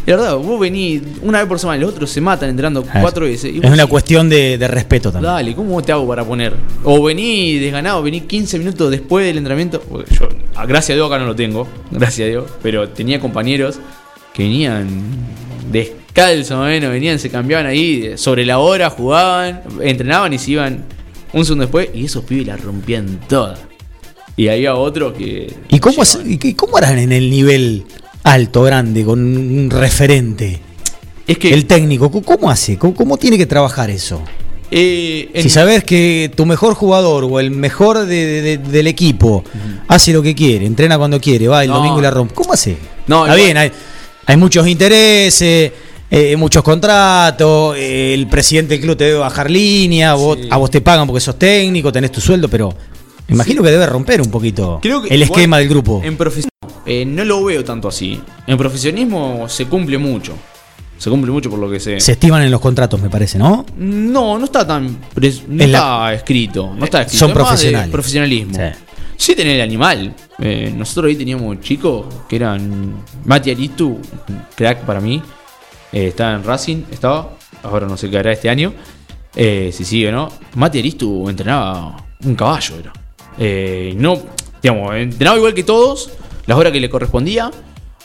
De 0.06 0.12
verdad, 0.12 0.36
vos 0.36 0.60
venís 0.60 1.02
una 1.22 1.38
vez 1.38 1.48
por 1.48 1.58
semana, 1.58 1.80
los 1.80 1.90
otros 1.90 2.10
se 2.10 2.20
matan 2.20 2.50
entrenando 2.50 2.84
cuatro 3.00 3.24
veces. 3.24 3.54
Es 3.54 3.62
vos 3.62 3.70
una 3.70 3.86
cuestión 3.86 4.28
de, 4.28 4.58
de 4.58 4.68
respeto 4.68 5.10
también. 5.10 5.32
Dale, 5.32 5.54
¿cómo 5.54 5.82
te 5.82 5.92
hago 5.92 6.06
para 6.06 6.22
poner? 6.24 6.54
O 6.82 7.02
vení 7.02 7.58
desganado, 7.58 8.02
vení 8.02 8.20
15 8.20 8.58
minutos 8.58 8.90
después 8.90 9.24
del 9.24 9.38
entrenamiento. 9.38 9.82
Yo, 10.10 10.28
ah, 10.56 10.66
gracias 10.66 10.90
a 10.90 10.94
Dios 10.94 11.06
acá 11.10 11.18
no 11.18 11.26
lo 11.26 11.34
tengo, 11.34 11.66
gracias 11.90 12.26
a 12.26 12.30
Dios. 12.30 12.44
Pero 12.62 12.86
tenía 12.90 13.18
compañeros 13.18 13.78
que 14.34 14.42
venían 14.42 14.88
descalzos, 15.72 16.58
más 16.58 16.66
o 16.66 16.70
menos, 16.70 16.90
venían, 16.90 17.18
se 17.18 17.30
cambiaban 17.30 17.64
ahí 17.64 18.12
sobre 18.16 18.44
la 18.44 18.58
hora, 18.58 18.90
jugaban, 18.90 19.62
entrenaban 19.80 20.34
y 20.34 20.38
se 20.38 20.50
iban 20.50 20.84
un 21.32 21.44
segundo 21.46 21.64
después. 21.64 21.88
Y 21.94 22.04
esos 22.04 22.24
pibes 22.24 22.46
la 22.46 22.58
rompían 22.58 23.20
toda. 23.26 23.56
Y 24.36 24.48
había 24.48 24.74
otros 24.74 25.14
que. 25.14 25.50
¿Y 25.70 25.78
cómo, 25.78 26.02
y 26.26 26.52
cómo 26.52 26.76
harán 26.76 26.98
en 26.98 27.12
el 27.12 27.30
nivel 27.30 27.86
alto, 28.24 28.62
grande, 28.62 29.04
con 29.04 29.20
un 29.20 29.70
referente? 29.70 30.58
Es 31.26 31.38
que. 31.38 31.54
El 31.54 31.66
técnico, 31.66 32.10
¿cómo- 32.10 32.24
¿cómo 32.24 32.50
hace? 32.50 32.76
¿Cómo, 32.76 32.94
cómo 32.94 33.16
tiene 33.16 33.38
que 33.38 33.46
trabajar 33.46 33.88
eso? 33.90 34.22
eh, 34.70 35.28
en- 35.34 35.42
Si 35.44 35.50
sabes 35.50 35.84
que 35.84 36.32
tu 36.34 36.46
mejor 36.46 36.74
jugador 36.74 37.22
o 37.24 37.38
el 37.38 37.50
mejor 37.52 38.06
de- 38.06 38.06
de- 38.06 38.42
de- 38.42 38.58
del 38.58 38.86
equipo 38.88 39.44
hace 39.86 40.12
lo 40.12 40.20
que 40.20 40.34
quiere, 40.34 40.66
entrena 40.66 40.98
cuando 40.98 41.20
quiere, 41.20 41.46
va 41.46 41.62
el 41.62 41.70
No. 41.70 41.76
domingo 41.76 42.00
y 42.00 42.02
la 42.02 42.10
rompe, 42.10 42.34
¿cómo 42.34 42.52
hace? 42.54 42.76
No, 43.06 43.24
Está 43.24 43.36
igual- 43.36 43.44
bien, 43.46 43.56
hay, 43.56 43.70
hay 44.26 44.36
muchos 44.36 44.66
intereses, 44.66 45.70
eh, 46.10 46.36
muchos 46.36 46.64
contratos, 46.64 47.76
eh, 47.76 48.14
el 48.14 48.26
presidente 48.26 48.74
del 48.74 48.80
club 48.82 48.96
te 48.96 49.04
debe 49.04 49.18
bajar 49.18 49.48
línea, 49.50 50.14
vos- 50.14 50.38
Sí. 50.40 50.48
a 50.50 50.56
vos 50.56 50.70
te 50.70 50.80
pagan 50.80 51.06
porque 51.06 51.20
sos 51.20 51.38
técnico, 51.38 51.92
tenés 51.92 52.10
tu 52.10 52.20
sueldo, 52.20 52.48
pero 52.48 52.74
me 53.28 53.34
imagino 53.34 53.62
que 53.62 53.70
debe 53.70 53.86
romper 53.86 54.20
un 54.20 54.30
poquito 54.30 54.78
Creo 54.82 55.02
que 55.02 55.14
el 55.14 55.22
esquema 55.22 55.58
del 55.58 55.68
grupo. 55.68 56.02
En 56.04 56.16
eh, 56.86 57.04
no 57.06 57.24
lo 57.24 57.44
veo 57.44 57.64
tanto 57.64 57.88
así. 57.88 58.20
En 58.46 58.58
profesionismo 58.58 59.48
se 59.48 59.66
cumple 59.66 59.96
mucho. 59.98 60.34
Se 60.98 61.10
cumple 61.10 61.30
mucho 61.32 61.50
por 61.50 61.58
lo 61.58 61.70
que 61.70 61.80
sé. 61.80 62.00
Se 62.00 62.12
estiman 62.12 62.42
en 62.42 62.50
los 62.50 62.60
contratos, 62.60 63.00
me 63.00 63.10
parece, 63.10 63.38
¿no? 63.38 63.64
No, 63.76 64.38
no 64.38 64.44
está 64.44 64.66
tan. 64.66 64.86
No 64.86 64.96
la- 65.48 65.64
está 65.64 66.14
escrito. 66.14 66.74
No 66.76 66.84
está 66.84 67.02
escrito. 67.02 67.18
son 67.18 67.30
es 67.30 67.34
profesionales. 67.34 67.90
profesionalismo. 67.90 68.54
Sí. 68.54 68.78
Sí. 69.16 69.34
tener 69.34 69.56
el 69.56 69.62
animal. 69.62 70.14
Eh, 70.38 70.72
nosotros 70.76 71.08
ahí 71.08 71.16
teníamos 71.16 71.60
chicos 71.60 72.06
que 72.28 72.36
eran. 72.36 73.02
Mati 73.24 73.50
Aristu, 73.50 73.88
un 73.88 74.42
crack 74.54 74.80
para 74.84 75.00
mí. 75.00 75.22
Eh, 75.92 76.08
estaba 76.08 76.34
en 76.34 76.44
Racing, 76.44 76.82
estaba. 76.90 77.36
Ahora 77.62 77.86
no 77.86 77.96
sé 77.96 78.10
qué 78.10 78.18
hará 78.18 78.32
este 78.32 78.48
año. 78.48 78.72
Eh, 79.34 79.70
si 79.72 79.84
sigue 79.84 80.08
o 80.08 80.12
no. 80.12 80.28
Mati 80.54 80.78
Aristu 80.78 81.28
entrenaba 81.28 81.96
un 82.24 82.34
caballo, 82.34 82.76
era. 82.78 82.92
Eh, 83.38 83.94
no, 83.96 84.20
digamos, 84.62 84.94
entrenaba 84.94 85.36
igual 85.36 85.54
que 85.54 85.64
todos, 85.64 86.10
las 86.46 86.58
horas 86.58 86.72
que 86.72 86.80
le 86.80 86.90
correspondía. 86.90 87.50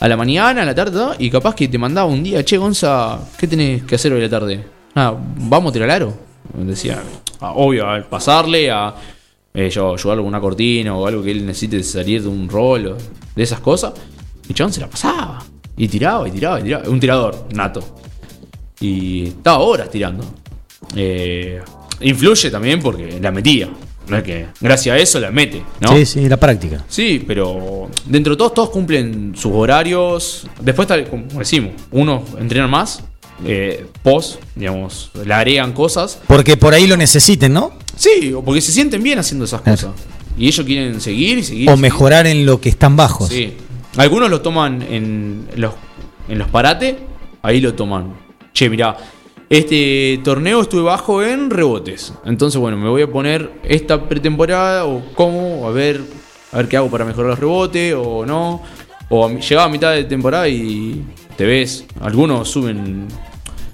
A 0.00 0.08
la 0.08 0.16
mañana, 0.16 0.62
a 0.62 0.64
la 0.64 0.74
tarde, 0.74 1.16
y 1.18 1.28
capaz 1.28 1.54
que 1.54 1.68
te 1.68 1.76
mandaba 1.76 2.08
un 2.08 2.22
día, 2.22 2.42
che, 2.42 2.56
Gonza, 2.56 3.18
¿qué 3.36 3.46
tenés 3.46 3.82
que 3.82 3.96
hacer 3.96 4.10
hoy 4.14 4.20
a 4.20 4.22
la 4.24 4.30
tarde? 4.30 4.64
Ah, 4.94 5.14
vamos 5.36 5.70
a 5.70 5.72
tirar 5.74 5.90
aro. 5.90 6.14
Decía, 6.54 7.02
ah, 7.40 7.52
obvio, 7.54 7.86
a 7.86 8.00
pasarle, 8.08 8.70
a 8.70 8.94
eh, 9.52 9.68
yo 9.68 9.94
una 10.22 10.40
cortina 10.40 10.96
o 10.96 11.06
algo 11.06 11.22
que 11.22 11.32
él 11.32 11.44
necesite 11.44 11.82
salir 11.82 12.22
de 12.22 12.28
un 12.28 12.48
rol 12.48 12.86
o 12.86 12.96
de 13.34 13.42
esas 13.42 13.60
cosas. 13.60 13.92
Y 14.48 14.54
chabón 14.54 14.72
se 14.72 14.80
la 14.80 14.88
pasaba. 14.88 15.44
Y 15.76 15.88
tiraba, 15.88 16.28
y 16.28 16.30
tiraba, 16.30 16.60
y 16.60 16.64
tiraba. 16.64 16.88
Un 16.88 17.00
tirador, 17.00 17.46
nato. 17.52 17.96
Y 18.80 19.28
estaba 19.28 19.58
horas 19.58 19.90
tirando. 19.90 20.24
Eh, 20.94 21.60
influye 22.00 22.50
también 22.50 22.80
porque 22.80 23.20
la 23.20 23.30
metía. 23.30 23.68
No 24.10 24.16
es 24.16 24.22
que 24.24 24.46
gracias 24.60 24.94
a 24.94 24.98
eso 24.98 25.20
la 25.20 25.30
mete, 25.30 25.62
¿no? 25.80 25.96
Sí, 25.96 26.04
sí, 26.04 26.28
la 26.28 26.36
práctica. 26.36 26.84
Sí, 26.88 27.22
pero 27.26 27.88
dentro 28.06 28.34
de 28.34 28.38
todos, 28.38 28.54
todos 28.54 28.70
cumplen 28.70 29.32
sus 29.36 29.52
horarios. 29.52 30.46
Después, 30.60 30.88
tal 30.88 31.08
como 31.08 31.26
decimos, 31.38 31.72
unos 31.92 32.22
entrenan 32.38 32.70
más, 32.70 33.04
eh, 33.44 33.86
post, 34.02 34.42
digamos, 34.54 35.10
le 35.24 35.32
agregan 35.32 35.72
cosas. 35.72 36.18
Porque 36.26 36.56
por 36.56 36.74
ahí 36.74 36.86
lo 36.86 36.96
necesiten, 36.96 37.52
¿no? 37.52 37.72
Sí, 37.96 38.32
o 38.32 38.42
porque 38.42 38.60
se 38.60 38.72
sienten 38.72 39.02
bien 39.02 39.18
haciendo 39.18 39.44
esas 39.44 39.60
cosas. 39.60 39.90
Y 40.36 40.48
ellos 40.48 40.64
quieren 40.66 41.00
seguir 41.00 41.38
y 41.38 41.44
seguir. 41.44 41.68
O 41.68 41.72
seguir. 41.72 41.82
mejorar 41.82 42.26
en 42.26 42.46
lo 42.46 42.60
que 42.60 42.68
están 42.70 42.96
bajos. 42.96 43.28
Sí. 43.28 43.54
Algunos 43.96 44.30
lo 44.30 44.40
toman 44.40 44.82
en 44.82 45.46
los, 45.56 45.74
en 46.28 46.38
los 46.38 46.48
parates, 46.48 46.96
ahí 47.42 47.60
lo 47.60 47.74
toman. 47.74 48.14
Che, 48.52 48.68
mirá, 48.68 48.96
este 49.50 50.20
torneo 50.22 50.62
estuve 50.62 50.82
bajo 50.82 51.22
en 51.22 51.50
rebotes. 51.50 52.14
Entonces, 52.24 52.58
bueno, 52.60 52.76
me 52.76 52.88
voy 52.88 53.02
a 53.02 53.10
poner 53.10 53.50
esta 53.64 54.08
pretemporada 54.08 54.86
o 54.86 55.02
cómo, 55.14 55.66
a 55.66 55.72
ver, 55.72 56.00
a 56.52 56.58
ver 56.58 56.68
qué 56.68 56.76
hago 56.76 56.88
para 56.88 57.04
mejorar 57.04 57.30
los 57.30 57.38
rebotes 57.38 57.94
o 57.98 58.24
no. 58.24 58.62
O 59.08 59.28
llegaba 59.28 59.64
a 59.64 59.68
mitad 59.68 59.92
de 59.92 60.04
temporada 60.04 60.48
y 60.48 61.04
te 61.36 61.44
ves, 61.44 61.84
algunos 62.00 62.48
suben 62.48 63.08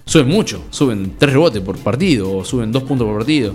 suben 0.07 0.29
mucho, 0.29 0.63
suben 0.71 1.17
tres 1.19 1.35
rebotes 1.35 1.61
por 1.61 1.77
partido 1.79 2.39
o 2.39 2.45
suben 2.45 2.73
dos 2.73 2.85
puntos 2.85 3.07
por 3.07 3.19
partido. 3.19 3.55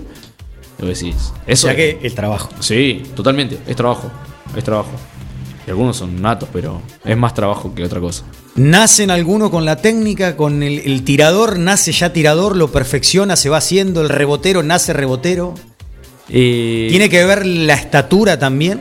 Lo 0.78 0.86
decís. 0.86 1.32
O 1.46 1.50
Eso 1.50 1.66
sea 1.66 1.74
que 1.76 1.98
el 2.02 2.14
trabajo. 2.14 2.50
Sí, 2.60 3.02
totalmente. 3.16 3.58
Es 3.66 3.74
trabajo. 3.74 4.10
Es 4.56 4.62
trabajo. 4.62 4.90
Y 5.66 5.70
algunos 5.70 5.96
son 5.96 6.20
natos, 6.20 6.48
pero 6.52 6.82
es 7.04 7.16
más 7.16 7.34
trabajo 7.34 7.74
que 7.74 7.84
otra 7.84 8.00
cosa. 8.00 8.24
¿Nacen 8.56 9.10
alguno 9.10 9.50
con 9.50 9.64
la 9.64 9.76
técnica, 9.76 10.36
con 10.36 10.62
el, 10.62 10.80
el 10.80 11.04
tirador? 11.04 11.58
¿Nace 11.58 11.92
ya 11.92 12.12
tirador? 12.12 12.56
¿Lo 12.56 12.70
perfecciona? 12.72 13.36
¿Se 13.36 13.48
va 13.48 13.58
haciendo? 13.58 14.00
¿El 14.02 14.08
rebotero 14.08 14.62
nace 14.62 14.92
rebotero? 14.92 15.54
Eh, 16.28 16.88
¿Tiene 16.90 17.08
que 17.08 17.24
ver 17.24 17.46
la 17.46 17.74
estatura 17.74 18.38
también? 18.38 18.80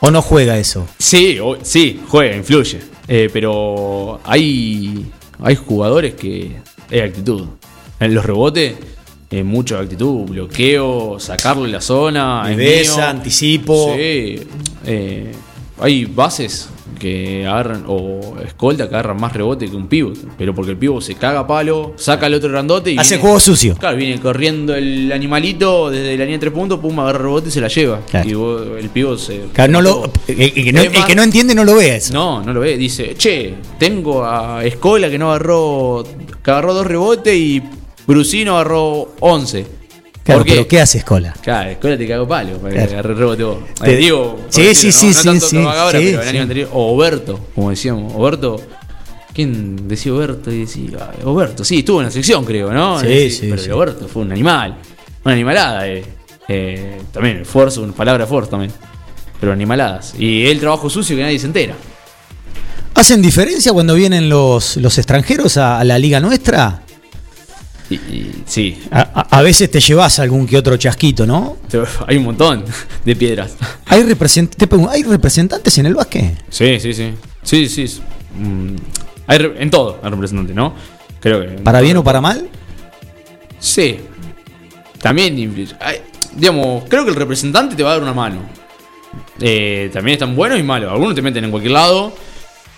¿O 0.00 0.10
no 0.10 0.20
juega 0.22 0.58
eso? 0.58 0.86
Sí, 0.98 1.38
o- 1.40 1.56
sí, 1.62 2.00
juega, 2.08 2.36
influye. 2.36 2.80
Eh, 3.08 3.28
pero 3.32 4.20
hay, 4.24 5.06
hay 5.42 5.56
jugadores 5.56 6.14
que 6.14 6.56
es 6.90 7.02
actitud. 7.02 7.46
En 8.00 8.14
los 8.14 8.24
rebotes, 8.24 8.74
eh, 9.30 9.42
mucho 9.42 9.78
actitud, 9.78 10.26
bloqueo, 10.28 11.18
sacarle 11.18 11.68
la 11.68 11.80
zona. 11.80 12.44
mío. 12.54 13.02
anticipo. 13.02 13.94
Sí. 13.96 14.40
eh, 14.86 15.32
hay 15.80 16.04
bases 16.04 16.68
que 16.98 17.44
agarran, 17.46 17.84
o 17.88 18.36
escolta 18.46 18.88
que 18.88 18.94
agarran 18.94 19.20
más 19.20 19.32
rebote 19.32 19.68
que 19.68 19.74
un 19.76 19.88
pivot. 19.88 20.16
Pero 20.38 20.54
porque 20.54 20.70
el 20.70 20.76
pivot 20.76 21.02
se 21.02 21.16
caga 21.16 21.40
a 21.40 21.46
palo, 21.46 21.92
saca 21.96 22.26
el 22.28 22.34
otro 22.34 22.48
grandote 22.50 22.92
y. 22.92 22.98
Hace 22.98 23.14
viene- 23.16 23.22
juego 23.22 23.40
sucio. 23.40 23.76
Claro, 23.76 23.96
viene 23.96 24.20
corriendo 24.20 24.74
el 24.74 25.10
animalito 25.12 25.90
desde 25.90 26.16
la 26.16 26.24
línea 26.24 26.36
de 26.36 26.38
tres 26.38 26.52
puntos, 26.52 26.78
pum, 26.80 26.98
agarra 27.00 27.18
rebote 27.18 27.48
y 27.48 27.52
se 27.52 27.60
la 27.60 27.68
lleva. 27.68 28.00
Claro. 28.08 28.28
Y 28.28 28.34
vos- 28.34 28.62
el 28.78 28.88
pivot 28.90 29.18
se. 29.18 29.40
Claro, 29.52 29.72
no 29.72 29.82
lo- 29.82 30.10
el, 30.28 30.40
el 30.40 30.52
que 30.52 30.72
no, 30.72 30.80
Es 30.80 30.86
el 30.86 30.92
más- 30.98 31.06
que 31.06 31.14
no 31.16 31.22
entiende 31.22 31.54
no 31.54 31.64
lo 31.64 31.74
ve 31.74 31.96
eso. 31.96 32.12
no, 32.14 32.42
no 32.42 32.52
lo 32.52 32.60
ve. 32.60 32.76
Dice, 32.76 33.14
che, 33.16 33.54
tengo 33.78 34.24
a 34.24 34.64
Escola 34.64 35.10
que 35.10 35.18
no 35.18 35.30
agarró. 35.30 36.04
que 36.42 36.50
agarró 36.50 36.74
dos 36.74 36.86
rebotes 36.86 37.34
y 37.34 37.62
Brusino 38.06 38.54
agarró 38.56 39.14
11. 39.20 39.66
Claro, 40.24 40.40
¿Por 40.40 40.46
qué? 40.46 40.52
pero 40.54 40.68
¿qué 40.68 40.80
hace 40.80 40.98
Escola? 40.98 41.34
Claro, 41.42 41.70
Escola 41.70 41.98
te 41.98 42.08
cago 42.08 42.26
palo 42.26 42.58
Claro. 42.58 43.14
rebote 43.14 43.42
vos. 43.44 43.58
Te- 43.82 43.96
digo, 43.96 44.40
Sí, 44.48 44.62
decirlo, 44.62 44.92
sí, 44.92 45.06
¿no? 45.06 45.12
sí, 45.12 45.18
No 45.26 45.32
tanto 45.32 45.46
sí, 45.48 45.56
haga 45.58 45.82
ahora, 45.82 45.98
sí, 45.98 46.04
pero 46.06 46.18
el 46.18 46.24
sí. 46.24 46.28
año 46.34 46.42
anterior. 46.42 46.68
O 46.72 46.94
Oberto, 46.96 47.40
como 47.54 47.70
decíamos. 47.70 48.12
Oberto. 48.16 48.60
¿Quién 49.34 49.86
decía 49.88 50.14
Oberto? 50.14 50.50
Y 50.50 50.60
decía, 50.60 51.10
"Ay, 51.12 51.18
Oberto, 51.24 51.64
sí, 51.64 51.80
estuvo 51.80 52.00
en 52.00 52.06
la 52.06 52.10
sección, 52.10 52.44
creo, 52.44 52.72
¿no? 52.72 53.00
Sí, 53.00 53.06
Decía, 53.06 53.30
sí, 53.40 53.46
Pero 53.50 53.62
sí. 53.62 53.70
Oberto 53.70 54.08
fue 54.08 54.22
un 54.22 54.32
animal. 54.32 54.78
Una 55.24 55.34
animalada, 55.34 55.86
eh. 55.88 56.04
Eh, 56.48 57.00
también, 57.12 57.38
esfuerzo, 57.38 57.82
una 57.82 57.92
palabra 57.92 58.26
fuerte 58.26 58.50
también. 58.52 58.72
Pero 59.40 59.52
animaladas. 59.52 60.14
Y 60.18 60.46
el 60.46 60.58
trabajo 60.60 60.88
sucio 60.88 61.16
que 61.16 61.22
nadie 61.22 61.38
se 61.38 61.46
entera. 61.46 61.74
¿Hacen 62.94 63.20
diferencia 63.20 63.72
cuando 63.72 63.94
vienen 63.94 64.28
los, 64.28 64.76
los 64.76 64.96
extranjeros 64.98 65.56
a, 65.56 65.80
a 65.80 65.84
la 65.84 65.98
liga 65.98 66.20
nuestra? 66.20 66.82
Y, 67.90 67.94
y 67.96 68.42
sí, 68.46 68.82
A, 68.90 69.42
veces 69.42 69.70
te 69.70 69.78
llevas 69.78 70.18
algún 70.18 70.46
que 70.46 70.56
otro 70.56 70.76
chasquito, 70.78 71.26
¿no? 71.26 71.58
hay 72.06 72.16
un 72.16 72.24
montón 72.24 72.64
de 73.04 73.14
piedras. 73.16 73.56
¿Hay, 73.86 74.02
represent- 74.04 74.48
te 74.56 74.66
pregunto, 74.66 74.90
¿hay 74.90 75.02
representantes 75.02 75.76
en 75.78 75.86
el 75.86 75.94
básquet? 75.94 76.42
Sí, 76.48 76.80
sí, 76.80 76.94
sí. 76.94 77.12
Sí, 77.42 77.68
sí. 77.68 78.00
mm, 78.38 78.74
hay 79.26 79.38
re- 79.38 79.62
en 79.62 79.70
todo 79.70 80.00
hay 80.02 80.10
representante, 80.10 80.54
¿no? 80.54 80.74
Creo 81.20 81.42
que. 81.42 81.48
¿Para 81.62 81.80
bien 81.82 81.98
o 81.98 82.04
para 82.04 82.20
mal? 82.22 82.48
Sí. 83.58 83.98
También. 85.00 85.36
Hay- 85.80 86.00
digamos, 86.34 86.84
creo 86.88 87.04
que 87.04 87.10
el 87.10 87.16
representante 87.16 87.76
te 87.76 87.82
va 87.82 87.90
a 87.90 87.92
dar 87.94 88.02
una 88.02 88.14
mano. 88.14 88.40
Eh, 89.40 89.90
también 89.92 90.14
están 90.14 90.34
buenos 90.34 90.58
y 90.58 90.62
malos. 90.62 90.90
Algunos 90.90 91.14
te 91.14 91.20
meten 91.22 91.44
en 91.44 91.50
cualquier 91.50 91.72
lado, 91.72 92.14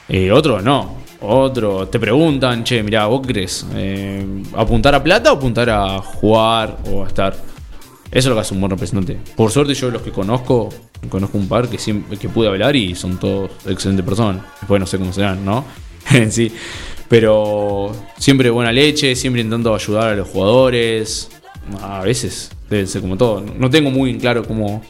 eh, 0.09 0.33
otros 0.33 0.63
no. 0.65 0.97
Otros 1.21 1.91
te 1.91 1.99
preguntan, 1.99 2.63
che, 2.63 2.83
mirá, 2.83 3.07
¿vos 3.07 3.27
qué 3.27 3.33
crees? 3.33 3.67
Eh, 3.75 4.25
¿Apuntar 4.55 4.95
a 4.95 5.03
plata 5.03 5.33
o 5.33 5.37
apuntar 5.37 5.71
a 5.71 5.99
jugar 5.99 6.79
o 6.91 7.05
a 7.05 7.07
estar? 7.07 7.35
Eso 7.35 8.19
es 8.19 8.27
lo 8.27 8.35
que 8.35 8.41
hace 8.41 8.55
un 8.55 8.61
buen 8.61 8.71
representante. 8.71 9.19
Por 9.35 9.51
suerte, 9.51 9.75
yo 9.75 9.91
los 9.91 10.03
que 10.03 10.11
conozco, 10.11 10.69
conozco 11.09 11.39
un 11.39 11.49
par 11.49 11.69
que 11.69 11.79
siempre 11.79 12.19
que 12.19 12.29
pude 12.29 12.49
hablar 12.49 12.77
y 12.77 12.95
son 12.95 13.19
todos 13.19 13.51
excelentes 13.67 14.05
personas. 14.05 14.43
Después 14.61 14.81
no 14.81 14.87
sé 14.87 14.99
cómo 14.99 15.13
serán, 15.13 15.45
¿no? 15.45 15.65
en 16.13 16.31
sí. 16.31 16.53
Pero 17.09 17.93
siempre 18.19 18.51
buena 18.51 18.73
leche, 18.73 19.15
siempre 19.15 19.41
intentando 19.41 19.75
ayudar 19.75 20.09
a 20.09 20.17
los 20.17 20.29
jugadores. 20.29 21.31
A 21.83 22.01
veces 22.03 22.51
debe 22.69 22.87
ser 22.87 23.01
como 23.01 23.17
todo. 23.17 23.41
No 23.41 23.71
tengo 23.71 23.91
muy 23.91 24.19
claro 24.19 24.47
cómo, 24.47 24.83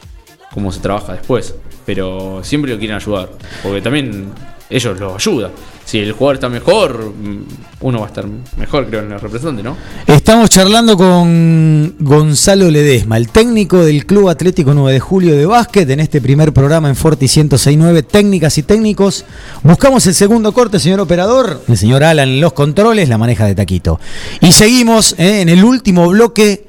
cómo 0.53 0.71
se 0.71 0.79
trabaja 0.79 1.13
después. 1.13 1.55
Pero 1.85 2.41
siempre 2.43 2.71
lo 2.71 2.77
quieren 2.77 2.97
ayudar. 2.97 3.29
Porque 3.63 3.81
también 3.81 4.31
ellos 4.69 4.99
lo 4.99 5.15
ayudan. 5.15 5.51
Si 5.85 5.99
el 5.99 6.11
jugador 6.11 6.35
está 6.35 6.49
mejor, 6.49 7.13
mm, 7.17 7.43
uno 7.81 7.99
va 7.99 8.05
a 8.05 8.09
estar 8.09 8.25
mejor, 8.57 8.87
creo, 8.87 9.03
en 9.03 9.13
el 9.13 9.19
representante, 9.21 9.63
¿no? 9.63 9.77
Estamos 10.05 10.49
charlando 10.49 10.97
con 10.97 11.95
Gonzalo 11.99 12.69
Ledesma, 12.69 13.15
el 13.15 13.29
técnico 13.29 13.85
del 13.85 14.05
Club 14.05 14.27
Atlético 14.27 14.73
9 14.73 14.93
de 14.93 14.99
Julio 14.99 15.35
de 15.37 15.45
Básquet, 15.45 15.89
en 15.89 16.01
este 16.01 16.19
primer 16.19 16.51
programa 16.51 16.89
en 16.89 16.97
Forti 16.97 17.25
1069, 17.25 18.03
técnicas 18.03 18.57
y 18.57 18.63
técnicos. 18.63 19.23
Buscamos 19.63 20.05
el 20.07 20.13
segundo 20.13 20.51
corte, 20.51 20.79
señor 20.79 20.99
operador. 20.99 21.61
El 21.69 21.77
señor 21.77 22.03
Alan 22.03 22.27
en 22.27 22.41
los 22.41 22.51
controles, 22.51 23.07
la 23.07 23.17
maneja 23.17 23.45
de 23.45 23.55
Taquito. 23.55 23.99
Y 24.41 24.51
seguimos 24.51 25.15
eh, 25.17 25.41
en 25.41 25.47
el 25.47 25.63
último 25.63 26.09
bloque 26.09 26.67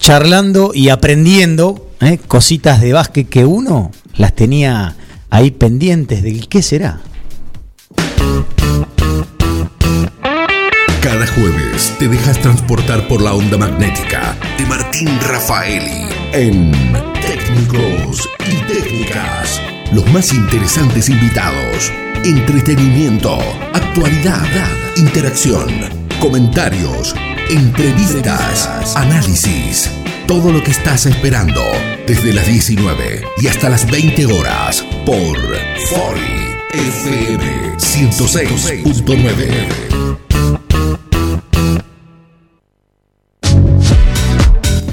charlando 0.00 0.72
y 0.74 0.88
aprendiendo 0.88 1.90
eh, 2.00 2.18
cositas 2.26 2.80
de 2.80 2.92
básquet 2.92 3.28
que 3.28 3.44
uno 3.44 3.92
las 4.16 4.34
tenía 4.34 4.96
ahí 5.30 5.52
pendientes 5.52 6.22
del 6.22 6.48
qué 6.48 6.62
será. 6.62 7.00
Cada 11.06 11.24
jueves 11.24 11.94
te 12.00 12.08
dejas 12.08 12.40
transportar 12.40 13.06
por 13.06 13.22
la 13.22 13.32
onda 13.32 13.56
magnética 13.56 14.36
de 14.58 14.66
Martín 14.66 15.08
Rafaeli 15.20 16.08
en 16.32 16.72
Técnicos 17.22 18.28
y 18.40 18.56
Técnicas. 18.66 19.62
Los 19.92 20.04
más 20.12 20.32
interesantes 20.32 21.08
invitados, 21.08 21.92
entretenimiento, 22.24 23.38
actualidad, 23.72 24.48
interacción, 24.96 25.68
comentarios, 26.18 27.14
entrevistas, 27.50 28.96
análisis. 28.96 29.88
Todo 30.26 30.50
lo 30.50 30.60
que 30.64 30.72
estás 30.72 31.06
esperando 31.06 31.62
desde 32.08 32.32
las 32.32 32.48
19 32.48 33.22
y 33.40 33.46
hasta 33.46 33.68
las 33.68 33.88
20 33.88 34.26
horas 34.26 34.84
por 35.04 35.38
Fori 35.86 36.56
FM 36.74 37.76
106.9. 37.76 40.05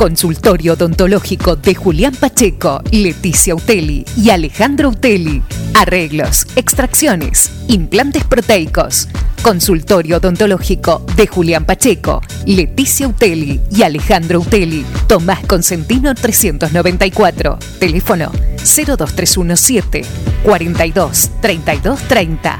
Consultorio 0.03 0.73
odontológico 0.73 1.55
de 1.55 1.75
Julián 1.75 2.13
Pacheco, 2.13 2.83
Leticia 2.91 3.55
Uteli 3.55 4.03
y 4.17 4.31
Alejandro 4.31 4.89
Uteli. 4.89 5.41
Arreglos, 5.75 6.45
extracciones, 6.57 7.49
implantes 7.69 8.25
proteicos. 8.25 9.07
Consultorio 9.41 10.17
odontológico 10.17 11.05
de 11.15 11.25
Julián 11.25 11.63
Pacheco, 11.63 12.21
Leticia 12.45 13.07
Uteli 13.07 13.61
y 13.71 13.83
Alejandro 13.83 14.41
Uteli. 14.41 14.85
Tomás 15.07 15.39
Consentino 15.45 16.13
394. 16.13 17.57
Teléfono 17.79 18.29
02317 18.57 20.01
42 20.43 21.29
32 21.39 22.01
30. 22.09 22.59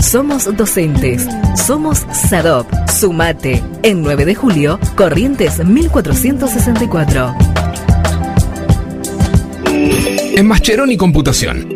Somos 0.00 0.56
docentes. 0.56 1.26
Somos 1.56 2.06
SADOP. 2.12 2.66
Sumate. 2.88 3.62
En 3.82 4.02
9 4.02 4.24
de 4.24 4.34
julio, 4.34 4.78
Corrientes 4.94 5.64
1464. 5.64 7.34
En 10.36 10.46
Mascheroni 10.46 10.96
Computación, 10.96 11.75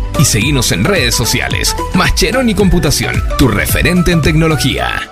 y 0.19 0.25
seguinos 0.25 0.71
en 0.71 0.83
redes 0.83 1.15
sociales. 1.15 1.75
Mascheroni 1.93 2.55
Computación, 2.55 3.21
tu 3.37 3.47
referente 3.47 4.11
en 4.11 4.21
tecnología. 4.21 5.11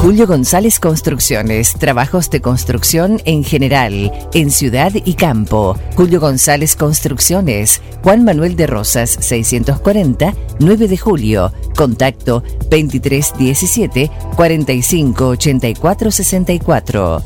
Julio 0.00 0.26
González 0.26 0.80
Construcciones, 0.80 1.74
trabajos 1.74 2.30
de 2.30 2.40
construcción 2.40 3.20
en 3.26 3.44
general, 3.44 4.10
en 4.32 4.50
ciudad 4.50 4.92
y 4.94 5.12
campo. 5.12 5.78
Julio 5.94 6.20
González 6.20 6.74
Construcciones, 6.74 7.82
Juan 8.02 8.24
Manuel 8.24 8.56
de 8.56 8.66
Rosas, 8.66 9.10
640, 9.10 10.34
9 10.58 10.88
de 10.88 10.96
julio. 10.96 11.52
Contacto 11.76 12.42
2317 12.70 14.10
4584 14.36 16.10
64. 16.10 17.22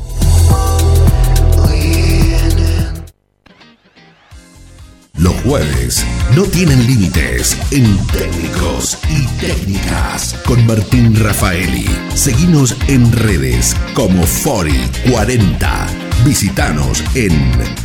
Los 5.17 5.33
jueves 5.43 6.05
no 6.35 6.43
tienen 6.43 6.85
límites 6.87 7.55
en 7.71 7.97
técnicos 8.07 8.97
y 9.09 9.25
técnicas 9.39 10.35
con 10.45 10.67
Martín 10.67 11.15
Rafaeli. 11.15 11.85
Seguimos 12.13 12.75
en 12.87 13.09
redes 13.13 13.73
como 13.93 14.23
Fori40. 14.23 15.87
Visítanos 16.25 17.01
en 17.15 17.31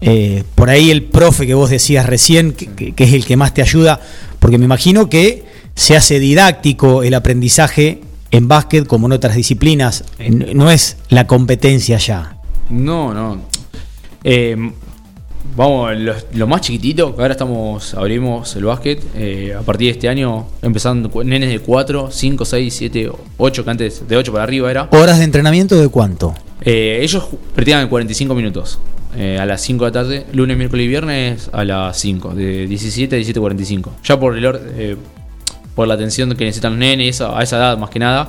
Eh, 0.00 0.44
por 0.54 0.70
ahí 0.70 0.92
el 0.92 1.02
profe 1.02 1.44
que 1.44 1.54
vos 1.54 1.70
decías 1.70 2.06
recién, 2.06 2.52
que, 2.52 2.92
que 2.92 3.02
es 3.02 3.12
el 3.12 3.24
que 3.24 3.36
más 3.36 3.52
te 3.52 3.62
ayuda, 3.62 4.00
porque 4.38 4.58
me 4.58 4.66
imagino 4.66 5.08
que 5.08 5.44
se 5.74 5.96
hace 5.96 6.20
didáctico 6.20 7.02
el 7.02 7.14
aprendizaje 7.14 8.00
en 8.32 8.48
básquet 8.48 8.86
como 8.86 9.06
en 9.06 9.12
otras 9.12 9.36
disciplinas. 9.36 10.04
No 10.28 10.70
es 10.70 10.96
la 11.10 11.28
competencia 11.28 11.98
ya. 11.98 12.38
No, 12.68 13.14
no. 13.14 13.42
Eh, 14.24 14.56
vamos, 15.54 15.96
lo, 15.98 16.14
lo, 16.32 16.46
más 16.46 16.62
chiquitito, 16.62 17.14
que 17.14 17.22
ahora 17.22 17.32
estamos, 17.32 17.94
abrimos 17.94 18.56
el 18.56 18.64
básquet. 18.64 19.02
Eh, 19.14 19.54
a 19.56 19.60
partir 19.60 19.88
de 19.88 19.92
este 19.92 20.08
año, 20.08 20.46
empezando 20.62 21.22
nenes 21.22 21.50
de 21.50 21.60
4, 21.60 22.08
5, 22.10 22.44
6, 22.44 22.74
7, 22.74 23.10
8, 23.36 23.64
que 23.64 23.70
antes 23.70 24.08
de 24.08 24.16
8 24.16 24.32
para 24.32 24.44
arriba 24.44 24.70
era. 24.70 24.88
¿Horas 24.92 25.18
de 25.18 25.24
entrenamiento 25.24 25.78
de 25.78 25.88
cuánto? 25.88 26.34
Eh, 26.62 27.00
ellos 27.02 27.28
practican 27.54 27.88
45 27.88 28.34
minutos. 28.34 28.78
Eh, 29.14 29.38
a 29.38 29.44
las 29.44 29.60
5 29.60 29.84
de 29.84 29.90
la 29.90 29.92
tarde, 29.92 30.26
lunes, 30.32 30.56
miércoles 30.56 30.86
y 30.86 30.88
viernes 30.88 31.50
a 31.52 31.64
las 31.64 31.98
5, 31.98 32.34
de 32.34 32.66
17 32.66 33.14
a 33.14 33.18
17.45. 33.18 33.90
Ya 34.04 34.18
por 34.18 34.38
el 34.38 34.46
orden 34.46 34.96
por 35.74 35.88
la 35.88 35.94
atención 35.94 36.34
que 36.34 36.44
necesitan 36.44 36.72
los 36.72 36.78
nenes 36.78 37.20
a 37.20 37.42
esa 37.42 37.56
edad 37.56 37.78
más 37.78 37.90
que 37.90 37.98
nada. 37.98 38.28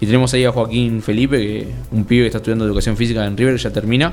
Y 0.00 0.06
tenemos 0.06 0.34
ahí 0.34 0.44
a 0.44 0.50
Joaquín 0.50 1.00
Felipe, 1.00 1.38
que 1.38 1.68
un 1.92 2.04
pibe 2.04 2.22
que 2.22 2.26
está 2.26 2.38
estudiando 2.38 2.64
educación 2.64 2.96
física 2.96 3.24
en 3.24 3.36
River, 3.36 3.54
que 3.54 3.62
ya 3.62 3.70
termina. 3.70 4.12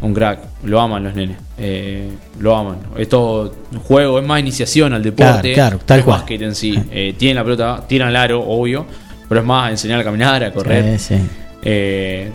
Un 0.00 0.12
crack, 0.12 0.40
lo 0.64 0.80
aman 0.80 1.04
los 1.04 1.14
nenes, 1.14 1.38
eh, 1.56 2.10
lo 2.38 2.56
aman. 2.56 2.78
Es 2.96 3.08
todo 3.08 3.54
un 3.72 3.78
juego, 3.80 4.18
es 4.18 4.26
más 4.26 4.40
iniciación 4.40 4.92
al 4.92 5.02
deporte. 5.02 5.52
Claro, 5.52 5.78
claro 5.78 5.80
tal 5.84 5.98
es 6.00 6.04
cual. 6.04 6.18
básquet 6.18 6.42
en 6.42 6.54
sí. 6.54 6.78
Eh, 6.90 7.14
tienen 7.16 7.36
la 7.36 7.44
pelota, 7.44 7.84
tiran 7.86 8.08
el 8.08 8.16
aro, 8.16 8.40
obvio, 8.40 8.84
pero 9.28 9.40
es 9.40 9.46
más 9.46 9.70
enseñar 9.70 10.00
a 10.00 10.04
caminar, 10.04 10.42
a 10.42 10.52
correr. 10.52 10.98
Sí, 10.98 11.16
sí. 11.16 11.22
Eh, 11.62 12.30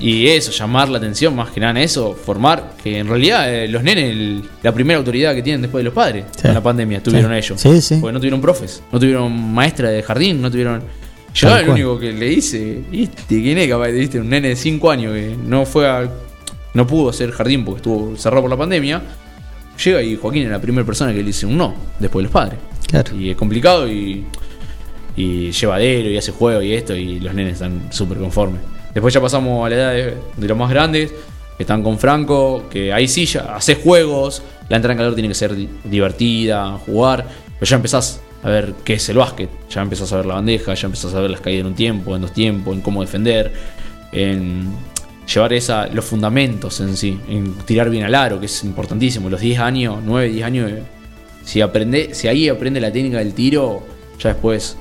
y 0.00 0.28
eso, 0.28 0.52
llamar 0.52 0.88
la 0.88 0.98
atención, 0.98 1.34
más 1.34 1.50
que 1.50 1.60
nada 1.60 1.72
en 1.72 1.76
eso, 1.78 2.14
formar, 2.14 2.74
que 2.82 2.98
en 2.98 3.08
realidad 3.08 3.52
eh, 3.52 3.66
los 3.68 3.82
nenes, 3.82 4.04
el- 4.12 4.42
la 4.62 4.72
primera 4.72 4.98
autoridad 4.98 5.34
que 5.34 5.42
tienen 5.42 5.62
después 5.62 5.80
de 5.80 5.84
los 5.86 5.94
padres, 5.94 6.24
Sí. 6.40 6.46
en 6.48 6.54
la 6.54 6.62
pandemia, 6.62 7.02
tuvieron 7.02 7.32
Sí. 7.32 7.36
ellos. 7.38 7.60
Sí, 7.60 7.80
sí. 7.80 7.96
Porque 8.00 8.12
no 8.12 8.18
tuvieron 8.20 8.40
profes, 8.40 8.82
no 8.92 8.98
tuvieron 9.00 9.32
maestra 9.54 9.90
de 9.90 10.02
jardín, 10.02 10.40
no 10.40 10.50
tuvieron... 10.50 10.82
Yo 11.34 11.48
Tal 11.48 11.60
el 11.60 11.66
cual. 11.66 11.74
único 11.76 11.98
que 12.00 12.12
le 12.12 12.32
hice, 12.32 12.82
¿viste? 12.90 13.22
¿Quién 13.28 13.58
es 13.58 13.68
capaz? 13.68 13.88
¿Viste? 13.88 14.18
Un 14.20 14.30
nene 14.30 14.48
de 14.48 14.56
5 14.56 14.90
años 14.90 15.12
que 15.14 15.36
no 15.46 15.66
fue 15.66 15.86
a- 15.88 16.10
No 16.74 16.86
pudo 16.86 17.10
hacer 17.10 17.30
jardín 17.32 17.64
porque 17.64 17.78
estuvo 17.78 18.16
cerrado 18.16 18.42
por 18.42 18.50
la 18.50 18.56
pandemia. 18.56 19.02
Llega 19.84 20.02
y 20.02 20.16
Joaquín 20.16 20.44
es 20.44 20.50
la 20.50 20.60
primera 20.60 20.84
persona 20.86 21.12
que 21.12 21.18
le 21.18 21.24
dice 21.24 21.44
un 21.46 21.56
no, 21.56 21.74
después 21.98 22.20
de 22.20 22.24
los 22.24 22.32
padres. 22.32 22.58
Claro. 22.88 23.14
Y 23.16 23.30
es 23.30 23.36
complicado 23.36 23.88
y, 23.90 24.24
y 25.16 25.50
llevadero 25.52 26.08
y 26.10 26.16
hace 26.16 26.32
juego 26.32 26.62
y 26.62 26.72
esto 26.72 26.94
y 26.94 27.20
los 27.20 27.34
nenes 27.34 27.54
están 27.54 27.88
súper 27.90 28.18
conformes. 28.18 28.60
Después 28.98 29.14
ya 29.14 29.20
pasamos 29.20 29.64
a 29.64 29.68
la 29.68 29.76
edad 29.76 29.92
de, 30.36 30.48
los 30.48 30.58
más 30.58 30.70
grandes, 30.70 31.12
que 31.56 31.62
están 31.62 31.84
con 31.84 32.00
Franco, 32.00 32.64
que 32.68 32.92
ahí 32.92 33.06
sí 33.06 33.26
ya 33.26 33.54
haces 33.54 33.78
juegos, 33.80 34.42
la 34.68 34.74
entrada 34.74 34.94
en 34.94 34.98
calor 34.98 35.14
tiene 35.14 35.28
que 35.28 35.36
ser 35.36 35.54
di- 35.54 35.68
divertida, 35.84 36.72
jugar, 36.84 37.24
pero 37.60 37.64
ya 37.64 37.76
empezás 37.76 38.20
a 38.42 38.48
ver 38.48 38.74
qué 38.84 38.94
es 38.94 39.08
el 39.08 39.18
básquet, 39.18 39.48
ya 39.70 39.82
empezás 39.82 40.12
a 40.12 40.16
ver 40.16 40.26
la 40.26 40.34
bandeja, 40.34 40.74
ya 40.74 40.86
empezás 40.86 41.14
a 41.14 41.20
ver 41.20 41.30
las 41.30 41.40
caídas 41.40 41.60
en 41.60 41.66
un 41.68 41.74
tiempo, 41.76 42.16
en 42.16 42.22
dos 42.22 42.32
tiempos, 42.32 42.74
en 42.74 42.80
cómo 42.80 43.00
defender, 43.00 43.52
en 44.10 44.68
llevar 45.32 45.52
esa, 45.52 45.86
los 45.86 46.04
fundamentos 46.04 46.80
en 46.80 46.96
sí, 46.96 47.20
en 47.28 47.54
tirar 47.58 47.90
bien 47.90 48.02
al 48.02 48.16
aro, 48.16 48.40
que 48.40 48.46
es 48.46 48.64
importantísimo, 48.64 49.30
los 49.30 49.40
10 49.40 49.60
años, 49.60 49.98
9, 50.04 50.28
10 50.30 50.44
años, 50.44 50.72
si, 51.44 51.60
aprende, 51.60 52.16
si 52.16 52.26
ahí 52.26 52.48
aprende 52.48 52.80
la 52.80 52.90
técnica 52.90 53.18
del 53.18 53.32
tiro, 53.32 53.84
ya 54.18 54.30
después 54.30 54.76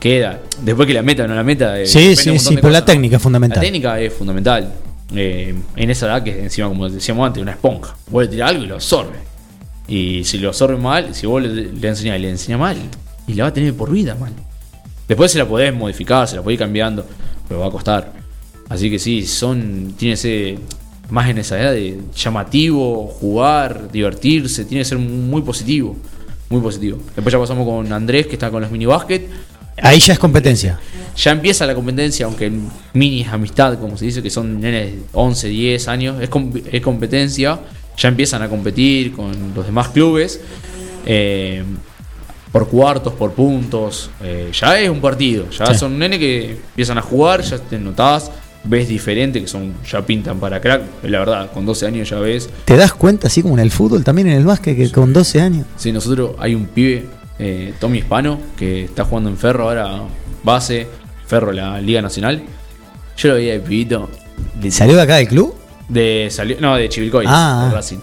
queda. 0.00 0.40
Después 0.62 0.88
que 0.88 0.94
la 0.94 1.02
meta 1.02 1.24
o 1.24 1.28
no 1.28 1.34
la 1.34 1.44
meta. 1.44 1.78
eh, 1.80 1.86
Sí, 1.86 2.16
sí, 2.16 2.38
sí, 2.38 2.56
pero 2.56 2.70
la 2.70 2.84
técnica 2.84 3.16
es 3.16 3.22
fundamental. 3.22 3.58
La 3.58 3.62
técnica 3.62 4.00
es 4.00 4.12
fundamental. 4.12 4.72
Eh, 5.14 5.54
en 5.76 5.90
esa 5.90 6.06
edad 6.06 6.22
que 6.22 6.42
encima, 6.42 6.68
como 6.68 6.88
decíamos 6.88 7.26
antes, 7.26 7.42
una 7.42 7.52
esponja. 7.52 7.94
Vos 8.10 8.24
le 8.24 8.28
tirás 8.28 8.50
algo 8.50 8.64
y 8.64 8.66
lo 8.66 8.74
absorbe. 8.76 9.18
Y 9.86 10.24
si 10.24 10.38
lo 10.38 10.48
absorbe 10.48 10.76
mal, 10.76 11.14
si 11.14 11.26
vos 11.26 11.42
le, 11.42 11.48
le 11.72 11.88
enseñás 11.88 12.18
y 12.18 12.22
le 12.22 12.30
enseñás 12.30 12.60
mal, 12.60 12.76
y 13.26 13.34
la 13.34 13.44
va 13.44 13.48
a 13.50 13.52
tener 13.52 13.74
por 13.74 13.90
vida 13.90 14.14
mal. 14.14 14.32
Después 15.08 15.32
se 15.32 15.38
la 15.38 15.46
podés 15.46 15.74
modificar, 15.74 16.28
se 16.28 16.36
la 16.36 16.42
podés 16.42 16.54
ir 16.54 16.60
cambiando, 16.60 17.04
pero 17.48 17.60
va 17.60 17.66
a 17.66 17.70
costar. 17.70 18.12
Así 18.68 18.88
que 18.88 18.98
sí, 19.00 19.26
son. 19.26 19.94
Tiene 19.96 20.12
que 20.14 20.16
ser 20.16 20.58
más 21.10 21.28
en 21.28 21.38
esa 21.38 21.60
edad 21.60 21.72
de 21.72 21.98
llamativo, 22.14 23.08
jugar, 23.08 23.90
divertirse, 23.90 24.64
tiene 24.64 24.82
que 24.82 24.88
ser 24.88 24.98
muy 24.98 25.42
positivo. 25.42 25.96
Muy 26.48 26.60
positivo. 26.60 26.98
Después 27.16 27.32
ya 27.32 27.38
pasamos 27.40 27.66
con 27.66 27.92
Andrés, 27.92 28.28
que 28.28 28.34
está 28.34 28.48
con 28.50 28.62
los 28.62 28.70
mini 28.70 28.86
básquet. 28.86 29.28
Ahí 29.82 29.98
ya 30.00 30.12
es 30.12 30.18
competencia. 30.18 30.78
Ya 31.16 31.32
empieza 31.32 31.66
la 31.66 31.74
competencia, 31.74 32.26
aunque 32.26 32.50
mini 32.94 33.24
amistad, 33.24 33.78
como 33.78 33.96
se 33.96 34.06
dice, 34.06 34.22
que 34.22 34.30
son 34.30 34.60
nenes 34.60 34.92
de 34.92 34.98
11, 35.12 35.48
10 35.48 35.88
años, 35.88 36.20
es, 36.22 36.28
com- 36.28 36.52
es 36.70 36.80
competencia. 36.82 37.58
Ya 37.96 38.08
empiezan 38.08 38.42
a 38.42 38.48
competir 38.48 39.12
con 39.12 39.52
los 39.54 39.66
demás 39.66 39.88
clubes. 39.88 40.40
Eh, 41.06 41.62
por 42.52 42.68
cuartos, 42.68 43.12
por 43.14 43.32
puntos. 43.32 44.10
eh, 44.22 44.50
ya 44.52 44.78
es 44.80 44.90
un 44.90 45.00
partido. 45.00 45.48
Ya 45.50 45.66
Sí. 45.66 45.74
son 45.78 45.98
nenes 45.98 46.18
que 46.18 46.50
empiezan 46.52 46.98
a 46.98 47.02
jugar, 47.02 47.42
ya 47.42 47.58
te 47.58 47.78
notás, 47.78 48.30
ves 48.64 48.88
diferente, 48.88 49.40
que 49.40 49.46
son 49.46 49.74
ya 49.90 50.04
pintan 50.04 50.38
para 50.40 50.60
crack. 50.60 50.82
La 51.04 51.20
verdad, 51.20 51.52
con 51.52 51.64
12 51.64 51.86
años 51.86 52.08
ya 52.10 52.18
ves. 52.18 52.48
¿Te 52.64 52.76
das 52.76 52.92
cuenta, 52.92 53.28
así 53.28 53.42
como 53.42 53.54
en 53.54 53.60
el 53.60 53.70
fútbol, 53.70 54.02
también 54.04 54.28
en 54.28 54.38
el 54.38 54.44
básquet, 54.44 54.76
que 54.76 54.90
con 54.90 55.12
12 55.12 55.40
años? 55.40 55.66
Sí, 55.76 55.92
nosotros 55.92 56.32
hay 56.38 56.54
un 56.54 56.66
pibe, 56.66 57.06
eh, 57.40 57.74
Tommy 57.80 57.98
Hispano, 57.98 58.38
que 58.56 58.84
está 58.84 59.04
jugando 59.04 59.30
en 59.30 59.36
Ferro 59.38 59.64
ahora, 59.68 60.02
base, 60.44 60.86
Ferro, 61.26 61.52
la 61.52 61.80
Liga 61.80 62.02
Nacional. 62.02 62.42
Yo 63.16 63.28
lo 63.30 63.34
veía 63.36 63.54
de 63.54 63.60
pibito. 63.60 64.08
de- 64.54 64.70
¿Salió 64.70 64.94
de 64.96 65.02
acá 65.02 65.16
del 65.16 65.28
club? 65.28 65.54
De, 65.88 66.28
salió, 66.30 66.56
no, 66.60 66.76
de 66.76 66.88
Chivilcoy, 66.88 67.24
Ah, 67.28 67.64
de 67.64 67.70
ah. 67.70 67.74
Racing. 67.76 67.98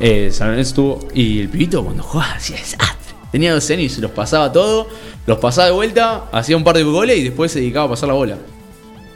Eh, 0.00 0.30
San 0.32 0.48
Lorenzo 0.48 0.68
estuvo. 0.70 1.08
Y 1.14 1.40
el 1.40 1.48
pibito 1.48 1.84
cuando 1.84 2.02
jugaba 2.02 2.32
hacía 2.34 2.56
desastre. 2.56 3.14
Tenía 3.30 3.52
12 3.52 3.72
años 3.74 3.84
y 3.86 3.88
se 3.88 4.00
los 4.00 4.10
pasaba 4.12 4.50
todo, 4.52 4.88
los 5.26 5.38
pasaba 5.38 5.66
de 5.66 5.72
vuelta, 5.72 6.24
hacía 6.32 6.56
un 6.56 6.64
par 6.64 6.76
de 6.76 6.82
goles 6.84 7.18
y 7.18 7.22
después 7.24 7.50
se 7.52 7.60
dedicaba 7.60 7.86
a 7.86 7.88
pasar 7.90 8.08
la 8.08 8.14
bola. 8.14 8.36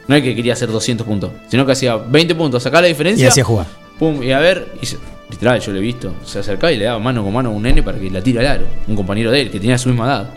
No 0.07 0.15
es 0.15 0.23
que 0.23 0.35
quería 0.35 0.53
hacer 0.53 0.69
200 0.71 1.05
puntos, 1.05 1.31
sino 1.49 1.65
que 1.65 1.71
hacía 1.73 1.95
20 1.97 2.35
puntos, 2.35 2.63
sacar 2.63 2.81
la 2.81 2.87
diferencia. 2.87 3.23
Y 3.25 3.27
hacía 3.27 3.43
jugar. 3.43 3.67
Pum, 3.99 4.21
y 4.23 4.31
a 4.31 4.39
ver, 4.39 4.73
y 4.81 4.85
se- 4.85 4.97
literal, 5.29 5.59
yo 5.59 5.71
lo 5.71 5.77
he 5.79 5.81
visto. 5.81 6.13
Se 6.25 6.39
acercaba 6.39 6.71
y 6.71 6.77
le 6.77 6.85
daba 6.85 6.99
mano 6.99 7.23
con 7.23 7.33
mano 7.33 7.49
a 7.49 7.51
un 7.53 7.63
nene 7.63 7.83
para 7.83 7.99
que 7.99 8.09
la 8.09 8.21
tire 8.21 8.39
al 8.39 8.47
aro. 8.47 8.65
Un 8.87 8.95
compañero 8.95 9.31
de 9.31 9.41
él, 9.41 9.51
que 9.51 9.59
tenía 9.59 9.77
su 9.77 9.89
misma 9.89 10.05
edad. 10.05 10.33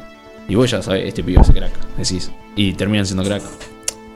Y 0.49 0.55
vos 0.55 0.71
ya 0.71 0.83
sabés, 0.83 1.07
este 1.07 1.23
pibe 1.23 1.41
es 1.41 1.51
crack, 1.51 1.73
decís. 1.97 2.31
Y 2.57 2.73
terminan 2.75 3.07
siendo 3.07 3.25
crack. 3.25 3.43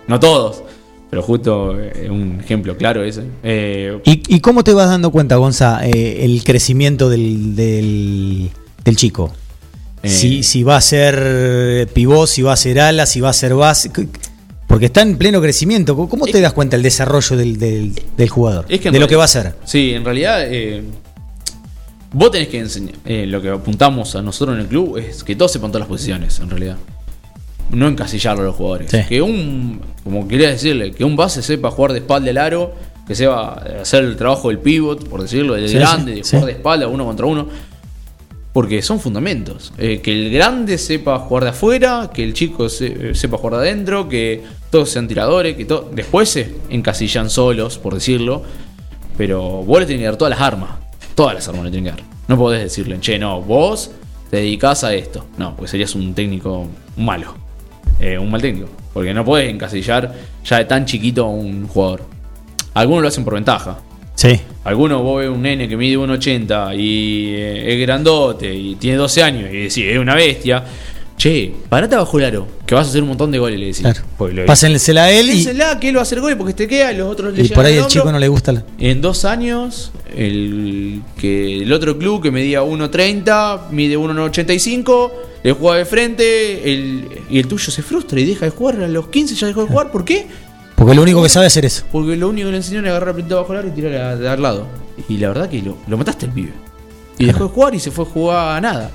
No 0.09 0.20
todos, 0.20 0.62
pero 1.11 1.22
justo 1.22 1.81
eh, 1.81 2.09
un 2.11 2.41
ejemplo 2.41 2.77
claro 2.77 3.03
ese. 3.03 3.22
Eh, 3.43 3.99
¿Y, 4.05 4.37
y 4.37 4.41
cómo 4.41 4.64
te 4.64 4.72
vas 4.72 4.89
dando 4.89 5.11
cuenta, 5.11 5.37
Gonza, 5.37 5.87
eh, 5.87 6.24
el 6.24 6.45
crecimiento 6.45 7.09
del, 7.09 7.55
del, 7.57 8.51
del 8.85 8.97
chico? 8.97 9.33
Eh. 10.03 10.09
Si, 10.09 10.43
si 10.43 10.62
va 10.62 10.77
a 10.77 10.81
ser 10.81 11.89
pivot, 11.93 12.29
si 12.29 12.43
va 12.43 12.53
a 12.53 12.57
ser 12.57 12.81
ala, 12.81 13.07
si 13.07 13.20
va 13.20 13.31
a 13.31 13.33
ser 13.33 13.55
base. 13.55 13.91
Porque 14.66 14.86
está 14.86 15.02
en 15.02 15.16
pleno 15.16 15.40
crecimiento. 15.40 15.94
¿Cómo- 15.94 16.08
¿Cómo 16.08 16.26
te 16.26 16.40
das 16.40 16.52
cuenta 16.52 16.76
el 16.76 16.82
desarrollo 16.82 17.36
del, 17.36 17.58
del- 17.58 17.92
del 18.16 18.28
jugador? 18.28 18.64
Es 18.68 18.80
que 18.80 18.88
en 18.88 18.94
de 18.94 19.00
lo 19.00 19.08
que 19.08 19.16
va 19.16 19.24
a 19.24 19.28
ser. 19.28 19.54
Sí, 19.64 19.92
en 19.94 20.04
realidad 20.04 20.42
eh, 20.44 20.82
vos 22.12 22.30
tenés 22.30 22.48
que 22.48 22.58
enseñar. 22.58 22.94
eh, 23.04 23.26
lo 23.26 23.40
que 23.40 23.50
apuntamos 23.50 24.16
a 24.16 24.22
nosotros 24.22 24.56
en 24.56 24.62
el 24.62 24.68
club 24.68 24.96
es 24.98 25.22
que 25.22 25.36
todos 25.36 25.52
sepan 25.52 25.70
todas 25.70 25.80
las 25.80 25.88
posiciones, 25.88 26.38
en 26.40 26.50
realidad. 26.50 26.76
No 27.70 27.88
encasillarlo 27.88 28.42
a 28.42 28.46
los 28.46 28.56
jugadores. 28.56 28.90
Sí. 28.90 28.98
Que 29.08 29.22
un, 29.22 29.80
como 30.04 30.26
quería 30.28 30.50
decirle, 30.50 30.92
que 30.92 31.04
un 31.04 31.16
base 31.16 31.42
sepa 31.42 31.70
jugar 31.70 31.92
de 31.92 31.98
espalda 31.98 32.30
al 32.30 32.38
aro, 32.38 32.74
que 33.06 33.14
sepa 33.14 33.62
hacer 33.80 34.04
el 34.04 34.16
trabajo 34.16 34.48
del 34.48 34.58
pivot, 34.58 35.08
por 35.08 35.22
decirlo, 35.22 35.54
del 35.54 35.68
Sí, 35.68 35.74
grande, 35.76 36.14
sí, 36.14 36.18
de 36.22 36.24
jugar 36.38 36.46
de 36.46 36.52
espalda 36.52 36.88
uno 36.88 37.04
contra 37.04 37.26
uno. 37.26 37.48
Porque 38.52 38.80
son 38.82 39.00
fundamentos. 39.00 39.72
Eh, 39.76 40.00
que 40.00 40.12
el 40.12 40.32
grande 40.32 40.78
sepa 40.78 41.18
jugar 41.18 41.44
de 41.44 41.50
afuera, 41.50 42.10
que 42.14 42.24
el 42.24 42.32
chico 42.32 42.68
se- 42.68 43.14
sepa 43.14 43.36
jugar 43.36 43.60
de 43.60 43.68
adentro, 43.68 44.08
que 44.08 44.42
todos 44.70 44.90
sean 44.90 45.06
tiradores, 45.08 45.56
que 45.56 45.64
to- 45.64 45.90
después 45.92 46.28
se 46.28 46.54
encasillan 46.68 47.30
solos, 47.30 47.78
por 47.78 47.94
decirlo. 47.94 48.42
Pero 49.16 49.40
vos 49.62 49.80
le 49.80 49.86
tenés 49.86 50.00
que 50.02 50.06
dar 50.06 50.16
todas 50.16 50.30
las 50.30 50.40
armas. 50.40 50.70
Todas 51.14 51.34
las 51.34 51.48
armas 51.48 51.64
le 51.64 51.70
tenés 51.70 51.92
que 51.94 52.00
dar. 52.02 52.08
No 52.28 52.36
podés 52.36 52.62
decirle, 52.62 52.98
che, 53.00 53.18
no, 53.18 53.40
vos 53.40 53.90
te 54.30 54.38
dedicás 54.38 54.84
a 54.84 54.92
esto. 54.94 55.24
No, 55.38 55.54
porque 55.56 55.70
serías 55.70 55.94
un 55.94 56.14
técnico 56.14 56.66
malo. 56.96 57.34
Eh, 58.00 58.18
un 58.18 58.30
mal 58.30 58.42
técnico. 58.42 58.68
Porque 58.92 59.14
no 59.14 59.24
podés 59.24 59.50
encasillar 59.50 60.14
ya 60.44 60.58
de 60.58 60.64
tan 60.66 60.84
chiquito 60.84 61.24
a 61.24 61.28
un 61.30 61.66
jugador. 61.66 62.02
Algunos 62.74 63.02
lo 63.02 63.08
hacen 63.08 63.24
por 63.24 63.34
ventaja. 63.34 63.78
Sí. 64.14 64.40
Algunos 64.64 65.02
vos 65.02 65.20
ves 65.20 65.30
un 65.30 65.42
nene 65.42 65.68
que 65.68 65.76
mide 65.76 65.96
1,80 65.98 66.74
y 66.78 67.34
eh, 67.34 67.72
es 67.74 67.80
grandote 67.80 68.52
y 68.54 68.74
tiene 68.76 68.96
12 68.98 69.22
años 69.22 69.50
y 69.52 69.56
decís, 69.56 69.78
es 69.78 69.98
una 69.98 70.14
bestia. 70.14 70.62
Che, 71.16 71.50
parate 71.70 71.96
bajo 71.96 72.18
el 72.18 72.24
aro, 72.26 72.46
que 72.66 72.74
vas 72.74 72.86
a 72.86 72.90
hacer 72.90 73.00
un 73.02 73.08
montón 73.08 73.30
de 73.30 73.38
goles, 73.38 73.58
le 73.58 73.66
decís. 73.66 73.80
Claro. 73.80 74.00
Lo- 74.34 74.44
Pásensela 74.44 75.04
a 75.04 75.10
él 75.10 75.30
y, 75.30 75.44
que 75.80 75.88
él 75.88 75.96
va 75.96 76.00
a 76.00 76.02
hacer 76.02 76.20
goles 76.20 76.36
porque 76.36 76.52
te 76.52 76.68
queda, 76.68 76.92
los 76.92 77.10
otros 77.10 77.34
le 77.34 77.42
y 77.42 77.48
por 77.48 77.64
ahí 77.64 77.72
el 77.74 77.78
hombro. 77.80 77.90
chico 77.90 78.12
no 78.12 78.18
le 78.18 78.28
gusta. 78.28 78.52
la- 78.52 78.64
En 78.78 79.00
dos 79.00 79.24
años, 79.24 79.92
el, 80.14 81.00
que 81.16 81.62
el 81.62 81.72
otro 81.72 81.96
club 81.96 82.22
que 82.22 82.30
medía 82.30 82.62
1.30, 82.62 83.70
mide 83.70 83.96
1.85, 83.96 85.10
le 85.42 85.52
juega 85.52 85.78
de 85.78 85.84
frente 85.86 86.72
el, 86.72 87.08
y 87.30 87.38
el 87.38 87.46
tuyo 87.48 87.70
se 87.70 87.82
frustra 87.82 88.20
y 88.20 88.26
deja 88.26 88.44
de 88.44 88.50
jugar. 88.50 88.82
A 88.82 88.88
los 88.88 89.08
15 89.08 89.34
ya 89.36 89.46
dejó 89.46 89.62
de 89.62 89.68
jugar. 89.68 89.90
¿Por 89.90 90.04
qué? 90.04 90.26
Porque 90.74 90.94
lo 90.94 91.00
único 91.02 91.22
que 91.22 91.30
sabe 91.30 91.46
hacer 91.46 91.64
eso. 91.64 91.84
Porque 91.90 92.16
lo 92.16 92.28
único 92.28 92.48
que 92.48 92.52
le 92.52 92.56
enseñaron 92.58 92.84
es 92.86 92.90
agarrar 92.90 93.08
la 93.08 93.14
pelota 93.14 93.36
bajo 93.36 93.52
el 93.54 93.58
aro 93.60 93.68
y 93.68 93.70
tirar 93.70 93.94
al 94.26 94.42
lado. 94.42 94.66
Y 95.08 95.16
la 95.16 95.28
verdad 95.28 95.48
que 95.48 95.62
lo, 95.62 95.78
lo 95.86 95.96
mataste 95.96 96.26
el 96.26 96.32
pibe. 96.32 96.52
Y 97.18 97.24
dejó 97.24 97.44
de 97.44 97.50
jugar 97.50 97.74
y 97.74 97.80
se 97.80 97.90
fue 97.90 98.04
a 98.04 98.08
jugar 98.08 98.56
a 98.58 98.60
nada. 98.60 98.90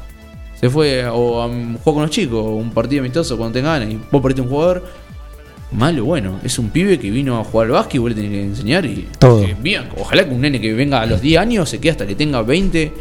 Se 0.62 0.70
fue 0.70 1.03
o 1.07 1.41
a 1.41 1.47
un 1.47 1.74
juego 1.80 1.95
con 1.95 2.01
los 2.03 2.12
chicos, 2.12 2.45
un 2.45 2.70
partido 2.70 3.01
amistoso 3.01 3.36
cuando 3.36 3.53
tenga 3.53 3.80
ganas. 3.80 3.91
Y 3.91 3.99
vos 4.12 4.22
perdiste 4.22 4.43
un 4.43 4.47
jugador. 4.47 4.86
Malo, 5.72 6.05
bueno. 6.05 6.39
Es 6.43 6.59
un 6.59 6.70
pibe 6.70 6.99
que 6.99 7.09
vino 7.09 7.39
a 7.39 7.43
jugar 7.43 7.66
al 7.66 7.72
básquet 7.74 7.95
y 7.95 7.97
vos 7.97 8.09
le 8.12 8.16
tenés 8.16 8.32
que 8.32 8.43
enseñar. 8.43 8.86
Y 8.86 9.07
Todo. 9.18 9.43
que 9.43 9.55
bien, 9.55 9.89
ojalá 9.97 10.24
que 10.24 10.36
un 10.36 10.41
nene 10.41 10.62
que 10.62 10.72
venga 10.74 11.01
a 11.01 11.05
los 11.07 11.20
10 11.20 11.41
años 11.41 11.68
se 11.68 11.80
quede 11.80 11.91
hasta 11.93 12.05
que 12.05 12.14
tenga 12.14 12.43
20. 12.43 12.93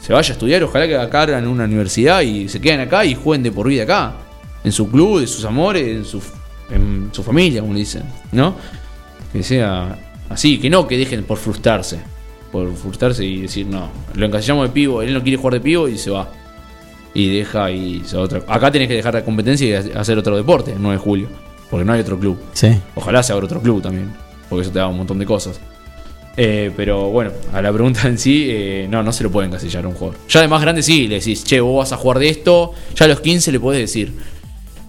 Se 0.00 0.12
vaya 0.12 0.28
a 0.28 0.32
estudiar. 0.32 0.62
Ojalá 0.62 0.86
que 0.86 0.96
acá 0.98 1.24
en 1.38 1.46
una 1.46 1.64
universidad 1.64 2.20
y 2.20 2.46
se 2.48 2.60
queden 2.60 2.80
acá 2.80 3.06
y 3.06 3.14
jueguen 3.14 3.42
de 3.42 3.52
por 3.52 3.66
vida 3.68 3.84
acá. 3.84 4.12
En 4.62 4.72
su 4.72 4.90
club, 4.90 5.20
de 5.20 5.26
sus 5.26 5.46
amores, 5.46 5.88
en 5.88 6.04
su, 6.04 6.20
en 6.70 7.08
su 7.12 7.22
familia, 7.22 7.62
como 7.62 7.72
le 7.72 7.80
dicen. 7.80 8.02
¿No? 8.32 8.54
Que 9.32 9.42
sea 9.42 9.98
así, 10.28 10.58
que 10.58 10.68
no 10.68 10.86
que 10.86 10.98
dejen 10.98 11.24
por 11.24 11.38
frustrarse. 11.38 12.00
Por 12.52 12.74
frustrarse 12.74 13.24
y 13.24 13.42
decir, 13.42 13.66
no, 13.66 13.88
lo 14.14 14.26
encasillamos 14.26 14.68
de 14.68 14.72
pivo, 14.74 15.02
él 15.02 15.12
no 15.14 15.22
quiere 15.22 15.36
jugar 15.36 15.54
de 15.54 15.60
pivo 15.60 15.88
y 15.88 15.96
se 15.96 16.10
va. 16.10 16.30
Y 17.14 17.36
deja 17.38 17.70
y 17.70 18.02
otra. 18.14 18.42
Acá 18.46 18.70
tenés 18.70 18.88
que 18.88 18.94
dejar 18.94 19.14
la 19.14 19.24
competencia 19.24 19.66
y 19.66 19.72
ha- 19.74 20.00
hacer 20.00 20.18
otro 20.18 20.36
deporte, 20.36 20.72
el 20.72 20.80
9 20.82 20.96
de 20.98 21.02
julio. 21.02 21.28
Porque 21.70 21.84
no 21.84 21.92
hay 21.92 22.00
otro 22.00 22.18
club. 22.18 22.38
Sí. 22.52 22.68
Ojalá 22.94 23.22
se 23.22 23.32
abra 23.32 23.46
otro 23.46 23.60
club 23.60 23.82
también. 23.82 24.12
Porque 24.48 24.62
eso 24.62 24.70
te 24.70 24.78
da 24.78 24.86
un 24.86 24.96
montón 24.96 25.18
de 25.18 25.26
cosas. 25.26 25.60
Eh, 26.36 26.70
pero 26.76 27.10
bueno, 27.10 27.32
a 27.52 27.60
la 27.60 27.72
pregunta 27.72 28.06
en 28.06 28.16
sí, 28.16 28.46
eh, 28.48 28.86
no, 28.88 29.02
no 29.02 29.12
se 29.12 29.24
lo 29.24 29.30
puede 29.30 29.48
encasillar 29.48 29.84
a 29.84 29.88
un 29.88 29.94
jugador. 29.94 30.18
Ya 30.28 30.40
de 30.40 30.48
más 30.48 30.62
grande 30.62 30.82
sí, 30.82 31.08
le 31.08 31.16
decís, 31.16 31.42
che, 31.44 31.60
vos 31.60 31.78
vas 31.78 31.92
a 31.92 31.96
jugar 31.96 32.18
de 32.20 32.28
esto. 32.28 32.72
Ya 32.94 33.06
a 33.06 33.08
los 33.08 33.20
15 33.20 33.50
le 33.52 33.58
podés 33.60 33.80
decir, 33.80 34.12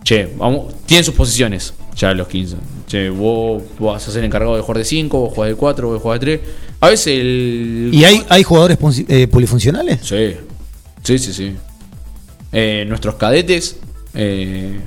che, 0.03 0.29
vamos, 0.37 0.73
tienen 0.85 1.03
sus 1.03 1.15
posiciones. 1.15 1.73
Ya 1.95 2.09
a 2.11 2.13
los 2.13 2.27
15. 2.27 2.55
Che, 2.87 3.09
vos 3.09 3.63
vas 3.79 4.07
a 4.07 4.11
ser 4.11 4.23
encargado 4.23 4.55
de 4.55 4.61
jugar 4.61 4.77
de 4.77 4.85
5, 4.85 5.19
vos 5.19 5.33
jugás 5.33 5.49
de 5.49 5.55
4, 5.55 5.87
vos 5.89 6.01
jugás 6.01 6.19
de 6.19 6.37
3. 6.37 6.49
A 6.81 6.89
veces 6.89 7.07
el. 7.07 7.89
¿Y 7.91 8.05
hay, 8.05 8.23
hay 8.29 8.43
jugadores 8.43 8.77
eh, 9.09 9.27
polifuncionales? 9.27 9.99
Sí, 10.03 10.35
sí, 11.03 11.17
sí, 11.19 11.33
sí. 11.33 11.55
Eh, 12.51 12.85
nuestros 12.87 13.15
cadetes, 13.15 13.79
eh, 14.13 14.79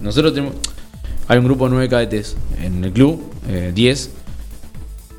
nosotros 0.00 0.34
tenemos, 0.34 0.56
hay 1.28 1.38
un 1.38 1.44
grupo 1.44 1.64
de 1.64 1.70
nueve 1.70 1.88
cadetes 1.88 2.36
en 2.60 2.84
el 2.84 2.92
club, 2.92 3.32
eh, 3.48 3.72
10, 3.74 4.10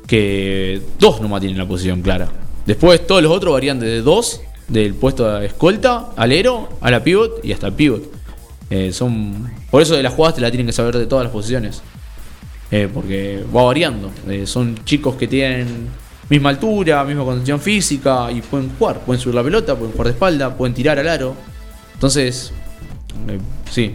que 0.06 0.82
dos 0.98 1.20
nomás 1.20 1.40
tienen 1.40 1.58
la 1.58 1.66
posición 1.66 2.02
clara. 2.02 2.28
Después 2.66 3.06
todos 3.06 3.22
los 3.22 3.32
otros 3.32 3.52
varían 3.52 3.80
desde 3.80 4.02
dos, 4.02 4.40
del 4.68 4.94
puesto 4.94 5.30
de 5.38 5.46
escolta, 5.46 6.10
alero, 6.16 6.68
a 6.80 6.90
la 6.90 7.02
pivot 7.02 7.44
y 7.44 7.52
hasta 7.52 7.68
el 7.68 7.72
pivot. 7.72 8.02
Eh, 8.68 8.92
son, 8.92 9.48
por 9.70 9.82
eso 9.82 9.94
de 9.94 10.02
las 10.02 10.12
jugadas 10.12 10.34
te 10.34 10.40
la 10.40 10.50
tienen 10.50 10.66
que 10.66 10.72
saber 10.72 10.96
de 10.96 11.06
todas 11.06 11.24
las 11.24 11.32
posiciones. 11.32 11.82
Eh, 12.70 12.88
porque 12.92 13.44
va 13.54 13.62
variando. 13.62 14.10
Eh, 14.28 14.46
son 14.46 14.76
chicos 14.84 15.14
que 15.14 15.28
tienen 15.28 15.88
misma 16.28 16.50
altura, 16.50 17.04
misma 17.04 17.24
condición 17.24 17.60
física 17.60 18.30
y 18.30 18.40
pueden 18.40 18.70
jugar. 18.78 19.00
Pueden 19.00 19.20
subir 19.20 19.34
la 19.34 19.42
pelota, 19.42 19.74
pueden 19.76 19.92
jugar 19.92 20.06
de 20.08 20.12
espalda, 20.12 20.56
pueden 20.56 20.74
tirar 20.74 20.98
al 20.98 21.08
aro. 21.08 21.34
Entonces, 21.94 22.52
eh, 23.28 23.38
sí, 23.70 23.94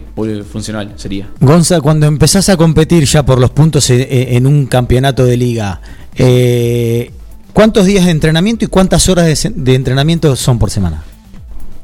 funcional 0.50 0.92
sería. 0.96 1.28
Gonza, 1.40 1.80
cuando 1.80 2.06
empezás 2.06 2.48
a 2.48 2.56
competir 2.56 3.04
ya 3.04 3.24
por 3.24 3.38
los 3.38 3.50
puntos 3.50 3.88
en 3.90 4.46
un 4.46 4.66
campeonato 4.66 5.24
de 5.24 5.36
liga, 5.36 5.80
eh, 6.16 7.10
¿cuántos 7.52 7.86
días 7.86 8.04
de 8.04 8.10
entrenamiento 8.10 8.64
y 8.64 8.68
cuántas 8.68 9.08
horas 9.08 9.48
de 9.54 9.74
entrenamiento 9.74 10.34
son 10.36 10.58
por 10.58 10.70
semana? 10.70 11.04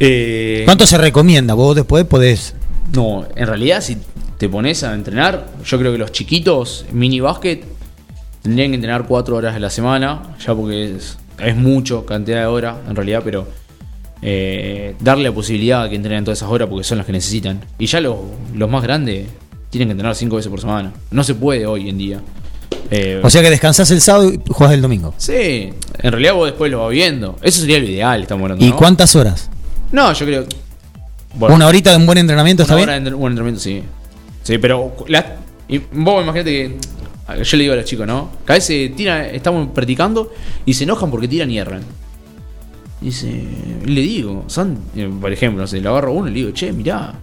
Eh, 0.01 0.62
¿Cuánto 0.64 0.86
se 0.86 0.99
recomienda? 0.99 1.55
Vos 1.55 1.74
después 1.74 2.05
podés. 2.05 2.55
No, 2.92 3.26
en 3.34 3.46
realidad 3.46 3.80
si 3.82 3.96
te 4.38 4.49
pones 4.49 4.82
a 4.84 4.94
entrenar, 4.94 5.49
yo 5.64 5.78
creo 5.78 5.92
que 5.92 5.99
los 5.99 6.12
chiquitos 6.12 6.86
mini 6.92 7.20
básquet 7.20 7.64
tendrían 8.49 8.70
que 8.70 8.74
entrenar 8.76 9.07
cuatro 9.07 9.36
horas 9.36 9.55
a 9.55 9.59
la 9.59 9.70
semana, 9.70 10.22
ya 10.44 10.55
porque 10.55 10.96
es, 10.96 11.18
es 11.38 11.57
mucho 11.57 12.05
cantidad 12.07 12.40
de 12.40 12.46
horas 12.46 12.76
en 12.88 12.96
realidad, 12.96 13.20
pero 13.24 13.46
eh, 14.22 14.94
darle 15.01 15.24
la 15.24 15.32
posibilidad 15.32 15.82
a 15.84 15.88
que 15.88 15.96
entrenen 15.96 16.24
todas 16.24 16.38
esas 16.38 16.51
horas 16.51 16.68
porque 16.68 16.84
son 16.84 16.99
las 16.99 17.07
que 17.07 17.12
necesitan. 17.12 17.61
Y 17.78 17.86
ya 17.86 18.01
los, 18.01 18.16
los 18.55 18.68
más 18.70 18.82
grandes 18.82 19.26
tienen 19.70 19.88
que 19.88 19.92
entrenar 19.92 20.14
cinco 20.16 20.36
veces 20.36 20.51
por 20.51 20.61
semana. 20.61 20.92
No 21.11 21.22
se 21.24 21.34
puede 21.34 21.66
hoy 21.66 21.88
en 21.88 21.99
día. 21.99 22.20
Eh, 22.90 23.20
O 23.22 23.28
sea 23.30 23.42
que 23.42 23.51
descansás 23.51 23.90
el 23.90 24.01
sábado 24.01 24.32
y 24.32 24.40
jugás 24.49 24.72
el 24.72 24.80
domingo. 24.82 25.12
sí, 25.18 25.70
en 26.01 26.12
realidad 26.12 26.34
vos 26.34 26.46
después 26.46 26.70
lo 26.70 26.80
vas 26.84 26.90
viendo. 26.90 27.36
Eso 27.42 27.61
sería 27.61 27.78
lo 27.78 27.84
ideal, 27.84 28.22
estamos 28.22 28.44
hablando. 28.44 28.64
¿Y 28.64 28.70
¿no? 28.70 28.76
cuántas 28.76 29.14
horas? 29.14 29.51
No, 29.92 30.12
yo 30.12 30.26
creo. 30.26 30.44
bueno, 31.34 31.55
¿Una 31.55 31.66
horita 31.66 31.90
de 31.90 31.96
un 31.99 32.07
buen 32.07 32.18
entrenamiento 32.18 32.62
está 32.62 32.74
Una 32.74 32.78
bien? 32.78 32.88
hora 32.88 32.92
de 32.94 32.99
entre- 32.99 33.14
un 33.14 33.26
entrenamiento, 33.30 33.61
sí. 33.61 33.82
Sí, 34.42 34.59
pero 34.59 34.94
la- 35.07 35.36
y 35.68 35.78
vos 35.78 36.22
imagínate 36.22 36.51
que 36.51 36.76
yo 37.37 37.57
le 37.57 37.62
digo 37.62 37.74
a 37.74 37.76
los 37.76 37.85
chicos, 37.85 38.07
¿no? 38.07 38.31
Que 38.47 38.53
a 38.53 38.57
veces 38.57 38.95
tiran, 38.97 39.26
estamos 39.26 39.68
practicando 39.68 40.33
y 40.64 40.74
se 40.74 40.85
enojan 40.85 41.11
porque 41.11 41.29
tiran 41.29 41.51
y 41.51 41.59
erran. 41.59 41.83
Dice, 43.01 43.45
le 43.85 44.01
digo, 44.01 44.45
San, 44.49 44.76
eh, 44.97 45.11
por 45.20 45.33
ejemplo, 45.33 45.61
no 45.61 45.66
sé, 45.66 45.81
le 45.81 45.89
agarro 45.89 46.12
uno 46.12 46.29
y 46.29 46.33
le 46.33 46.37
digo, 46.39 46.51
che, 46.51 46.72
mirá, 46.72 47.14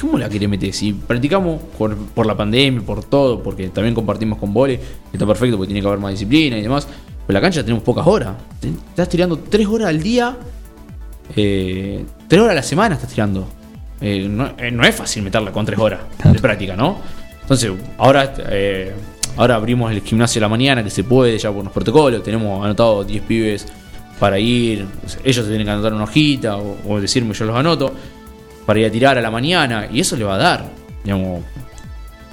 ¿cómo 0.00 0.18
la 0.18 0.28
querés 0.28 0.48
meter? 0.48 0.72
Si 0.72 0.92
practicamos 0.92 1.60
por, 1.78 1.96
por 1.96 2.26
la 2.26 2.36
pandemia, 2.36 2.80
por 2.80 3.04
todo, 3.04 3.42
porque 3.42 3.68
también 3.68 3.94
compartimos 3.94 4.38
con 4.38 4.52
vole, 4.52 4.80
está 5.12 5.26
perfecto 5.26 5.56
porque 5.56 5.68
tiene 5.68 5.80
que 5.80 5.86
haber 5.86 6.00
más 6.00 6.12
disciplina 6.12 6.58
y 6.58 6.62
demás. 6.62 6.88
Pero 7.26 7.38
la 7.38 7.40
cancha 7.40 7.62
tenemos 7.62 7.84
pocas 7.84 8.06
horas. 8.06 8.34
Estás 8.90 9.08
tirando 9.08 9.38
tres 9.38 9.66
horas 9.66 9.88
al 9.88 10.02
día, 10.02 10.36
eh, 11.36 12.04
tres 12.26 12.40
horas 12.40 12.52
a 12.52 12.56
la 12.56 12.62
semana 12.62 12.94
estás 12.96 13.10
tirando. 13.10 13.46
Eh, 14.00 14.26
no, 14.28 14.52
eh, 14.58 14.70
no 14.70 14.82
es 14.82 14.94
fácil 14.94 15.22
meterla 15.22 15.52
con 15.52 15.66
tres 15.66 15.78
horas 15.78 16.00
de 16.24 16.38
práctica, 16.38 16.74
¿no? 16.74 16.98
Entonces, 17.42 17.72
ahora, 17.98 18.32
eh, 18.48 18.94
ahora 19.36 19.56
abrimos 19.56 19.90
el 19.92 20.02
gimnasio 20.02 20.40
a 20.40 20.42
la 20.42 20.48
mañana, 20.48 20.82
que 20.82 20.90
se 20.90 21.04
puede 21.04 21.38
ya 21.38 21.50
por 21.52 21.64
los 21.64 21.72
protocolos. 21.72 22.22
Tenemos 22.22 22.64
anotado 22.64 23.04
10 23.04 23.22
pibes 23.22 23.66
para 24.18 24.38
ir. 24.38 24.86
Ellos 25.24 25.44
se 25.44 25.50
tienen 25.50 25.66
que 25.66 25.70
anotar 25.72 25.92
una 25.92 26.04
hojita 26.04 26.56
o, 26.56 26.76
o 26.88 27.00
decirme 27.00 27.34
yo 27.34 27.44
los 27.44 27.56
anoto. 27.56 27.92
Para 28.66 28.80
ir 28.80 28.86
a 28.86 28.90
tirar 28.90 29.18
a 29.18 29.20
la 29.20 29.30
mañana. 29.30 29.88
Y 29.90 30.00
eso 30.00 30.16
le 30.16 30.24
va 30.24 30.34
a 30.34 30.38
dar. 30.38 30.64
Digamos, 31.02 31.42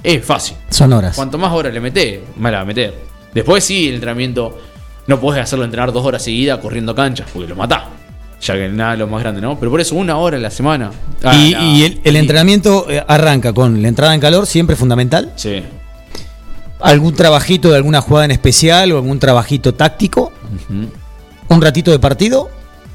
es 0.02 0.24
fácil. 0.24 0.56
Son 0.70 0.92
horas. 0.92 1.16
Cuanto 1.16 1.38
más 1.38 1.52
horas 1.52 1.72
le 1.72 1.80
metés, 1.80 2.20
más 2.36 2.52
la 2.52 2.58
va 2.58 2.62
a 2.62 2.66
meter. 2.66 2.94
Después 3.34 3.64
sí, 3.64 3.88
el 3.88 3.94
entrenamiento 3.94 4.58
no 5.06 5.20
podés 5.20 5.42
hacerlo 5.42 5.64
entrenar 5.64 5.92
dos 5.92 6.04
horas 6.04 6.22
seguidas 6.22 6.58
corriendo 6.58 6.94
canchas, 6.94 7.28
porque 7.32 7.48
lo 7.48 7.56
matás. 7.56 7.84
Ya 8.40 8.54
que 8.54 8.68
nada 8.68 8.94
lo 8.94 9.08
más 9.08 9.20
grande, 9.22 9.40
¿no? 9.40 9.58
Pero 9.58 9.70
por 9.70 9.80
eso 9.80 9.96
una 9.96 10.16
hora 10.16 10.36
a 10.36 10.40
la 10.40 10.50
semana. 10.50 10.92
Ah, 11.24 11.34
y 11.36 11.82
el, 11.82 12.00
el 12.04 12.16
entrenamiento 12.16 12.86
eh, 12.88 13.02
arranca 13.06 13.52
con 13.52 13.82
la 13.82 13.88
entrada 13.88 14.14
en 14.14 14.20
calor, 14.20 14.46
siempre 14.46 14.76
fundamental. 14.76 15.32
Sí. 15.34 15.62
Algún 16.80 17.14
trabajito 17.14 17.70
de 17.70 17.76
alguna 17.76 18.00
jugada 18.00 18.24
en 18.26 18.30
especial 18.30 18.92
o 18.92 18.96
algún 18.96 19.18
trabajito 19.18 19.74
táctico. 19.74 20.32
Un 21.48 21.62
ratito 21.62 21.90
de 21.90 21.98
partido 21.98 22.50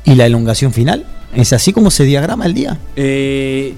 y 0.06 0.16
la 0.16 0.26
elongación 0.26 0.72
final. 0.74 1.06
¿Es 1.36 1.52
así 1.54 1.74
como 1.74 1.90
se 1.92 2.04
diagrama 2.04 2.46
el 2.46 2.54
día? 2.54 2.78
Eh, 2.96 3.74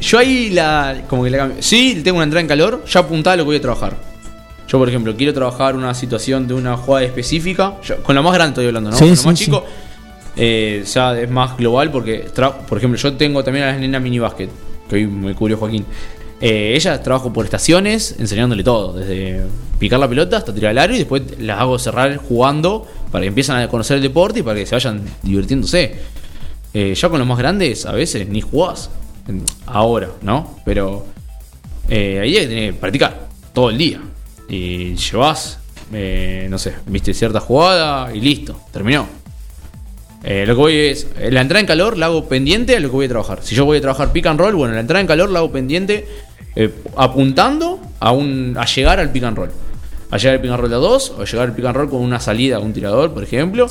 yo 0.00 0.18
ahí 0.18 0.50
la. 0.50 1.02
Como 1.08 1.24
que 1.24 1.30
la 1.30 1.38
cambio. 1.38 1.58
Sí, 1.62 2.00
tengo 2.02 2.16
una 2.16 2.24
entrada 2.24 2.40
en 2.40 2.48
calor, 2.48 2.84
ya 2.86 3.00
apuntaba 3.00 3.34
a 3.34 3.36
lo 3.36 3.42
que 3.42 3.46
voy 3.48 3.56
a 3.56 3.60
trabajar. 3.60 3.96
Yo, 4.66 4.78
por 4.78 4.88
ejemplo, 4.88 5.14
quiero 5.16 5.32
trabajar 5.34 5.76
una 5.76 5.94
situación 5.94 6.46
de 6.48 6.54
una 6.54 6.76
jugada 6.76 7.04
específica. 7.06 7.74
yo- 7.84 8.02
con 8.02 8.14
la 8.14 8.22
más 8.22 8.32
grande 8.34 8.50
estoy 8.52 8.66
hablando, 8.66 8.90
¿no? 8.90 8.96
Sí, 8.96 9.06
con 9.06 9.16
sí, 9.16 9.22
lo 9.24 9.30
más 9.30 9.38
sí. 9.38 9.44
chico. 9.44 9.64
eh, 10.36 10.84
ya 10.94 11.18
es 11.18 11.30
más 11.30 11.56
global 11.56 11.90
porque, 11.90 12.26
por 12.68 12.78
ejemplo, 12.78 12.98
yo 12.98 13.12
tengo 13.14 13.42
también 13.42 13.64
a 13.66 13.72
la 13.72 13.78
nena 13.78 13.98
mini 13.98 14.18
básquet, 14.18 14.48
que 14.88 14.96
hoy 14.96 15.06
me 15.06 15.34
cubrió 15.34 15.56
Joaquín. 15.58 15.84
Eh, 16.40 16.74
ella 16.76 17.02
trabajo 17.02 17.32
por 17.32 17.44
estaciones, 17.44 18.14
enseñándole 18.18 18.62
todo, 18.62 18.92
desde 18.92 19.42
picar 19.78 19.98
la 19.98 20.08
pelota 20.08 20.36
hasta 20.36 20.54
tirar 20.54 20.70
el 20.70 20.78
aro 20.78 20.94
y 20.94 20.98
después 20.98 21.22
las 21.40 21.60
hago 21.60 21.78
cerrar 21.78 22.16
jugando 22.16 22.86
para 23.10 23.22
que 23.22 23.28
empiecen 23.28 23.56
a 23.56 23.68
conocer 23.68 23.96
el 23.96 24.02
deporte 24.02 24.40
y 24.40 24.42
para 24.42 24.58
que 24.58 24.66
se 24.66 24.74
vayan 24.74 25.02
divirtiéndose. 25.22 25.96
Eh, 26.74 26.94
ya 26.94 27.08
con 27.08 27.18
los 27.18 27.26
más 27.26 27.38
grandes 27.38 27.86
a 27.86 27.92
veces 27.92 28.28
ni 28.28 28.40
jugás. 28.40 28.90
Ahora, 29.66 30.10
¿no? 30.22 30.58
Pero 30.64 31.06
eh, 31.88 32.20
ahí 32.22 32.36
hay 32.36 32.48
que 32.48 32.54
que 32.54 32.72
practicar 32.72 33.28
todo 33.52 33.70
el 33.70 33.78
día. 33.78 34.00
Y 34.48 34.94
llevas, 34.94 35.58
no 35.90 36.58
sé, 36.58 36.74
viste 36.86 37.12
cierta 37.12 37.40
jugada 37.40 38.14
y 38.14 38.20
listo, 38.20 38.58
terminó. 38.72 39.06
Lo 40.22 40.46
que 40.46 40.52
voy 40.52 40.74
es, 40.76 41.06
la 41.30 41.42
entrada 41.42 41.60
en 41.60 41.66
calor 41.66 41.98
la 41.98 42.06
hago 42.06 42.26
pendiente 42.26 42.76
a 42.76 42.80
lo 42.80 42.88
que 42.88 42.96
voy 42.96 43.06
a 43.06 43.08
trabajar. 43.10 43.40
Si 43.42 43.54
yo 43.54 43.66
voy 43.66 43.78
a 43.78 43.80
trabajar 43.82 44.10
pick 44.12 44.26
and 44.26 44.40
roll, 44.40 44.54
bueno, 44.54 44.72
la 44.72 44.80
entrada 44.80 45.02
en 45.02 45.06
calor 45.06 45.28
la 45.28 45.40
hago 45.40 45.52
pendiente 45.52 46.06
eh, 46.60 46.70
apuntando 46.96 47.78
a, 48.00 48.10
un, 48.12 48.54
a 48.58 48.64
llegar 48.66 48.98
al 49.00 49.10
pick 49.10 49.22
and 49.24 49.36
roll. 49.36 49.50
A 50.10 50.16
llegar 50.16 50.34
al 50.34 50.40
pick 50.40 50.50
and 50.50 50.60
roll 50.60 50.72
a 50.72 50.76
dos, 50.76 51.12
o 51.18 51.24
llegar 51.24 51.48
al 51.48 51.54
pick 51.54 51.64
and 51.66 51.76
roll 51.76 51.88
con 51.90 52.00
una 52.00 52.18
salida 52.20 52.56
a 52.56 52.58
un 52.60 52.72
tirador, 52.72 53.12
por 53.12 53.22
ejemplo. 53.22 53.68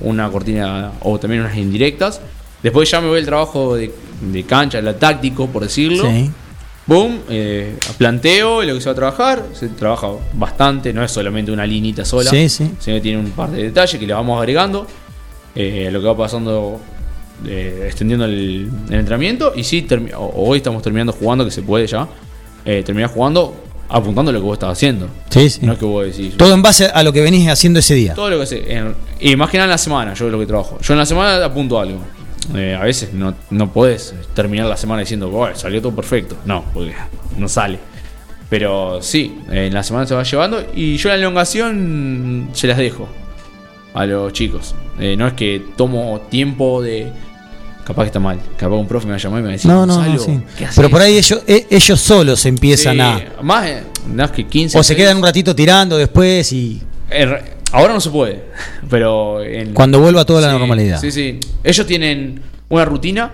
Una 0.00 0.30
cortina, 0.30 0.92
o 1.02 1.18
también 1.18 1.42
unas 1.42 1.56
indirectas. 1.56 2.20
Después 2.62 2.90
ya 2.90 3.00
me 3.00 3.08
voy 3.08 3.18
al 3.20 3.24
trabajo 3.26 3.74
de, 3.76 3.92
de 4.32 4.42
cancha, 4.44 4.78
el 4.78 4.94
táctico, 4.96 5.46
por 5.48 5.62
decirlo. 5.62 6.04
Sí. 6.08 6.30
Boom, 6.86 7.18
eh, 7.28 7.76
planteo 7.98 8.62
lo 8.62 8.74
que 8.74 8.80
se 8.80 8.86
va 8.86 8.92
a 8.92 8.96
trabajar. 8.96 9.44
Se 9.52 9.68
trabaja 9.68 10.08
bastante, 10.34 10.92
no 10.92 11.02
es 11.04 11.10
solamente 11.10 11.52
una 11.52 11.66
linita 11.66 12.04
sola. 12.04 12.30
Sí, 12.30 12.48
sí. 12.48 12.70
Sino 12.80 12.96
que 12.96 13.00
tiene 13.00 13.18
un 13.18 13.30
par 13.30 13.50
de 13.50 13.62
detalles 13.64 13.98
que 14.00 14.06
le 14.06 14.12
vamos 14.14 14.38
agregando. 14.38 14.86
eh, 15.54 15.88
lo 15.92 16.00
que 16.00 16.06
va 16.06 16.16
pasando, 16.16 16.80
eh, 17.46 17.84
extendiendo 17.86 18.24
el, 18.24 18.70
el 18.88 18.94
entrenamiento. 18.94 19.52
Y 19.56 19.64
sí, 19.64 19.86
o- 20.16 20.32
hoy 20.48 20.58
estamos 20.58 20.82
terminando 20.82 21.12
jugando, 21.12 21.44
que 21.44 21.50
se 21.50 21.62
puede 21.62 21.86
ya. 21.86 22.06
Eh, 22.64 22.82
terminar 22.84 23.10
jugando 23.10 23.54
apuntando 23.88 24.30
a 24.30 24.32
lo 24.32 24.38
que 24.40 24.44
vos 24.46 24.54
estás 24.54 24.70
haciendo. 24.70 25.08
Sí, 25.30 25.50
sí. 25.50 25.60
No 25.66 25.72
es 25.72 25.78
que 25.78 25.84
vos 25.84 26.04
decís. 26.06 26.36
Todo 26.36 26.54
en 26.54 26.62
base 26.62 26.86
a 26.86 27.02
lo 27.02 27.12
que 27.12 27.20
venís 27.20 27.48
haciendo 27.48 27.80
ese 27.80 27.94
día. 27.94 28.14
Todo 28.14 28.30
lo 28.30 28.38
que 28.38 28.46
sé. 28.46 28.82
Y 29.18 29.34
más 29.36 29.50
que 29.50 29.58
nada 29.58 29.64
en 29.66 29.70
la 29.70 29.78
semana, 29.78 30.14
yo 30.14 30.26
es 30.26 30.32
lo 30.32 30.38
que 30.38 30.46
trabajo. 30.46 30.78
Yo 30.80 30.94
en 30.94 30.98
la 30.98 31.06
semana 31.06 31.44
apunto 31.44 31.78
algo. 31.78 31.98
Eh, 32.54 32.76
a 32.80 32.84
veces 32.84 33.12
no, 33.12 33.34
no 33.50 33.72
podés 33.72 34.14
terminar 34.34 34.66
la 34.66 34.76
semana 34.76 35.00
diciendo, 35.00 35.28
"Bueno, 35.28 35.54
salió 35.56 35.80
todo 35.82 35.94
perfecto. 35.94 36.36
No, 36.44 36.64
porque 36.72 36.94
no 37.36 37.48
sale. 37.48 37.78
Pero 38.48 39.00
sí, 39.02 39.38
en 39.50 39.72
la 39.74 39.82
semana 39.82 40.06
se 40.06 40.14
va 40.14 40.22
llevando. 40.22 40.64
Y 40.74 40.96
yo 40.96 41.08
la 41.08 41.16
elongación 41.16 42.48
se 42.52 42.66
las 42.66 42.78
dejo 42.78 43.08
a 43.94 44.06
los 44.06 44.32
chicos. 44.32 44.74
Eh, 44.98 45.16
no 45.16 45.26
es 45.26 45.32
que 45.34 45.62
tomo 45.76 46.20
tiempo 46.30 46.82
de. 46.82 47.12
Capaz 47.84 48.02
que 48.02 48.06
está 48.06 48.20
mal. 48.20 48.38
Capaz 48.56 48.76
un 48.76 48.86
profe 48.86 49.06
me 49.06 49.12
va 49.12 49.16
a 49.16 49.20
llamar 49.20 49.40
y 49.40 49.42
me 49.42 49.46
va 49.48 49.50
a 49.50 49.56
decir, 49.56 49.70
No, 49.70 49.84
no, 49.86 50.04
no. 50.04 50.42
Pero 50.76 50.90
por 50.90 51.00
ahí 51.02 51.16
ellos, 51.18 51.42
e- 51.46 51.66
ellos 51.70 52.00
solos 52.00 52.44
empiezan 52.46 52.94
Sí, 52.94 53.00
a. 53.00 53.42
Más, 53.42 53.66
eh, 53.66 53.82
más 54.14 54.30
que 54.30 54.46
15. 54.46 54.78
O 54.78 54.82
se 54.82 54.94
quedan 54.94 55.16
un 55.16 55.22
ratito 55.22 55.54
tirando 55.54 55.96
después 55.96 56.52
y. 56.52 56.80
Re- 57.08 57.58
Ahora 57.72 57.94
no 57.94 58.00
se 58.00 58.10
puede, 58.10 58.44
pero 58.88 59.42
en- 59.44 59.72
Cuando 59.74 60.00
vuelva 60.00 60.24
toda 60.24 60.40
la 60.40 60.50
normalidad. 60.52 61.00
Sí, 61.00 61.10
sí. 61.12 61.38
Ellos 61.62 61.86
tienen 61.86 62.40
una 62.68 62.84
rutina, 62.84 63.30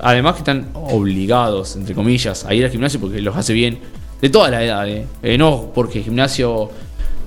además 0.00 0.32
que 0.34 0.38
están 0.40 0.68
obligados, 0.74 1.76
entre 1.76 1.94
comillas, 1.94 2.44
a 2.44 2.54
ir 2.54 2.64
al 2.64 2.70
gimnasio 2.70 2.98
porque 3.00 3.20
los 3.20 3.36
hace 3.36 3.52
bien 3.52 3.78
de 4.20 4.30
todas 4.30 4.50
las 4.50 4.62
edades. 4.62 5.06
Eh, 5.22 5.38
no 5.38 5.70
porque 5.74 5.98
el 5.98 6.04
gimnasio... 6.04 6.70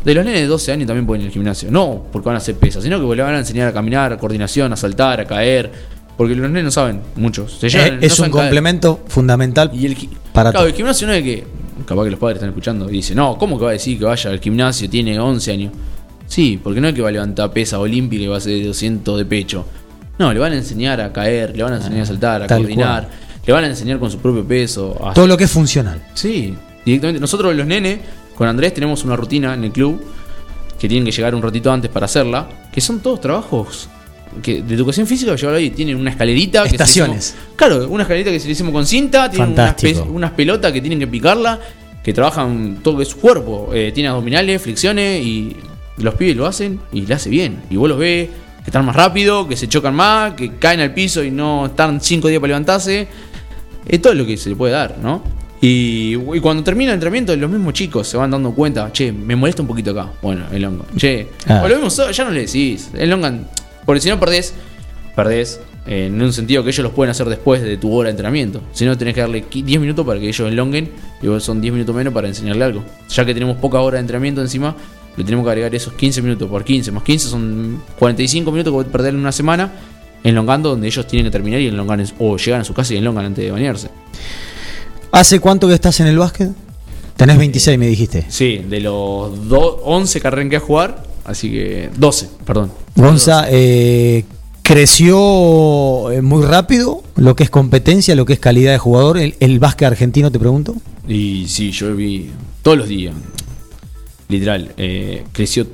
De 0.03 0.15
los 0.15 0.25
nenes 0.25 0.41
de 0.41 0.47
12 0.47 0.71
años 0.71 0.87
también 0.87 1.05
pueden 1.05 1.21
ir 1.21 1.27
al 1.27 1.33
gimnasio. 1.33 1.69
No 1.71 2.07
porque 2.11 2.25
van 2.25 2.35
a 2.35 2.39
hacer 2.39 2.55
pesas, 2.55 2.83
sino 2.83 2.99
que 2.99 3.15
le 3.15 3.21
van 3.21 3.35
a 3.35 3.37
enseñar 3.39 3.67
a 3.67 3.73
caminar, 3.73 4.11
a 4.11 4.17
coordinación, 4.17 4.73
a 4.73 4.75
saltar, 4.75 5.21
a 5.21 5.25
caer. 5.25 5.71
Porque 6.17 6.35
los 6.35 6.47
nenes 6.49 6.63
no 6.65 6.71
saben, 6.71 7.01
muchos. 7.15 7.57
Se 7.59 7.69
llevan- 7.69 7.93
Eh, 7.93 7.97
no 8.01 8.07
es 8.07 8.19
un 8.19 8.25
caer. 8.29 8.31
complemento 8.45 8.99
fundamental 9.07 9.71
Y 9.73 9.85
el 9.87 9.95
para 10.33 10.51
claro, 10.51 10.59
todo. 10.59 10.67
el 10.67 10.73
gimnasio 10.75 11.07
no 11.07 11.13
es 11.13 11.23
que. 11.23 11.47
Capaz 11.85 12.03
que 12.03 12.11
los 12.11 12.19
padres 12.19 12.35
están 12.35 12.49
escuchando 12.49 12.87
y 12.89 12.93
dicen, 12.93 13.17
no, 13.17 13.37
¿cómo 13.39 13.57
que 13.57 13.63
va 13.65 13.71
a 13.71 13.73
decir 13.73 13.97
que 13.97 14.05
vaya 14.05 14.29
al 14.29 14.39
gimnasio? 14.39 14.87
Tiene 14.89 15.19
11 15.19 15.51
años. 15.51 15.73
Sí, 16.27 16.59
porque 16.63 16.79
no 16.79 16.87
es 16.89 16.93
que 16.93 17.01
va 17.01 17.09
a 17.09 17.11
levantar 17.11 17.51
pesa 17.51 17.79
olímpica 17.79 18.23
y 18.23 18.27
va 18.27 18.35
a 18.35 18.37
hacer 18.37 18.63
200 18.65 19.17
de 19.17 19.25
pecho. 19.25 19.65
No, 20.19 20.31
le 20.31 20.39
van 20.39 20.53
a 20.53 20.57
enseñar 20.57 21.01
a 21.01 21.11
caer, 21.11 21.55
le 21.57 21.63
van 21.63 21.73
a 21.73 21.77
enseñar 21.77 22.01
a 22.01 22.05
saltar, 22.05 22.43
a 22.43 22.47
tal 22.47 22.59
coordinar, 22.59 23.09
le 23.45 23.51
van 23.53 23.63
a 23.63 23.67
enseñar 23.67 23.97
con 23.97 24.11
su 24.11 24.19
propio 24.19 24.45
peso. 24.45 24.95
a- 25.03 25.13
Todo 25.13 25.25
lo 25.25 25.35
que 25.35 25.45
es 25.45 25.51
funcional. 25.51 26.03
Sí, 26.13 26.53
directamente. 26.85 27.19
Nosotros 27.19 27.55
los 27.55 27.65
nenes, 27.65 27.99
con 28.35 28.47
Andrés, 28.47 28.73
tenemos 28.75 29.03
una 29.03 29.15
rutina 29.15 29.55
en 29.55 29.63
el 29.63 29.71
club 29.71 29.99
que 30.79 30.87
tienen 30.87 31.03
que 31.05 31.11
llegar 31.11 31.33
un 31.33 31.41
ratito 31.41 31.71
antes 31.71 31.89
para 31.89 32.05
hacerla, 32.05 32.47
que 32.71 32.79
son 32.79 32.99
todos 32.99 33.19
trabajos 33.21 33.89
que 34.41 34.61
de 34.61 34.75
educación 34.75 35.05
física, 35.07 35.35
llevarlo 35.35 35.57
ahí, 35.57 35.69
tienen 35.71 35.95
una 35.97 36.09
escalerita. 36.11 36.63
que 36.63 36.69
Estaciones. 36.69 37.29
hicimos- 37.35 37.55
claro, 37.55 37.87
una 37.89 38.03
escalerita 38.03 38.31
que 38.31 38.39
se 38.39 38.45
le 38.47 38.53
hicimos 38.53 38.71
con 38.73 38.85
cinta, 38.85 39.29
tienen 39.29 39.49
unas, 39.53 39.65
Fantástico. 39.67 40.03
pe- 40.05 40.09
unas 40.09 40.31
pelotas 40.31 40.71
que 40.71 40.81
tienen 40.81 40.99
que 40.99 41.07
picarla, 41.07 41.59
que 42.03 42.13
trabajan 42.13 42.79
todo 42.83 43.03
su 43.05 43.17
cuerpo, 43.17 43.69
eh, 43.73 43.91
tiene 43.93 44.09
abdominales, 44.09 44.61
flexiones 44.61 45.23
y 45.25 45.55
los 45.97 46.15
pibes 46.15 46.35
lo 46.35 46.47
hacen 46.47 46.79
y 46.91 47.01
le 47.05 47.13
hace 47.13 47.29
bien. 47.29 47.61
Y 47.69 47.75
vos 47.77 47.87
los 47.89 47.97
ves 47.99 48.29
que 48.63 48.65
están 48.69 48.85
más 48.85 48.95
rápido, 48.95 49.47
que 49.47 49.55
se 49.55 49.67
chocan 49.67 49.93
más, 49.95 50.33
que 50.33 50.55
caen 50.57 50.79
al 50.79 50.93
piso 50.93 51.23
y 51.23 51.31
no 51.31 51.65
están 51.67 51.99
cinco 52.01 52.27
días 52.27 52.39
para 52.39 52.49
levantarse. 52.49 53.07
Es 53.87 54.01
todo 54.01 54.13
lo 54.13 54.25
que 54.25 54.37
se 54.37 54.49
le 54.49 54.55
puede 54.55 54.73
dar, 54.73 54.97
¿no? 55.01 55.23
Y, 55.63 56.15
y 56.15 56.39
cuando 56.39 56.63
termina 56.63 56.89
el 56.91 56.95
entrenamiento, 56.95 57.35
los 57.35 57.49
mismos 57.49 57.73
chicos 57.73 58.07
se 58.07 58.17
van 58.17 58.31
dando 58.31 58.51
cuenta, 58.51 58.91
che, 58.91 59.11
me 59.11 59.35
molesta 59.35 59.61
un 59.61 59.67
poquito 59.67 59.91
acá. 59.91 60.09
Bueno, 60.21 60.45
el 60.51 60.65
hongo. 60.65 60.85
Che, 60.97 61.27
Ah. 61.47 61.61
o 61.63 61.67
lo 61.67 61.79
mismo, 61.79 62.11
ya 62.11 62.23
no 62.23 62.31
le 62.31 62.41
decís. 62.47 62.89
El 62.95 63.13
hongo, 63.13 63.29
porque 63.85 64.01
si 64.01 64.09
no 64.09 64.19
perdés, 64.19 64.53
perdés 65.15 65.59
eh, 65.87 66.05
en 66.07 66.21
un 66.21 66.31
sentido 66.33 66.63
que 66.63 66.69
ellos 66.69 66.83
los 66.83 66.93
pueden 66.93 67.11
hacer 67.11 67.27
después 67.27 67.61
de 67.61 67.77
tu 67.77 67.93
hora 67.93 68.07
de 68.07 68.11
entrenamiento. 68.11 68.61
Si 68.71 68.85
no, 68.85 68.97
tenés 68.97 69.13
que 69.15 69.21
darle 69.21 69.45
qui- 69.49 69.63
10 69.63 69.81
minutos 69.81 70.05
para 70.05 70.19
que 70.19 70.27
ellos 70.27 70.47
elonguen 70.51 70.91
y 71.21 71.27
vos 71.27 71.43
son 71.43 71.59
10 71.61 71.73
minutos 71.73 71.95
menos 71.95 72.13
para 72.13 72.27
enseñarle 72.27 72.63
algo. 72.65 72.83
Ya 73.09 73.25
que 73.25 73.33
tenemos 73.33 73.57
poca 73.57 73.79
hora 73.79 73.95
de 73.95 74.01
entrenamiento 74.01 74.41
encima, 74.41 74.75
le 75.17 75.23
tenemos 75.23 75.43
que 75.45 75.49
agregar 75.51 75.73
esos 75.75 75.93
15 75.93 76.21
minutos 76.21 76.49
por 76.49 76.63
15 76.63 76.91
más 76.91 77.03
15 77.03 77.27
son 77.29 77.81
45 77.99 78.51
minutos 78.51 78.71
que 78.71 78.75
voy 78.75 78.85
a 78.85 78.91
perder 78.91 79.13
en 79.13 79.19
una 79.19 79.31
semana 79.33 79.71
enlongando 80.23 80.69
donde 80.69 80.87
ellos 80.87 81.05
tienen 81.07 81.25
que 81.25 81.31
terminar 81.31 81.59
y 81.59 81.67
enlongan 81.67 81.99
en- 81.99 82.07
o 82.19 82.37
llegan 82.37 82.61
a 82.61 82.63
su 82.63 82.73
casa 82.73 82.93
y 82.93 82.97
enlongan 82.97 83.25
antes 83.25 83.43
de 83.43 83.51
bañarse. 83.51 83.89
¿Hace 85.11 85.39
cuánto 85.39 85.67
que 85.67 85.73
estás 85.73 85.99
en 85.99 86.07
el 86.07 86.17
básquet? 86.17 86.49
Tenés 87.17 87.37
26, 87.37 87.77
me 87.77 87.87
dijiste. 87.87 88.25
Sí, 88.29 88.57
de 88.69 88.79
los 88.79 89.47
do- 89.49 89.81
11 89.83 90.21
que 90.21 90.27
arranqué 90.27 90.55
a 90.55 90.59
jugar, 90.59 91.03
así 91.25 91.51
que 91.51 91.89
12, 91.97 92.29
perdón. 92.45 92.71
Gonza, 92.95 93.45
eh, 93.49 94.25
creció 94.63 96.11
eh, 96.11 96.21
muy 96.21 96.45
rápido 96.45 97.03
lo 97.15 97.35
que 97.35 97.43
es 97.43 97.49
competencia, 97.49 98.15
lo 98.15 98.25
que 98.25 98.33
es 98.33 98.39
calidad 98.39 98.71
de 98.71 98.77
jugador. 98.77 99.17
El, 99.17 99.35
el 99.39 99.59
básquet 99.59 99.87
argentino, 99.87 100.31
te 100.31 100.39
pregunto. 100.39 100.75
Y 101.07 101.45
sí, 101.47 101.71
yo 101.71 101.95
vi 101.95 102.31
todos 102.61 102.77
los 102.77 102.87
días, 102.87 103.15
literal, 104.29 104.71
eh, 104.77 105.23
creció, 105.31 105.65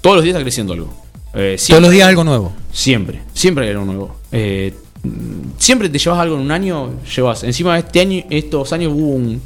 todos 0.00 0.16
los 0.16 0.24
días 0.24 0.34
está 0.34 0.42
creciendo 0.42 0.72
algo. 0.74 1.02
Eh, 1.34 1.56
Todos 1.66 1.80
los 1.80 1.90
días 1.90 2.08
algo 2.08 2.24
nuevo. 2.24 2.52
Siempre, 2.72 3.22
siempre 3.32 3.64
hay 3.64 3.70
algo 3.70 3.86
nuevo. 3.86 4.16
Eh, 4.32 4.74
siempre 5.56 5.88
te 5.88 5.98
llevas 5.98 6.18
algo 6.18 6.36
en 6.36 6.42
un 6.42 6.50
año, 6.50 6.90
llevas. 7.16 7.42
Encima 7.44 7.78
este 7.78 8.00
año, 8.00 8.24
estos 8.28 8.72
años 8.72 8.92
hubo 8.94 9.12
un, 9.14 9.40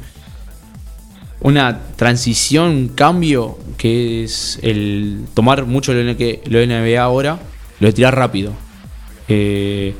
una 1.41 1.79
transición, 1.95 2.69
un 2.71 2.87
cambio 2.89 3.57
que 3.77 4.23
es 4.23 4.59
el 4.61 5.25
tomar 5.33 5.65
mucho 5.65 5.93
lo, 5.93 6.17
que- 6.17 6.41
lo 6.49 6.59
NBA 6.59 7.01
ahora, 7.01 7.39
lo 7.79 7.87
de 7.87 7.93
tirar 7.93 8.15
rápido. 8.15 8.53
Eh, 9.27 9.93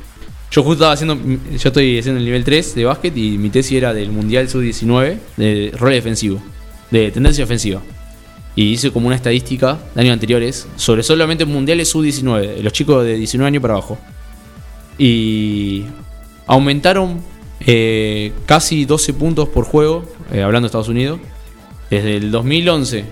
yo 0.50 0.62
justo 0.62 0.72
estaba 0.84 0.92
haciendo, 0.92 1.16
yo 1.16 1.68
estoy 1.68 1.98
haciendo 1.98 2.18
el 2.18 2.24
nivel 2.24 2.42
3 2.42 2.74
de 2.74 2.84
básquet 2.84 3.16
y 3.16 3.36
mi 3.38 3.50
tesis 3.50 3.76
era 3.76 3.92
del 3.92 4.10
Mundial 4.10 4.48
Sub-19 4.48 5.18
de 5.36 5.72
rol 5.78 5.92
defensivo, 5.92 6.40
de 6.90 7.10
tendencia 7.10 7.44
ofensiva. 7.44 7.82
Y 8.56 8.72
hice 8.72 8.90
como 8.90 9.06
una 9.06 9.14
estadística 9.14 9.78
de 9.94 10.00
años 10.00 10.14
anteriores 10.14 10.66
sobre 10.76 11.02
solamente 11.04 11.44
mundiales 11.44 11.90
sub-19, 11.90 12.56
de 12.56 12.62
los 12.62 12.72
chicos 12.72 13.04
de 13.04 13.16
19 13.16 13.46
años 13.46 13.60
para 13.62 13.74
abajo. 13.74 13.98
Y 14.96 15.84
aumentaron 16.46 17.20
eh, 17.70 18.32
casi 18.46 18.86
12 18.86 19.12
puntos 19.12 19.50
por 19.50 19.64
juego, 19.66 20.02
eh, 20.32 20.40
hablando 20.40 20.64
de 20.64 20.68
Estados 20.68 20.88
Unidos, 20.88 21.20
desde 21.90 22.16
el 22.16 22.30
2011, 22.30 23.04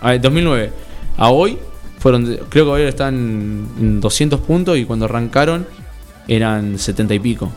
a 0.00 0.16
2009 0.16 0.70
a 1.16 1.30
hoy. 1.30 1.58
Fueron, 1.98 2.24
creo 2.48 2.64
que 2.66 2.70
hoy 2.70 2.82
están 2.82 3.14
en 3.80 4.00
200 4.00 4.38
puntos 4.40 4.78
y 4.78 4.84
cuando 4.84 5.06
arrancaron 5.06 5.66
eran 6.28 6.78
70 6.78 7.14
y 7.14 7.18
pico. 7.18 7.50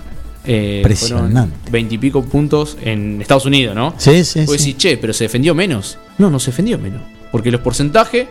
Eh, 0.46 0.78
Impresionante. 0.78 1.32
fueron 1.34 1.54
20 1.72 1.94
y 1.96 1.98
pico 2.00 2.24
puntos 2.24 2.76
en 2.82 3.22
Estados 3.22 3.46
Unidos, 3.46 3.76
¿no? 3.76 3.94
Sí, 3.98 4.24
sí, 4.24 4.46
Vos 4.46 4.60
sí. 4.60 4.74
che, 4.74 4.98
pero 4.98 5.14
se 5.14 5.26
defendió 5.26 5.54
menos. 5.54 6.00
No, 6.18 6.32
no 6.32 6.40
se 6.40 6.50
defendió 6.50 6.80
menos. 6.80 7.02
Porque 7.32 7.52
los 7.52 7.62
porcentajes 7.62 8.28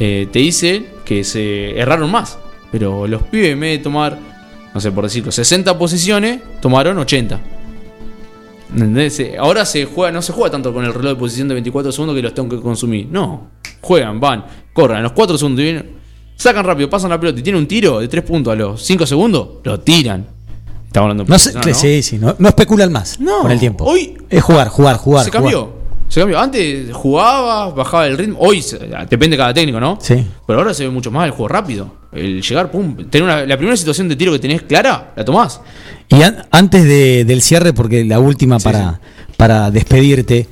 eh, 0.00 0.26
te 0.32 0.40
dicen 0.40 0.86
que 1.04 1.22
se 1.22 1.78
erraron 1.78 2.10
más. 2.10 2.36
Pero 2.72 3.06
los 3.06 3.22
pibes, 3.22 3.50
en 3.52 3.60
vez 3.60 3.78
de 3.78 3.84
tomar, 3.84 4.18
no 4.74 4.80
sé, 4.80 4.90
por 4.92 5.04
decirlo, 5.04 5.30
60 5.32 5.78
posiciones, 5.78 6.40
tomaron 6.60 6.98
80. 6.98 7.40
¿Entendés? 8.72 9.22
Ahora 9.38 9.64
se 9.64 9.84
juega, 9.84 10.10
no 10.10 10.20
se 10.20 10.32
juega 10.32 10.50
tanto 10.50 10.72
con 10.74 10.84
el 10.84 10.92
reloj 10.92 11.12
de 11.12 11.16
posición 11.18 11.46
de 11.48 11.54
24 11.54 11.92
segundos 11.92 12.16
que 12.16 12.22
los 12.22 12.34
tengo 12.34 12.48
que 12.48 12.60
consumir. 12.60 13.06
No. 13.10 13.50
Juegan, 13.80 14.18
van, 14.18 14.44
corran, 14.72 14.98
a 14.98 15.02
los 15.02 15.12
4 15.12 15.38
segundos 15.38 15.60
y 15.60 15.64
vienen, 15.64 15.90
sacan 16.36 16.64
rápido, 16.64 16.90
pasan 16.90 17.10
la 17.10 17.20
pelota 17.20 17.38
y 17.38 17.42
tienen 17.42 17.60
un 17.62 17.68
tiro 17.68 18.00
de 18.00 18.08
3 18.08 18.24
puntos 18.24 18.52
a 18.52 18.56
los 18.56 18.82
5 18.82 19.06
segundos, 19.06 19.48
lo 19.62 19.78
tiran. 19.80 20.26
Estamos 20.86 21.10
hablando 21.10 21.24
de 21.24 21.28
No 21.30 21.66
¿no? 21.68 21.74
sí, 21.74 22.02
sí, 22.02 22.18
no, 22.18 22.34
no 22.38 22.48
especulan 22.48 22.90
más 22.90 23.20
No, 23.20 23.42
con 23.42 23.50
el 23.50 23.58
tiempo. 23.60 23.84
hoy- 23.84 24.16
es 24.30 24.42
jugar, 24.42 24.68
jugar, 24.68 24.96
jugar. 24.96 25.24
se 25.24 25.30
jugar. 25.30 25.44
Se 26.14 26.20
cambió. 26.20 26.38
Antes 26.38 26.92
jugabas, 26.92 27.74
bajaba 27.74 28.06
el 28.06 28.16
ritmo. 28.16 28.38
Hoy 28.38 28.64
depende 29.10 29.30
de 29.30 29.36
cada 29.36 29.52
técnico, 29.52 29.80
¿no? 29.80 29.98
Sí. 30.00 30.24
Pero 30.46 30.60
ahora 30.60 30.72
se 30.72 30.84
ve 30.84 30.90
mucho 30.90 31.10
más 31.10 31.24
el 31.24 31.32
juego 31.32 31.48
rápido. 31.48 31.92
El 32.12 32.40
llegar, 32.40 32.70
pum. 32.70 32.94
Tener 33.10 33.24
una- 33.24 33.44
la 33.44 33.56
primera 33.56 33.76
situación 33.76 34.08
de 34.08 34.14
tiro 34.14 34.30
que 34.30 34.38
tenés 34.38 34.62
clara, 34.62 35.12
la 35.16 35.24
tomás. 35.24 35.60
Y 36.10 36.22
an- 36.22 36.46
antes 36.52 36.84
de- 36.84 37.24
del 37.24 37.42
cierre, 37.42 37.72
porque 37.72 38.04
la 38.04 38.20
última 38.20 38.60
para, 38.60 39.00
para 39.36 39.72
despedirte, 39.72 40.46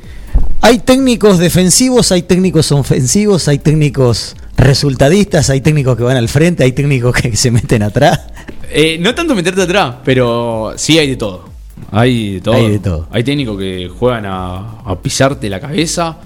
hay 0.63 0.81
técnicos 0.81 1.39
defensivos, 1.39 2.11
hay 2.11 2.23
técnicos 2.23 2.73
ofensivos, 2.73 3.47
hay 3.47 3.61
técnicos 3.61 4.35
resultadistas, 4.57 5.49
hay 5.49 5.61
técnicos 5.61 5.97
que 5.97 6.03
van 6.03 6.17
al 6.17 6.29
frente, 6.29 6.65
hay 6.65 6.73
técnicos 6.73 7.15
que 7.23 7.37
se 7.37 7.53
meten 7.53 7.85
atrás. 7.85 8.21
Eh, 8.69 8.97
no 8.99 9.15
tanto 9.15 9.33
meterte 9.37 9.63
atrás, 9.63 9.95
pero 10.05 10.73
sí 10.77 10.99
hay 10.99 11.11
de 11.11 11.17
todo. 11.17 11.52
Hay 11.91 12.35
de 12.35 12.41
todo. 12.41 12.55
Hay 12.55 12.71
de 12.71 12.79
todo. 12.79 13.09
Hay 13.11 13.25
técnicos 13.25 13.59
que 13.59 13.89
juegan 13.89 14.27
a, 14.27 14.81
a 14.85 15.01
pisarte 15.01 15.49
la 15.49 15.61
cabeza. 15.61 16.19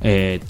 eh, 0.00 0.40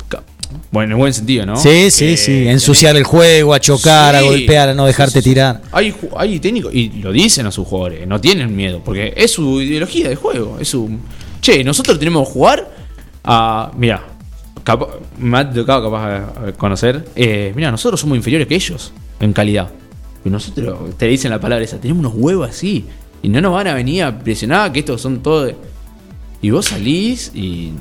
bueno, 0.70 0.94
en 0.94 0.98
buen 0.98 1.12
sentido, 1.12 1.44
¿no? 1.44 1.56
Sí, 1.56 1.90
sí, 1.90 2.06
Que 2.10 2.16
sí. 2.16 2.48
Ensuciar 2.48 2.96
el 2.96 3.04
juego, 3.04 3.52
a 3.52 3.60
chocar, 3.60 4.14
a 4.14 4.22
golpear, 4.22 4.68
a 4.70 4.74
no 4.74 4.86
dejarte 4.86 5.20
tirar. 5.20 5.60
Hay, 5.72 5.94
hay 6.16 6.38
técnicos, 6.38 6.72
y 6.74 6.88
lo 7.02 7.12
dicen 7.12 7.46
a 7.46 7.50
sus 7.50 7.66
jugadores, 7.66 8.06
no 8.06 8.20
tienen 8.20 8.54
miedo, 8.54 8.80
porque 8.84 9.12
es 9.16 9.32
su 9.32 9.60
ideología 9.60 10.08
de 10.08 10.16
juego. 10.16 10.58
Es 10.60 10.68
su. 10.68 10.88
Che, 11.40 11.64
nosotros 11.64 11.98
tenemos 11.98 12.26
que 12.28 12.32
jugar 12.32 12.70
a. 13.24 13.70
Mira, 13.76 14.02
me 15.18 15.38
ha 15.38 15.50
tocado 15.50 15.90
capaz 15.90 16.48
a 16.48 16.52
conocer. 16.52 17.04
Eh, 17.16 17.52
mira, 17.54 17.70
nosotros 17.70 18.00
somos 18.00 18.16
inferiores 18.16 18.46
que 18.46 18.54
ellos 18.54 18.92
en 19.20 19.32
calidad. 19.32 19.68
Y 20.24 20.30
nosotros, 20.30 20.96
te 20.96 21.06
dicen 21.06 21.30
la 21.30 21.40
palabra 21.40 21.64
esa, 21.64 21.78
tenemos 21.78 22.00
unos 22.00 22.14
huevos 22.16 22.50
así. 22.50 22.84
Y 23.22 23.28
no 23.28 23.40
nos 23.40 23.52
van 23.52 23.66
a 23.68 23.74
venir 23.74 24.04
a 24.04 24.18
presionar 24.18 24.72
que 24.72 24.80
estos 24.80 25.00
son 25.00 25.22
todos. 25.22 25.52
Y 26.42 26.50
vos 26.50 26.66
salís 26.66 27.32
y 27.34 27.72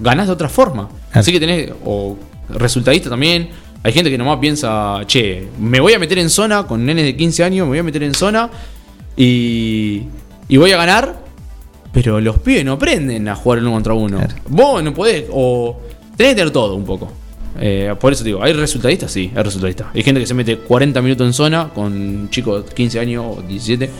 ganás 0.00 0.26
de 0.26 0.32
otra 0.32 0.48
forma. 0.48 0.88
Así 1.12 1.32
que 1.32 1.40
tenés, 1.40 1.70
o 1.84 2.16
resultadista 2.48 3.10
también. 3.10 3.50
Hay 3.82 3.92
gente 3.92 4.10
que 4.10 4.18
nomás 4.18 4.38
piensa, 4.38 5.00
che, 5.06 5.48
me 5.58 5.80
voy 5.80 5.92
a 5.92 5.98
meter 5.98 6.18
en 6.18 6.30
zona 6.30 6.64
con 6.64 6.84
nenes 6.86 7.04
de 7.04 7.16
15 7.16 7.42
años, 7.44 7.66
me 7.66 7.70
voy 7.70 7.78
a 7.78 7.82
meter 7.82 8.04
en 8.04 8.14
zona 8.14 8.48
y, 9.16 10.02
y 10.48 10.56
voy 10.56 10.70
a 10.70 10.76
ganar. 10.76 11.20
Pero 11.92 12.20
los 12.20 12.38
pibes 12.38 12.64
no 12.64 12.72
aprenden 12.72 13.28
a 13.28 13.34
jugar 13.34 13.58
uno 13.58 13.72
contra 13.72 13.92
uno. 13.92 14.20
Vos 14.48 14.82
no 14.82 14.94
podés, 14.94 15.26
o 15.30 15.78
tenés 16.16 16.32
que 16.32 16.36
tener 16.36 16.50
todo 16.52 16.74
un 16.74 16.84
poco. 16.84 17.12
Eh, 17.60 17.94
por 18.00 18.12
eso 18.12 18.24
digo, 18.24 18.42
hay 18.42 18.54
resultadistas, 18.54 19.12
sí, 19.12 19.30
hay 19.34 19.42
resultadistas. 19.42 19.88
Hay 19.94 20.02
gente 20.02 20.20
que 20.20 20.26
se 20.26 20.34
mete 20.34 20.56
40 20.56 21.02
minutos 21.02 21.26
en 21.26 21.32
zona 21.32 21.68
con 21.74 22.30
chicos 22.30 22.66
de 22.66 22.74
15 22.74 23.00
años 23.00 23.24
o 23.28 23.42
17. 23.42 23.90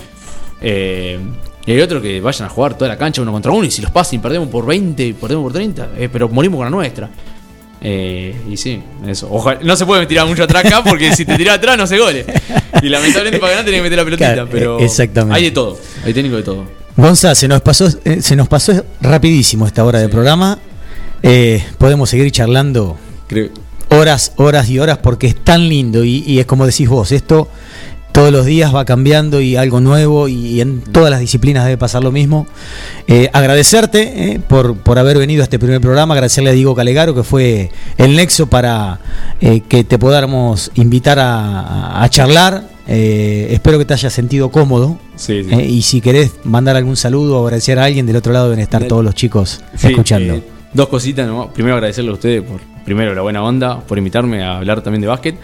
Eh, 0.63 1.19
y 1.65 1.73
hay 1.73 1.81
otros 1.81 2.03
que 2.03 2.21
vayan 2.21 2.47
a 2.47 2.49
jugar 2.49 2.75
toda 2.77 2.89
la 2.89 2.97
cancha 2.99 3.23
uno 3.23 3.33
contra 3.33 3.53
uno 3.53 3.65
y 3.65 3.71
si 3.71 3.83
los 3.83 3.91
pasan 3.91 4.17
y 4.17 4.19
perdemos 4.19 4.49
por 4.49 4.67
20 4.67 5.05
y 5.07 5.13
perdemos 5.13 5.45
por 5.45 5.53
30, 5.53 5.91
eh, 5.97 6.09
pero 6.13 6.29
morimos 6.29 6.59
con 6.59 6.67
la 6.67 6.71
nuestra. 6.71 7.09
Eh, 7.81 8.35
y 8.49 8.57
sí, 8.57 8.81
eso. 9.07 9.29
Ojalá, 9.31 9.61
no 9.63 9.75
se 9.77 9.85
puede 9.87 10.07
tirar 10.07 10.27
mucho 10.27 10.45
atrás 10.45 10.65
acá 10.65 10.83
porque 10.85 11.15
si 11.15 11.25
te 11.25 11.37
tiras 11.37 11.57
atrás 11.57 11.77
no 11.77 11.87
se 11.87 11.99
gole. 11.99 12.25
Y 12.81 12.89
lamentablemente 12.89 13.39
para 13.39 13.53
ganar 13.53 13.65
tenés 13.65 13.79
que 13.79 13.83
meter 13.83 13.99
la 13.99 14.05
pelotita, 14.05 14.33
Claro, 14.35 14.49
pero 14.51 14.79
exactamente. 14.79 15.37
hay 15.37 15.45
de 15.45 15.51
todo, 15.51 15.79
hay 16.05 16.15
técnico 16.15 16.37
de 16.37 16.43
todo. 16.43 16.65
Gonza, 16.97 17.35
se 17.35 17.49
nos 17.49 17.61
pasó, 17.61 17.89
eh, 18.05 18.21
se 18.23 18.37
nos 18.37 18.49
pasó 18.49 18.85
rapidísimo 19.01 19.67
esta 19.67 19.85
hora 19.85 19.99
de 19.99 20.09
programa. 20.09 20.59
Podemos 21.79 22.11
seguir 22.11 22.31
charlando 22.33 22.97
Creo, 23.29 23.51
horas, 23.91 24.33
horas 24.37 24.69
y 24.69 24.79
horas 24.79 24.99
porque 24.99 25.29
es 25.29 25.37
tan 25.37 25.69
lindo 25.69 26.05
y, 26.05 26.25
y 26.27 26.41
es 26.41 26.47
como 26.47 26.67
decís 26.67 26.89
vos, 26.89 27.13
esto 27.13 27.49
todos 28.13 28.31
los 28.31 28.47
días 28.47 28.75
va 28.75 28.85
cambiando 28.85 29.41
y 29.41 29.57
algo 29.57 29.81
nuevo 29.81 30.29
y, 30.29 30.61
en 30.61 30.83
todas 30.83 31.11
las 31.11 31.21
disciplinas 31.21 31.65
debe 31.65 31.79
pasar 31.79 32.05
lo 32.05 32.13
mismo. 32.13 32.47
Eh, 33.09 33.31
agradecerte 33.33 34.33
eh, 34.33 34.41
por, 34.41 34.77
por 34.77 34.99
haber 34.99 35.19
venido 35.19 35.43
a 35.43 35.45
este 35.45 35.59
primer 35.59 35.81
programa, 35.81 36.15
agradecerle 36.15 36.51
a 36.51 36.53
Diego 36.53 36.75
Calegaro 36.75 37.15
que 37.15 37.23
fue 37.23 37.71
el 37.97 38.15
nexo 38.15 38.47
para 38.47 39.01
eh, 39.41 39.63
que 39.67 39.83
te 39.85 39.99
podamos 39.99 40.71
invitar 40.75 41.19
a, 41.21 42.07
charlar. 42.11 42.71
Espero 42.87 43.79
que 43.79 43.87
te 43.87 43.95
hayas 43.95 44.13
sentido 44.13 44.51
cómodo. 44.51 44.99
Sí, 45.17 45.45
sí. 45.45 45.55
Y 45.55 45.83
si 45.83 46.01
querés 46.01 46.33
mandar 46.45 46.77
algún 46.77 46.97
saludo 46.97 47.41
o 47.41 47.45
agradecer 47.45 47.79
a 47.79 47.85
alguien, 47.85 48.05
del 48.07 48.17
otro 48.17 48.33
lado 48.33 48.51
deben 48.51 48.61
estar 48.61 48.85
todos 48.85 49.05
los 49.05 49.15
chicos 49.15 49.63
Sí, 49.77 49.89
escuchando. 49.89 50.43
dos 50.75 50.89
cositas, 50.89 51.27
¿no? 51.27 51.51
Primero 51.53 51.77
agradecerle 51.77 52.11
a 52.11 52.15
ustedes 52.15 52.43
por, 52.43 52.61
primero, 52.85 53.15
la 53.15 53.23
buena 53.23 53.43
onda, 53.43 53.81
por 53.81 53.97
invitarme 53.97 54.43
a 54.43 54.59
hablar 54.59 54.83
también 54.83 55.01
de 55.01 55.07
básquet. 55.07 55.37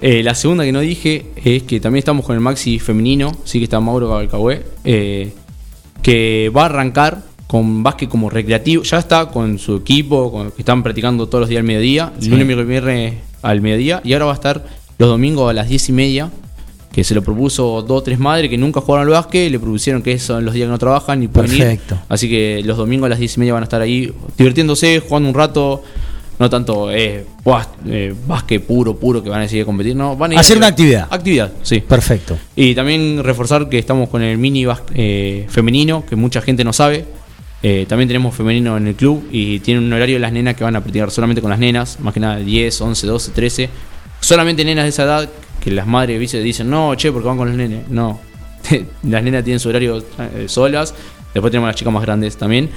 Eh, 0.00 0.22
la 0.22 0.34
segunda 0.34 0.64
que 0.64 0.72
no 0.72 0.80
dije 0.80 1.26
es 1.42 1.62
que 1.62 1.80
también 1.80 2.00
estamos 2.00 2.24
con 2.26 2.34
el 2.34 2.40
Maxi 2.40 2.78
femenino, 2.78 3.32
sí 3.44 3.58
que 3.58 3.64
está 3.64 3.80
Mauro 3.80 4.08
Cabalcahué, 4.08 4.62
eh, 4.84 5.32
que 6.02 6.50
va 6.54 6.62
a 6.62 6.66
arrancar 6.66 7.22
con 7.46 7.82
básquet 7.82 8.08
como 8.08 8.28
recreativo. 8.28 8.82
Ya 8.82 8.98
está 8.98 9.26
con 9.26 9.58
su 9.58 9.76
equipo, 9.76 10.30
con, 10.30 10.50
que 10.50 10.62
están 10.62 10.82
practicando 10.82 11.26
todos 11.26 11.40
los 11.42 11.48
días 11.48 11.60
al 11.60 11.66
mediodía, 11.66 12.12
Sí. 12.18 12.28
lunes, 12.28 12.46
miércoles, 12.46 12.68
viernes 12.68 13.14
al 13.42 13.60
mediodía, 13.60 14.00
y 14.04 14.12
ahora 14.12 14.26
va 14.26 14.32
a 14.32 14.34
estar 14.34 14.64
los 14.98 15.08
domingos 15.08 15.48
a 15.50 15.52
las 15.54 15.68
diez 15.68 15.88
y 15.88 15.92
media 15.92 16.30
que 16.92 17.02
se 17.02 17.12
lo 17.14 17.22
propuso 17.22 17.82
dos 17.82 17.98
o 17.98 18.02
tres 18.04 18.20
madres 18.20 18.48
que 18.48 18.56
nunca 18.56 18.80
jugaron 18.80 19.08
al 19.08 19.12
básquet, 19.14 19.50
le 19.50 19.58
propusieron 19.58 20.00
que 20.00 20.16
son 20.18 20.44
los 20.44 20.54
días 20.54 20.66
que 20.66 20.70
no 20.70 20.78
trabajan 20.78 21.22
y 21.24 21.28
pueden 21.28 21.50
Perfecto. 21.50 21.94
ir. 21.96 22.00
Así 22.08 22.28
que 22.28 22.62
los 22.64 22.76
domingos 22.76 23.06
a 23.06 23.10
las 23.10 23.18
10 23.18 23.36
y 23.36 23.40
media 23.40 23.52
van 23.54 23.62
a 23.62 23.64
estar 23.64 23.80
ahí 23.80 24.12
divirtiéndose, 24.38 25.00
jugando 25.00 25.28
un 25.28 25.34
rato. 25.34 25.82
No 26.38 26.50
tanto 26.50 26.90
eh, 26.90 27.24
eh, 27.86 28.14
básquet 28.26 28.62
puro, 28.62 28.96
puro 28.96 29.22
que 29.22 29.28
van 29.30 29.40
a 29.40 29.42
decidir 29.42 29.64
competir, 29.64 29.94
no. 29.94 30.16
Van 30.16 30.32
a 30.32 30.34
ir 30.34 30.40
Hacer 30.40 30.56
a- 30.56 30.58
una 30.58 30.66
actividad. 30.68 31.06
Actividad, 31.10 31.52
sí. 31.62 31.80
Perfecto. 31.80 32.36
Y 32.56 32.74
también 32.74 33.22
reforzar 33.22 33.68
que 33.68 33.78
estamos 33.78 34.08
con 34.08 34.20
el 34.22 34.36
mini 34.38 34.64
bas- 34.64 34.82
eh, 34.94 35.46
femenino, 35.48 36.04
que 36.04 36.16
mucha 36.16 36.40
gente 36.40 36.64
no 36.64 36.72
sabe. 36.72 37.04
Eh, 37.62 37.86
también 37.88 38.08
tenemos 38.08 38.34
femenino 38.34 38.76
en 38.76 38.88
el 38.88 38.94
club 38.94 39.26
y 39.32 39.60
tienen 39.60 39.84
un 39.84 39.92
horario 39.92 40.16
de 40.16 40.20
las 40.20 40.32
nenas 40.32 40.54
que 40.54 40.64
van 40.64 40.76
a 40.76 40.80
practicar 40.82 41.10
solamente 41.10 41.40
con 41.40 41.50
las 41.50 41.58
nenas, 41.58 41.98
más 42.00 42.12
que 42.12 42.20
nada 42.20 42.36
10, 42.36 42.80
11, 42.80 43.06
12, 43.06 43.30
13. 43.30 43.68
Solamente 44.20 44.64
nenas 44.64 44.84
de 44.84 44.88
esa 44.90 45.04
edad 45.04 45.28
que 45.60 45.70
las 45.70 45.86
madres 45.86 46.18
¿viste? 46.20 46.42
dicen, 46.42 46.68
no, 46.68 46.94
che, 46.94 47.10
porque 47.12 47.26
van 47.28 47.36
con 47.38 47.48
los 47.48 47.56
nenes. 47.56 47.88
No, 47.88 48.20
las 49.04 49.22
nenas 49.22 49.44
tienen 49.44 49.60
su 49.60 49.68
horario 49.70 49.98
eh, 50.18 50.44
solas. 50.48 50.94
Después 51.32 51.50
tenemos 51.50 51.68
a 51.68 51.70
las 51.70 51.76
chicas 51.76 51.92
más 51.94 52.02
grandes 52.02 52.36
también. 52.36 52.68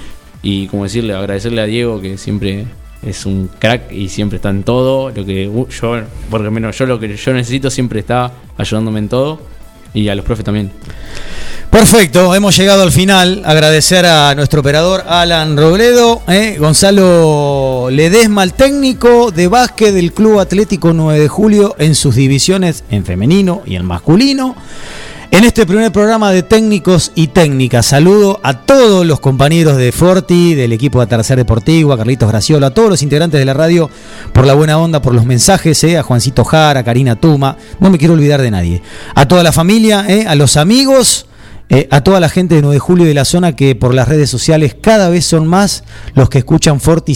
Y 0.42 0.68
como 0.68 0.84
decirle, 0.84 1.14
agradecerle 1.14 1.60
a 1.60 1.64
Diego 1.66 2.00
que 2.00 2.16
siempre 2.16 2.64
es 3.02 3.26
un 3.26 3.50
crack 3.58 3.92
y 3.92 4.08
siempre 4.08 4.36
está 4.36 4.50
en 4.50 4.62
todo. 4.62 5.10
Lo 5.10 5.24
que 5.24 5.48
uh, 5.48 5.68
yo, 5.68 6.00
por 6.30 6.40
lo 6.40 6.50
menos 6.50 6.76
yo 6.78 6.86
lo 6.86 6.98
que 6.98 7.16
yo 7.16 7.32
necesito 7.32 7.70
siempre 7.70 8.00
está 8.00 8.32
ayudándome 8.56 8.98
en 9.00 9.08
todo. 9.08 9.40
Y 9.94 10.08
a 10.08 10.14
los 10.14 10.24
profes 10.24 10.44
también. 10.44 10.70
Perfecto, 11.70 12.34
hemos 12.34 12.56
llegado 12.56 12.82
al 12.82 12.92
final. 12.92 13.42
Agradecer 13.44 14.06
a 14.06 14.34
nuestro 14.34 14.60
operador 14.60 15.04
Alan 15.06 15.56
Robledo, 15.56 16.22
eh, 16.28 16.56
Gonzalo 16.58 17.88
Ledesma, 17.90 18.42
el 18.42 18.54
técnico 18.54 19.30
de 19.30 19.48
básquet 19.48 19.92
del 19.92 20.12
Club 20.12 20.40
Atlético 20.40 20.92
9 20.92 21.20
de 21.20 21.28
Julio 21.28 21.76
en 21.78 21.94
sus 21.94 22.14
divisiones 22.14 22.84
en 22.90 23.04
femenino 23.04 23.62
y 23.66 23.76
en 23.76 23.84
masculino. 23.84 24.56
En 25.30 25.44
este 25.44 25.66
primer 25.66 25.92
programa 25.92 26.32
de 26.32 26.42
técnicos 26.42 27.12
y 27.14 27.26
técnicas, 27.28 27.84
saludo 27.84 28.40
a 28.42 28.62
todos 28.62 29.04
los 29.04 29.20
compañeros 29.20 29.76
de 29.76 29.92
Forti, 29.92 30.54
del 30.54 30.72
equipo 30.72 31.00
de 31.00 31.06
Tercer 31.06 31.36
Deportivo, 31.36 31.92
a 31.92 31.98
Carlitos 31.98 32.30
Graciola, 32.30 32.68
a 32.68 32.74
todos 32.74 32.88
los 32.88 33.02
integrantes 33.02 33.38
de 33.38 33.44
la 33.44 33.52
radio 33.52 33.90
por 34.32 34.46
la 34.46 34.54
buena 34.54 34.78
onda, 34.78 35.02
por 35.02 35.14
los 35.14 35.26
mensajes, 35.26 35.84
eh, 35.84 35.98
a 35.98 36.02
Juancito 36.02 36.44
Jara, 36.44 36.80
a 36.80 36.84
Karina 36.84 37.16
Tuma, 37.16 37.58
no 37.78 37.90
me 37.90 37.98
quiero 37.98 38.14
olvidar 38.14 38.40
de 38.40 38.50
nadie. 38.50 38.82
A 39.14 39.28
toda 39.28 39.42
la 39.42 39.52
familia, 39.52 40.06
eh, 40.08 40.24
a 40.26 40.34
los 40.34 40.56
amigos, 40.56 41.26
eh, 41.68 41.88
a 41.90 42.00
toda 42.00 42.20
la 42.20 42.30
gente 42.30 42.54
de 42.54 42.62
9 42.62 42.76
de 42.76 42.80
julio 42.80 43.04
y 43.04 43.08
de 43.08 43.14
la 43.14 43.26
zona 43.26 43.54
que 43.54 43.74
por 43.74 43.92
las 43.92 44.08
redes 44.08 44.30
sociales 44.30 44.74
cada 44.80 45.10
vez 45.10 45.26
son 45.26 45.46
más 45.46 45.84
los 46.14 46.30
que 46.30 46.38
escuchan 46.38 46.80
Forti 46.80 47.14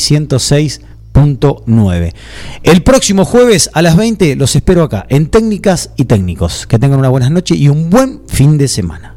106.9. 1.12 2.14
El 2.62 2.82
próximo 2.82 3.24
jueves 3.24 3.70
a 3.72 3.82
las 3.82 3.96
20 3.96 4.36
los 4.36 4.56
espero 4.56 4.82
acá 4.82 5.06
en 5.08 5.26
Técnicas 5.26 5.90
y 5.96 6.04
Técnicos. 6.04 6.66
Que 6.66 6.78
tengan 6.78 6.98
una 6.98 7.08
buena 7.08 7.30
noche 7.30 7.54
y 7.54 7.68
un 7.68 7.90
buen 7.90 8.22
fin 8.28 8.58
de 8.58 8.68
semana. 8.68 9.11